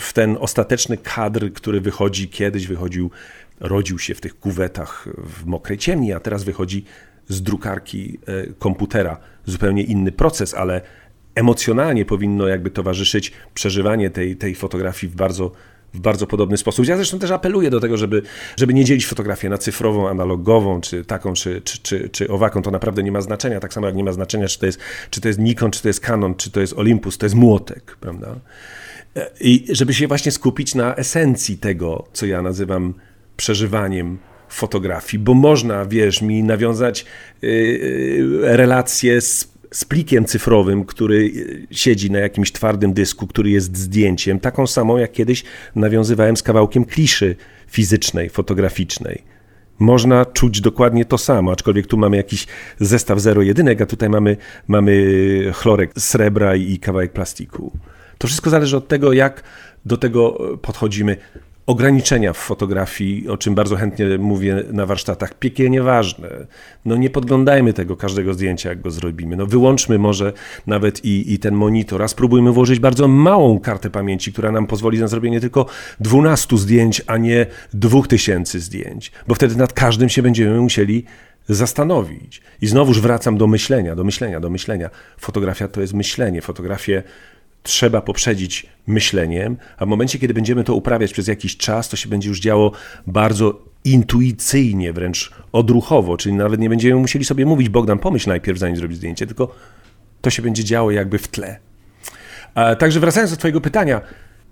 w 0.00 0.10
ten 0.14 0.36
ostateczny 0.40 0.96
kadr, 0.96 1.52
który 1.52 1.80
wychodzi 1.80 2.28
kiedyś, 2.28 2.66
wychodził, 2.66 3.10
rodził 3.60 3.98
się 3.98 4.14
w 4.14 4.20
tych 4.20 4.38
kuwetach 4.38 5.08
w 5.18 5.46
mokrej 5.46 5.78
ciemni, 5.78 6.12
a 6.12 6.20
teraz 6.20 6.44
wychodzi 6.44 6.84
z 7.28 7.42
drukarki 7.42 8.18
e, 8.26 8.46
komputera. 8.58 9.16
Zupełnie 9.46 9.82
inny 9.82 10.12
proces, 10.12 10.54
ale 10.54 10.80
emocjonalnie 11.34 12.04
powinno 12.04 12.48
jakby 12.48 12.70
towarzyszyć 12.70 13.32
przeżywanie 13.54 14.10
tej, 14.10 14.36
tej 14.36 14.54
fotografii 14.54 15.12
w 15.12 15.16
bardzo, 15.16 15.52
w 15.94 16.00
bardzo 16.00 16.26
podobny 16.26 16.56
sposób. 16.56 16.86
Ja 16.86 16.96
zresztą 16.96 17.18
też 17.18 17.30
apeluję 17.30 17.70
do 17.70 17.80
tego, 17.80 17.96
żeby, 17.96 18.22
żeby 18.56 18.74
nie 18.74 18.84
dzielić 18.84 19.06
fotografię 19.06 19.48
na 19.48 19.58
cyfrową, 19.58 20.08
analogową, 20.08 20.80
czy 20.80 21.04
taką, 21.04 21.32
czy, 21.32 21.60
czy, 21.60 21.78
czy, 21.78 22.08
czy 22.08 22.28
owaką. 22.28 22.62
To 22.62 22.70
naprawdę 22.70 23.02
nie 23.02 23.12
ma 23.12 23.20
znaczenia. 23.20 23.60
Tak 23.60 23.72
samo 23.72 23.86
jak 23.86 23.96
nie 23.96 24.04
ma 24.04 24.12
znaczenia, 24.12 24.48
czy 24.48 24.58
to 24.58 24.66
jest, 24.66 24.80
czy 25.10 25.20
to 25.20 25.28
jest 25.28 25.40
Nikon, 25.40 25.70
czy 25.70 25.82
to 25.82 25.88
jest 25.88 26.00
Canon, 26.00 26.34
czy 26.34 26.50
to 26.50 26.60
jest 26.60 26.72
Olympus, 26.72 27.18
to 27.18 27.26
jest 27.26 27.36
młotek, 27.36 27.96
prawda? 28.00 28.36
I 29.40 29.66
żeby 29.70 29.94
się 29.94 30.08
właśnie 30.08 30.32
skupić 30.32 30.74
na 30.74 30.96
esencji 30.96 31.58
tego, 31.58 32.04
co 32.12 32.26
ja 32.26 32.42
nazywam 32.42 32.94
przeżywaniem 33.36 34.18
fotografii, 34.48 35.22
bo 35.22 35.34
można, 35.34 35.84
wiesz, 35.86 36.22
mi 36.22 36.42
nawiązać 36.42 37.06
yy, 37.42 38.40
relacje 38.42 39.20
z, 39.20 39.52
z 39.70 39.84
plikiem 39.84 40.24
cyfrowym, 40.24 40.84
który 40.84 41.30
siedzi 41.70 42.10
na 42.10 42.18
jakimś 42.18 42.52
twardym 42.52 42.92
dysku, 42.92 43.26
który 43.26 43.50
jest 43.50 43.76
zdjęciem, 43.76 44.40
taką 44.40 44.66
samą 44.66 44.96
jak 44.96 45.12
kiedyś 45.12 45.44
nawiązywałem 45.74 46.36
z 46.36 46.42
kawałkiem 46.42 46.84
kliszy 46.84 47.36
fizycznej, 47.68 48.30
fotograficznej. 48.30 49.22
Można 49.78 50.24
czuć 50.24 50.60
dokładnie 50.60 51.04
to 51.04 51.18
samo, 51.18 51.52
aczkolwiek 51.52 51.86
tu 51.86 51.96
mamy 51.96 52.16
jakiś 52.16 52.46
zestaw 52.80 53.20
zero 53.20 53.42
jedynek, 53.42 53.80
a 53.80 53.86
tutaj 53.86 54.08
mamy, 54.08 54.36
mamy 54.68 55.04
chlorek 55.54 55.90
srebra 55.98 56.56
i 56.56 56.78
kawałek 56.78 57.12
plastiku. 57.12 57.72
To 58.22 58.28
wszystko 58.28 58.50
zależy 58.50 58.76
od 58.76 58.88
tego, 58.88 59.12
jak 59.12 59.42
do 59.84 59.96
tego 59.96 60.38
podchodzimy. 60.62 61.16
Ograniczenia 61.66 62.32
w 62.32 62.36
fotografii, 62.36 63.28
o 63.28 63.36
czym 63.36 63.54
bardzo 63.54 63.76
chętnie 63.76 64.18
mówię 64.18 64.64
na 64.72 64.86
warsztatach, 64.86 65.34
piekielnie 65.34 65.82
ważne. 65.82 66.28
No 66.84 66.96
nie 66.96 67.10
podglądajmy 67.10 67.72
tego 67.72 67.96
każdego 67.96 68.34
zdjęcia, 68.34 68.68
jak 68.68 68.80
go 68.80 68.90
zrobimy. 68.90 69.36
No 69.36 69.46
wyłączmy 69.46 69.98
może 69.98 70.32
nawet 70.66 71.04
i, 71.04 71.32
i 71.32 71.38
ten 71.38 71.54
monitor, 71.54 72.02
a 72.02 72.08
spróbujmy 72.08 72.52
włożyć 72.52 72.78
bardzo 72.78 73.08
małą 73.08 73.60
kartę 73.60 73.90
pamięci, 73.90 74.32
która 74.32 74.52
nam 74.52 74.66
pozwoli 74.66 74.98
na 74.98 75.08
zrobienie 75.08 75.40
tylko 75.40 75.66
12 76.00 76.58
zdjęć, 76.58 77.02
a 77.06 77.16
nie 77.16 77.46
2000 77.74 78.60
zdjęć, 78.60 79.12
bo 79.26 79.34
wtedy 79.34 79.56
nad 79.56 79.72
każdym 79.72 80.08
się 80.08 80.22
będziemy 80.22 80.60
musieli 80.60 81.04
zastanowić. 81.48 82.42
I 82.60 82.66
znowuż 82.66 83.00
wracam 83.00 83.38
do 83.38 83.46
myślenia, 83.46 83.96
do 83.96 84.04
myślenia, 84.04 84.40
do 84.40 84.50
myślenia. 84.50 84.90
Fotografia 85.18 85.68
to 85.68 85.80
jest 85.80 85.94
myślenie. 85.94 86.42
Fotografię 86.42 87.02
trzeba 87.62 88.00
poprzedzić 88.00 88.66
myśleniem, 88.86 89.56
a 89.76 89.86
w 89.86 89.88
momencie, 89.88 90.18
kiedy 90.18 90.34
będziemy 90.34 90.64
to 90.64 90.74
uprawiać 90.74 91.12
przez 91.12 91.26
jakiś 91.26 91.56
czas, 91.56 91.88
to 91.88 91.96
się 91.96 92.08
będzie 92.08 92.28
już 92.28 92.40
działo 92.40 92.72
bardzo 93.06 93.62
intuicyjnie, 93.84 94.92
wręcz 94.92 95.32
odruchowo, 95.52 96.16
czyli 96.16 96.34
nawet 96.34 96.60
nie 96.60 96.68
będziemy 96.68 97.00
musieli 97.00 97.24
sobie 97.24 97.46
mówić, 97.46 97.68
Bogdan, 97.68 97.98
pomyśl 97.98 98.28
najpierw, 98.28 98.58
zanim 98.58 98.76
zrobić 98.76 98.96
zdjęcie, 98.96 99.26
tylko 99.26 99.54
to 100.20 100.30
się 100.30 100.42
będzie 100.42 100.64
działo 100.64 100.90
jakby 100.90 101.18
w 101.18 101.28
tle. 101.28 101.58
Także 102.78 103.00
wracając 103.00 103.30
do 103.30 103.36
Twojego 103.36 103.60
pytania, 103.60 104.00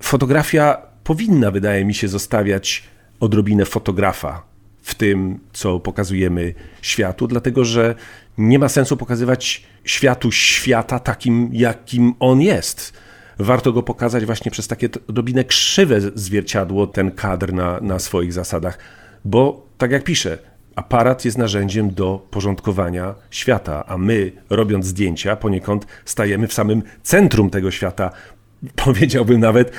fotografia 0.02 0.82
powinna, 1.04 1.50
wydaje 1.50 1.84
mi 1.84 1.94
się, 1.94 2.08
zostawiać 2.08 2.82
odrobinę 3.20 3.64
fotografa 3.64 4.42
w 4.82 4.94
tym, 4.94 5.38
co 5.52 5.80
pokazujemy 5.80 6.54
światu, 6.82 7.26
dlatego 7.26 7.64
że 7.64 7.94
nie 8.38 8.58
ma 8.58 8.68
sensu 8.68 8.96
pokazywać 8.96 9.64
światu 9.84 10.32
świata 10.32 10.98
takim, 10.98 11.50
jakim 11.52 12.14
on 12.20 12.40
jest. 12.40 12.92
Warto 13.38 13.72
go 13.72 13.82
pokazać 13.82 14.24
właśnie 14.26 14.50
przez 14.50 14.68
takie 14.68 14.88
odrobinę 15.08 15.44
krzywe 15.44 16.00
zwierciadło, 16.14 16.86
ten 16.86 17.10
kadr 17.10 17.52
na, 17.52 17.80
na 17.80 17.98
swoich 17.98 18.32
zasadach, 18.32 18.78
bo 19.24 19.66
tak 19.78 19.90
jak 19.90 20.04
piszę, 20.04 20.38
aparat 20.74 21.24
jest 21.24 21.38
narzędziem 21.38 21.90
do 21.90 22.26
porządkowania 22.30 23.14
świata, 23.30 23.86
a 23.86 23.98
my, 23.98 24.32
robiąc 24.50 24.86
zdjęcia, 24.86 25.36
poniekąd 25.36 25.86
stajemy 26.04 26.48
w 26.48 26.52
samym 26.52 26.82
centrum 27.02 27.50
tego 27.50 27.70
świata, 27.70 28.10
powiedziałbym 28.84 29.40
nawet 29.40 29.72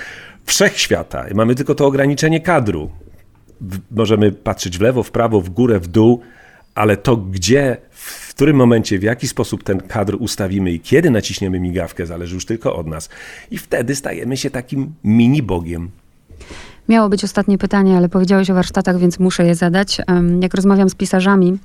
wszechświata. 0.45 1.25
Mamy 1.33 1.55
tylko 1.55 1.75
to 1.75 1.85
ograniczenie 1.85 2.39
kadru. 2.39 2.91
Możemy 3.91 4.31
patrzeć 4.31 4.77
w 4.77 4.81
lewo, 4.81 5.03
w 5.03 5.11
prawo, 5.11 5.41
w 5.41 5.49
górę, 5.49 5.79
w 5.79 5.87
dół, 5.87 6.21
ale 6.75 6.97
to, 6.97 7.17
gdzie, 7.17 7.77
w 7.89 8.33
którym 8.33 8.57
momencie, 8.57 8.99
w 8.99 9.03
jaki 9.03 9.27
sposób 9.27 9.63
ten 9.63 9.81
kadr 9.81 10.17
ustawimy 10.19 10.71
i 10.71 10.79
kiedy 10.79 11.09
naciśniemy 11.09 11.59
migawkę, 11.59 12.05
zależy 12.05 12.35
już 12.35 12.45
tylko 12.45 12.75
od 12.75 12.87
nas. 12.87 13.09
I 13.51 13.57
wtedy 13.57 13.95
stajemy 13.95 14.37
się 14.37 14.49
takim 14.49 14.93
mini 15.03 15.43
bogiem. 15.43 15.89
Miało 16.89 17.09
być 17.09 17.23
ostatnie 17.23 17.57
pytanie, 17.57 17.97
ale 17.97 18.09
powiedziałeś 18.09 18.49
o 18.49 18.53
warsztatach, 18.53 18.99
więc 18.99 19.19
muszę 19.19 19.45
je 19.45 19.55
zadać. 19.55 20.01
Jak 20.41 20.53
rozmawiam 20.53 20.89
z 20.89 20.95
pisarzami, 20.95 21.57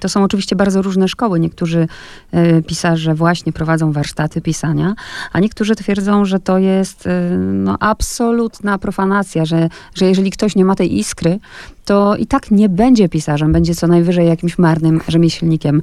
to 0.00 0.08
są 0.08 0.22
oczywiście 0.22 0.56
bardzo 0.56 0.82
różne 0.82 1.08
szkoły. 1.08 1.40
Niektórzy 1.40 1.88
e, 2.32 2.62
pisarze 2.62 3.14
właśnie 3.14 3.52
prowadzą 3.52 3.92
warsztaty 3.92 4.40
pisania, 4.40 4.94
a 5.32 5.40
niektórzy 5.40 5.74
twierdzą, 5.74 6.24
że 6.24 6.40
to 6.40 6.58
jest 6.58 7.06
e, 7.06 7.30
no, 7.38 7.76
absolutna 7.80 8.78
profanacja, 8.78 9.44
że, 9.44 9.68
że 9.94 10.06
jeżeli 10.06 10.30
ktoś 10.30 10.56
nie 10.56 10.64
ma 10.64 10.74
tej 10.74 10.98
iskry, 10.98 11.38
to 11.84 12.16
i 12.16 12.26
tak 12.26 12.50
nie 12.50 12.68
będzie 12.68 13.08
pisarzem, 13.08 13.52
będzie 13.52 13.74
co 13.74 13.86
najwyżej 13.86 14.26
jakimś 14.26 14.58
marnym 14.58 15.00
rzemieślnikiem. 15.08 15.82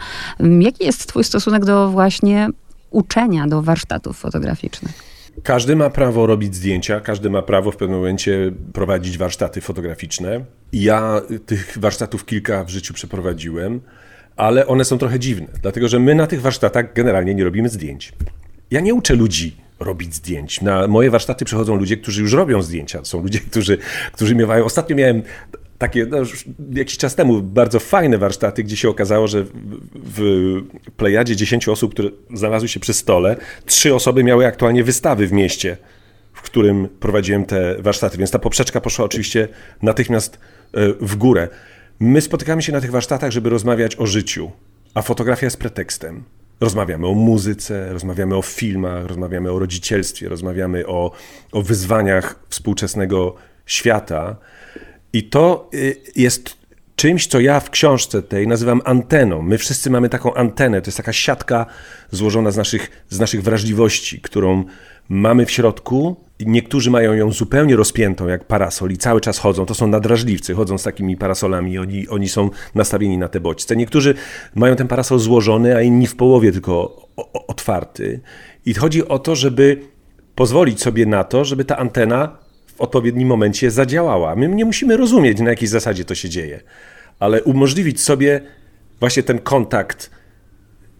Jaki 0.60 0.86
jest 0.86 1.08
Twój 1.08 1.24
stosunek 1.24 1.65
do 1.65 1.90
właśnie 1.90 2.50
uczenia, 2.92 3.48
do 3.48 3.62
warsztatów 3.62 4.17
fotograficznych? 4.17 5.07
Każdy 5.44 5.75
ma 5.75 5.90
prawo 5.90 6.25
robić 6.25 6.56
zdjęcia, 6.56 7.00
każdy 7.00 7.29
ma 7.29 7.42
prawo 7.42 7.71
w 7.71 7.77
pewnym 7.77 7.98
momencie 7.98 8.52
prowadzić 8.73 9.17
warsztaty 9.17 9.62
fotograficzne. 9.62 10.46
Ja 10.73 11.21
tych 11.46 11.77
warsztatów 11.77 12.25
kilka 12.25 12.63
w 12.63 12.69
życiu 12.69 12.94
przeprowadziłem, 12.94 13.81
ale 14.35 14.67
one 14.67 14.85
są 14.85 14.98
trochę 14.98 15.19
dziwne, 15.19 15.48
dlatego 15.62 15.88
że 15.88 16.00
my 16.00 16.15
na 16.15 16.27
tych 16.27 16.42
warsztatach 16.42 16.94
generalnie 16.94 17.35
nie 17.35 17.44
robimy 17.44 17.69
zdjęć. 17.69 18.13
Ja 18.71 18.79
nie 18.79 18.94
uczę 18.94 19.15
ludzi 19.15 19.56
robić 19.79 20.15
zdjęć. 20.15 20.62
Na 20.62 20.88
moje 20.88 21.12
warsztaty 21.12 21.46
przychodzą 21.46 21.75
ludzie, 21.75 21.98
którzy 21.98 22.21
już 22.21 22.33
robią 22.33 22.62
zdjęcia. 22.62 23.06
Są 23.06 23.21
ludzie, 23.21 23.40
którzy, 23.40 23.77
którzy 24.12 24.35
miewają. 24.35 24.65
Ostatnio 24.65 24.96
miałem 24.96 25.21
takie 25.78 26.06
no, 26.06 26.17
jakiś 26.71 26.98
czas 26.98 27.15
temu 27.15 27.42
bardzo 27.42 27.80
fajne 27.80 28.17
warsztaty, 28.17 28.63
gdzie 28.63 28.78
się 28.78 28.90
okazało, 28.90 29.28
że 29.28 29.46
w, 29.96 30.21
plejadzie 30.98 31.36
10 31.36 31.67
osób, 31.67 31.94
które 31.94 32.10
znalazły 32.34 32.67
się 32.67 32.80
przy 32.80 32.94
stole, 32.94 33.36
trzy 33.65 33.96
osoby 33.96 34.23
miały 34.23 34.46
aktualnie 34.46 34.84
wystawy 34.84 35.28
w 35.28 35.32
mieście, 35.32 35.78
w 36.34 36.42
którym 36.42 36.88
prowadziłem 37.00 37.46
te 37.46 37.75
warsztaty, 37.80 38.17
więc 38.17 38.32
ta 38.32 38.40
poprzeczka 38.40 38.82
poszła 38.82 39.06
oczywiście 39.06 39.48
natychmiast 39.82 40.40
e, 40.73 40.94
w 41.02 41.15
górę. 41.15 41.48
My 42.00 42.21
spotykamy 42.21 42.62
się 42.62 42.71
na 42.71 42.82
tych 42.82 42.92
warsztatach, 42.92 43.32
żeby 43.32 43.50
rozmawiać 43.50 43.96
o 43.96 44.06
życiu, 44.06 44.52
a 44.94 45.02
fotografia 45.02 45.46
jest 45.46 45.58
pretekstem. 45.58 46.23
Rozmawiamy 46.60 47.08
o 47.08 47.13
muzyce, 47.13 47.94
rozmawiamy 47.94 48.36
o 48.36 48.42
filmach, 48.42 49.06
rozmawiamy 49.06 49.52
o 49.52 49.60
rodzicielstwie, 49.60 50.30
rozmawiamy 50.30 50.88
o, 50.88 51.12
o 51.52 51.62
wyzwaniach 51.62 52.40
współczesnego 52.50 53.36
świata. 53.65 54.36
I 55.14 55.24
to 55.24 55.70
y, 55.74 55.96
jest 56.16 56.58
czymś, 56.98 57.28
co 57.28 57.40
ja 57.40 57.60
w 57.60 57.70
książce 57.70 58.22
tej 58.22 58.48
nazywam 58.48 58.82
anteną. 58.86 59.42
My 59.42 59.58
wszyscy 59.58 59.90
mamy 59.90 60.10
taką 60.10 60.34
antenę, 60.34 60.82
to 60.82 60.88
jest 60.88 60.98
taka 60.98 61.14
siatka 61.14 61.66
złożona 62.12 62.52
z 62.52 62.58
naszych, 62.58 63.06
z 63.10 63.20
naszych 63.20 63.44
wrażliwości, 63.44 64.22
którą 64.22 64.64
mamy 65.10 65.46
w 65.46 65.52
środku. 65.52 66.16
Niektórzy 66.40 66.92
mają 66.92 67.14
ją 67.14 67.32
zupełnie 67.32 67.76
rozpiętą, 67.76 68.28
jak 68.28 68.44
parasol, 68.48 68.92
i 68.92 68.98
cały 68.98 69.22
czas 69.22 69.38
chodzą. 69.38 69.66
To 69.66 69.74
są 69.74 69.88
nadrażliwcy, 69.88 70.54
chodzą 70.54 70.78
z 70.78 70.84
takimi 70.84 71.18
parasolami, 71.18 71.78
oni, 71.78 72.08
oni 72.08 72.30
są 72.30 72.50
nastawieni 72.76 73.18
na 73.18 73.28
te 73.28 73.40
bodźce. 73.40 73.76
Niektórzy 73.76 74.14
mają 74.56 74.76
ten 74.76 74.88
parasol 74.88 75.20
złożony, 75.20 75.76
a 75.76 75.82
inni 75.82 76.08
w 76.08 76.16
połowie 76.16 76.52
tylko 76.52 77.08
otwarty. 77.48 78.20
I 78.66 78.74
chodzi 78.74 79.08
o 79.08 79.20
to, 79.20 79.36
żeby 79.36 79.82
pozwolić 80.36 80.82
sobie 80.82 81.06
na 81.06 81.24
to, 81.24 81.46
żeby 81.46 81.66
ta 81.66 81.78
antena 81.78 82.46
w 82.78 82.82
odpowiednim 82.82 83.28
momencie 83.28 83.71
zadziałała. 83.71 84.36
My 84.36 84.48
nie 84.48 84.65
musimy 84.65 84.98
rozumieć, 84.98 85.40
na 85.40 85.50
jakiej 85.50 85.67
zasadzie 85.67 86.06
to 86.06 86.15
się 86.15 86.30
dzieje, 86.30 86.62
ale 87.19 87.44
umożliwić 87.44 88.02
sobie 88.02 88.42
właśnie 89.00 89.23
ten 89.23 89.40
kontakt 89.40 90.12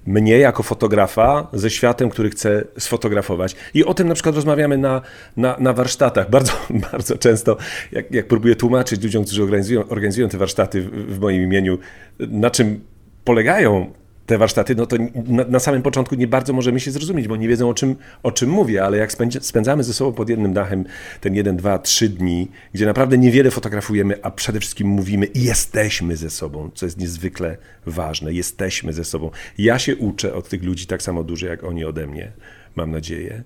mnie 0.05 0.38
jako 0.38 0.63
fotografa 0.63 1.47
ze 1.53 1.69
światem, 1.69 2.09
który 2.09 2.30
chcę 2.30 2.63
sfotografować. 2.80 3.55
I 3.73 3.86
o 3.86 3.93
tym 3.93 4.07
na 4.07 4.13
przykład 4.13 4.36
rozmawiamy 4.36 4.78
na, 4.78 5.01
na, 5.38 5.55
na 5.59 5.73
warsztatach. 5.73 6.30
Bardzo, 6.30 6.51
bardzo 6.91 7.17
często, 7.17 7.57
jak, 7.91 8.11
jak 8.11 8.28
próbuję 8.28 8.55
tłumaczyć 8.55 9.03
ludziom, 9.03 9.23
którzy 9.25 9.43
organizują, 9.43 9.88
organizują 9.88 10.30
te 10.30 10.38
warsztaty 10.38 10.82
w, 10.82 11.15
w 11.15 11.19
moim 11.19 11.43
imieniu, 11.43 11.78
na 12.19 12.49
czym 12.49 12.82
polegają 13.23 13.93
te 14.28 14.38
warsztaty, 14.38 14.75
no 14.75 14.86
to 14.86 14.97
na, 15.28 15.43
na, 15.43 15.59
samym 15.59 15.82
początku 15.82 16.15
nie 16.15 16.28
bardzo 16.28 16.53
możemy 16.53 16.80
się 16.80 16.91
zrozumieć, 16.91 17.28
bo 17.28 17.36
nie 17.36 17.47
wiedzą 17.47 17.69
o 17.69 17.73
czym, 17.73 17.95
o 18.23 18.32
czym 18.32 18.49
mówię, 18.49 18.84
ale 18.84 18.97
jak 18.97 19.11
spędzamy 19.41 19.84
ze 19.84 19.93
sobą 19.93 20.13
pod 20.13 20.30
jednym 20.30 20.53
dachem 20.53 20.86
ten 21.21 21.36
jeden, 21.36 21.57
dwa, 21.57 21.80
trzy 21.80 22.09
dni, 22.09 22.47
gdzie 22.73 22.86
naprawdę 22.86 23.17
niewiele 23.17 23.51
fotografujemy, 23.51 24.23
a 24.23 24.32
przede 24.32 24.59
wszystkim 24.59 24.88
mówimy 24.88 25.25
i 25.25 25.43
jesteśmy 25.43 26.17
ze 26.17 26.30
sobą, 26.30 26.69
co 26.73 26.86
jest 26.86 26.97
niezwykle 26.97 27.57
ważne, 27.86 28.34
jesteśmy 28.34 28.93
ze 28.93 29.03
sobą. 29.03 29.32
Ja 29.57 29.80
się 29.80 29.95
uczę 29.95 30.34
od 30.34 30.49
tych 30.49 30.63
ludzi 30.63 30.86
tak 30.86 31.01
samo 31.01 31.23
dużo, 31.23 31.47
jak 31.47 31.63
oni 31.63 31.86
ode 31.86 32.07
mnie 32.07 32.32
mam 32.78 32.91
nadzieję. 32.91 33.43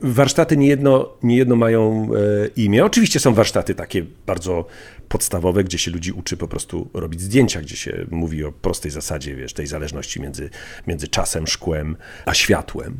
Warsztaty 0.00 0.56
niejedno, 0.56 1.08
niejedno 1.22 1.56
mają 1.56 2.08
e, 2.14 2.48
imię. 2.56 2.84
Oczywiście 2.84 3.20
są 3.20 3.34
warsztaty 3.34 3.74
takie 3.74 4.04
bardzo 4.26 4.66
podstawowe, 5.08 5.64
gdzie 5.64 5.78
się 5.78 5.90
ludzi 5.90 6.12
uczy 6.12 6.36
po 6.36 6.48
prostu 6.48 6.90
robić 6.94 7.20
zdjęcia, 7.20 7.60
gdzie 7.60 7.76
się 7.76 8.06
mówi 8.10 8.44
o 8.44 8.52
prostej 8.52 8.90
zasadzie, 8.90 9.36
wiesz, 9.36 9.52
tej 9.52 9.66
zależności 9.66 10.20
między, 10.20 10.50
między 10.86 11.08
czasem, 11.08 11.46
szkłem, 11.46 11.96
a 12.24 12.34
światłem. 12.34 12.96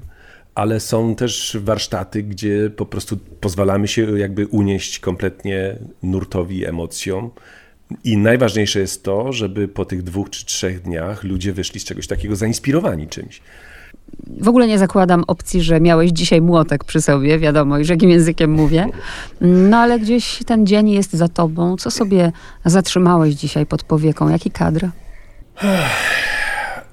Ale 0.54 0.80
są 0.80 1.14
też 1.14 1.56
warsztaty, 1.60 2.22
gdzie 2.22 2.70
po 2.70 2.86
prostu 2.86 3.16
pozwalamy 3.16 3.88
się 3.88 4.18
jakby 4.18 4.46
unieść 4.46 4.98
kompletnie 4.98 5.78
nurtowi, 6.02 6.66
emocjom. 6.66 7.30
I 8.04 8.16
najważniejsze 8.16 8.80
jest 8.80 9.02
to, 9.02 9.32
żeby 9.32 9.68
po 9.68 9.84
tych 9.84 10.02
dwóch 10.02 10.30
czy 10.30 10.46
trzech 10.46 10.82
dniach 10.82 11.24
ludzie 11.24 11.52
wyszli 11.52 11.80
z 11.80 11.84
czegoś 11.84 12.06
takiego 12.06 12.36
zainspirowani 12.36 13.08
czymś 13.08 13.40
w 14.26 14.48
ogóle 14.48 14.66
nie 14.66 14.78
zakładam 14.78 15.24
opcji, 15.26 15.62
że 15.62 15.80
miałeś 15.80 16.10
dzisiaj 16.10 16.40
młotek 16.40 16.84
przy 16.84 17.00
sobie, 17.00 17.38
wiadomo, 17.38 17.78
już 17.78 17.88
jakim 17.88 18.10
językiem 18.10 18.50
mówię. 18.50 18.86
No 19.40 19.76
ale 19.76 20.00
gdzieś 20.00 20.44
ten 20.46 20.66
dzień 20.66 20.90
jest 20.90 21.12
za 21.12 21.28
tobą. 21.28 21.76
Co 21.76 21.90
sobie 21.90 22.32
zatrzymałeś 22.64 23.34
dzisiaj 23.34 23.66
pod 23.66 23.82
powieką? 23.82 24.28
Jaki 24.28 24.50
kadr? 24.50 24.88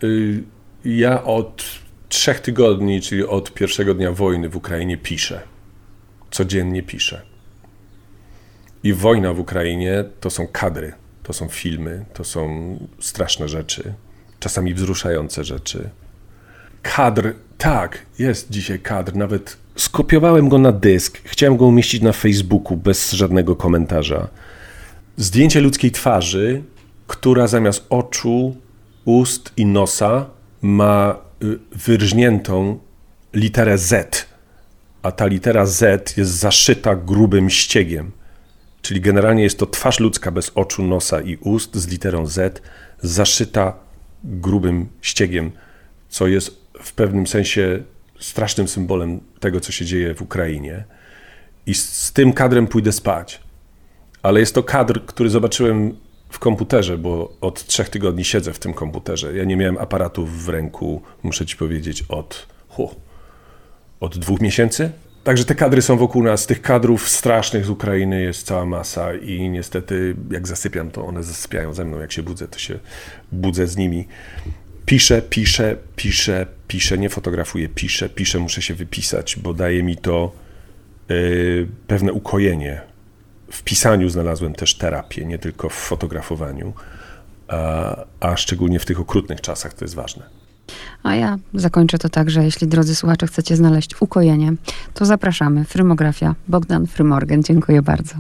Y, 0.04 0.44
ja 0.86 1.24
od 1.24 1.64
trzech 2.10 2.40
tygodni, 2.40 3.02
czyli 3.02 3.26
od 3.26 3.54
pierwszego 3.54 3.94
dnia 3.94 4.12
wojny 4.12 4.50
w 4.50 4.56
Ukrainie 4.56 4.98
piszę. 4.98 5.42
Codziennie 6.32 6.84
piszę. 6.84 7.22
I 8.84 8.94
wojna 8.94 9.34
w 9.34 9.40
Ukrainie 9.40 10.04
to 10.20 10.30
są 10.30 10.48
kadry, 10.48 10.94
to 11.24 11.34
są 11.34 11.48
filmy, 11.48 12.06
to 12.14 12.24
są 12.24 12.78
straszne 13.00 13.50
rzeczy, 13.50 13.94
czasami 14.40 14.74
wzruszające 14.74 15.44
rzeczy 15.44 15.90
kadr, 16.94 17.34
tak, 17.58 18.06
jest 18.20 18.50
dzisiaj 18.50 18.80
kadr, 18.80 19.16
nawet 19.16 19.58
skopiowałem 19.76 20.50
go 20.50 20.58
na 20.58 20.72
dysk, 20.72 21.22
chciałem 21.24 21.58
go 21.58 21.66
umieścić 21.66 22.02
na 22.02 22.12
Facebooku 22.12 22.78
bez 22.78 23.12
żadnego 23.12 23.56
komentarza. 23.56 24.28
Zdjęcie 25.18 25.62
ludzkiej 25.62 25.92
twarzy, 25.92 26.64
która 27.08 27.48
zamiast 27.48 27.86
oczu, 27.90 28.56
ust 29.06 29.52
i 29.58 29.66
nosa 29.66 30.26
ma 30.62 31.16
y, 31.44 31.60
wyrżniętą 31.72 32.80
literę 33.34 33.78
Z, 33.78 34.26
a 35.04 35.12
ta 35.12 35.26
litera 35.26 35.66
Z 35.66 36.18
jest 36.18 36.32
zaszyta 36.32 36.96
grubym 36.96 37.50
ściegiem. 37.50 38.12
Czyli 38.82 39.02
generalnie 39.02 39.44
jest 39.44 39.60
to 39.60 39.66
twarz 39.66 40.00
ludzka 40.00 40.32
bez 40.32 40.52
oczu, 40.56 40.84
nosa 40.84 41.22
i 41.22 41.38
ust 41.38 41.76
z 41.76 41.88
literą 41.88 42.26
Z, 42.26 42.62
zaszyta 43.02 43.74
grubym 44.24 44.88
ściegiem, 45.02 45.52
co 46.10 46.28
jest 46.28 46.65
w 46.82 46.94
pewnym 46.94 47.28
sensie 47.28 47.84
strasznym 48.20 48.68
symbolem 48.68 49.20
tego, 49.40 49.60
co 49.60 49.72
się 49.72 49.86
dzieje 49.86 50.16
w 50.16 50.22
Ukrainie. 50.22 50.84
I 51.66 51.74
z, 51.74 51.90
z 51.90 52.14
tym 52.14 52.34
kadrem 52.34 52.68
pójdę 52.68 52.92
spać. 52.92 53.40
Ale 54.24 54.40
jest 54.40 54.56
to 54.56 54.64
kadr, 54.64 55.06
który 55.06 55.30
zobaczyłem 55.30 55.98
w 56.30 56.40
komputerze, 56.40 56.98
bo 56.98 57.34
od 57.42 57.66
trzech 57.66 57.90
tygodni 57.90 58.26
siedzę 58.26 58.54
w 58.54 58.60
tym 58.60 58.74
komputerze. 58.74 59.38
Ja 59.38 59.44
nie 59.44 59.58
miałem 59.58 59.78
aparatów 59.78 60.46
w 60.46 60.50
ręku, 60.50 61.02
muszę 61.24 61.46
ci 61.46 61.58
powiedzieć, 61.58 62.04
od, 62.10 62.48
hu, 62.68 62.96
od 64.00 64.18
dwóch 64.18 64.42
miesięcy. 64.42 64.92
Także 65.24 65.46
te 65.46 65.56
kadry 65.56 65.82
są 65.82 65.98
wokół 65.98 66.24
nas. 66.24 66.48
Tych 66.48 66.62
kadrów 66.62 67.10
strasznych 67.10 67.66
z 67.66 67.70
Ukrainy 67.70 68.22
jest 68.22 68.48
cała 68.48 68.66
masa 68.66 69.14
i 69.14 69.50
niestety 69.50 70.16
jak 70.32 70.48
zasypiam, 70.48 70.92
to 70.92 71.06
one 71.06 71.24
zasypiają 71.24 71.74
ze 71.74 71.86
mną. 71.86 72.00
Jak 72.00 72.12
się 72.12 72.24
budzę, 72.24 72.48
to 72.48 72.60
się 72.60 72.80
budzę 73.32 73.68
z 73.68 73.78
nimi 73.78 74.08
piszę, 74.86 75.22
piszę, 75.22 75.78
piszę, 75.96 76.46
piszę, 76.68 76.98
nie 76.98 77.10
fotografuję, 77.10 77.70
piszę, 77.70 78.10
piszę, 78.10 78.40
muszę 78.40 78.62
się 78.62 78.74
wypisać, 78.74 79.36
bo 79.44 79.54
daje 79.54 79.84
mi 79.84 79.98
to 79.98 80.32
yy, 81.10 81.68
pewne 81.88 82.14
ukojenie. 82.14 82.82
W 83.52 83.64
pisaniu 83.64 84.10
znalazłem 84.10 84.54
też 84.54 84.76
terapię, 84.76 85.26
nie 85.26 85.40
tylko 85.40 85.70
w 85.70 85.74
fotografowaniu, 85.74 86.74
a, 87.48 87.96
a 88.20 88.38
szczególnie 88.38 88.80
w 88.80 88.86
tych 88.86 89.00
okrutnych 89.00 89.42
czasach 89.42 89.74
to 89.74 89.86
jest 89.86 89.96
ważne. 89.96 90.24
A 91.04 91.16
ja 91.16 91.38
zakończę 91.54 91.98
to 91.98 92.10
tak, 92.10 92.30
że 92.30 92.44
jeśli 92.44 92.68
drodzy 92.68 92.96
słuchacze 92.96 93.28
chcecie 93.28 93.56
znaleźć 93.56 94.02
ukojenie, 94.02 94.54
to 94.94 95.06
zapraszamy. 95.06 95.66
Frymografia 95.66 96.36
Bogdan 96.48 96.88
Frymorgan. 96.88 97.44
Dziękuję 97.44 97.82
bardzo. 97.82 98.16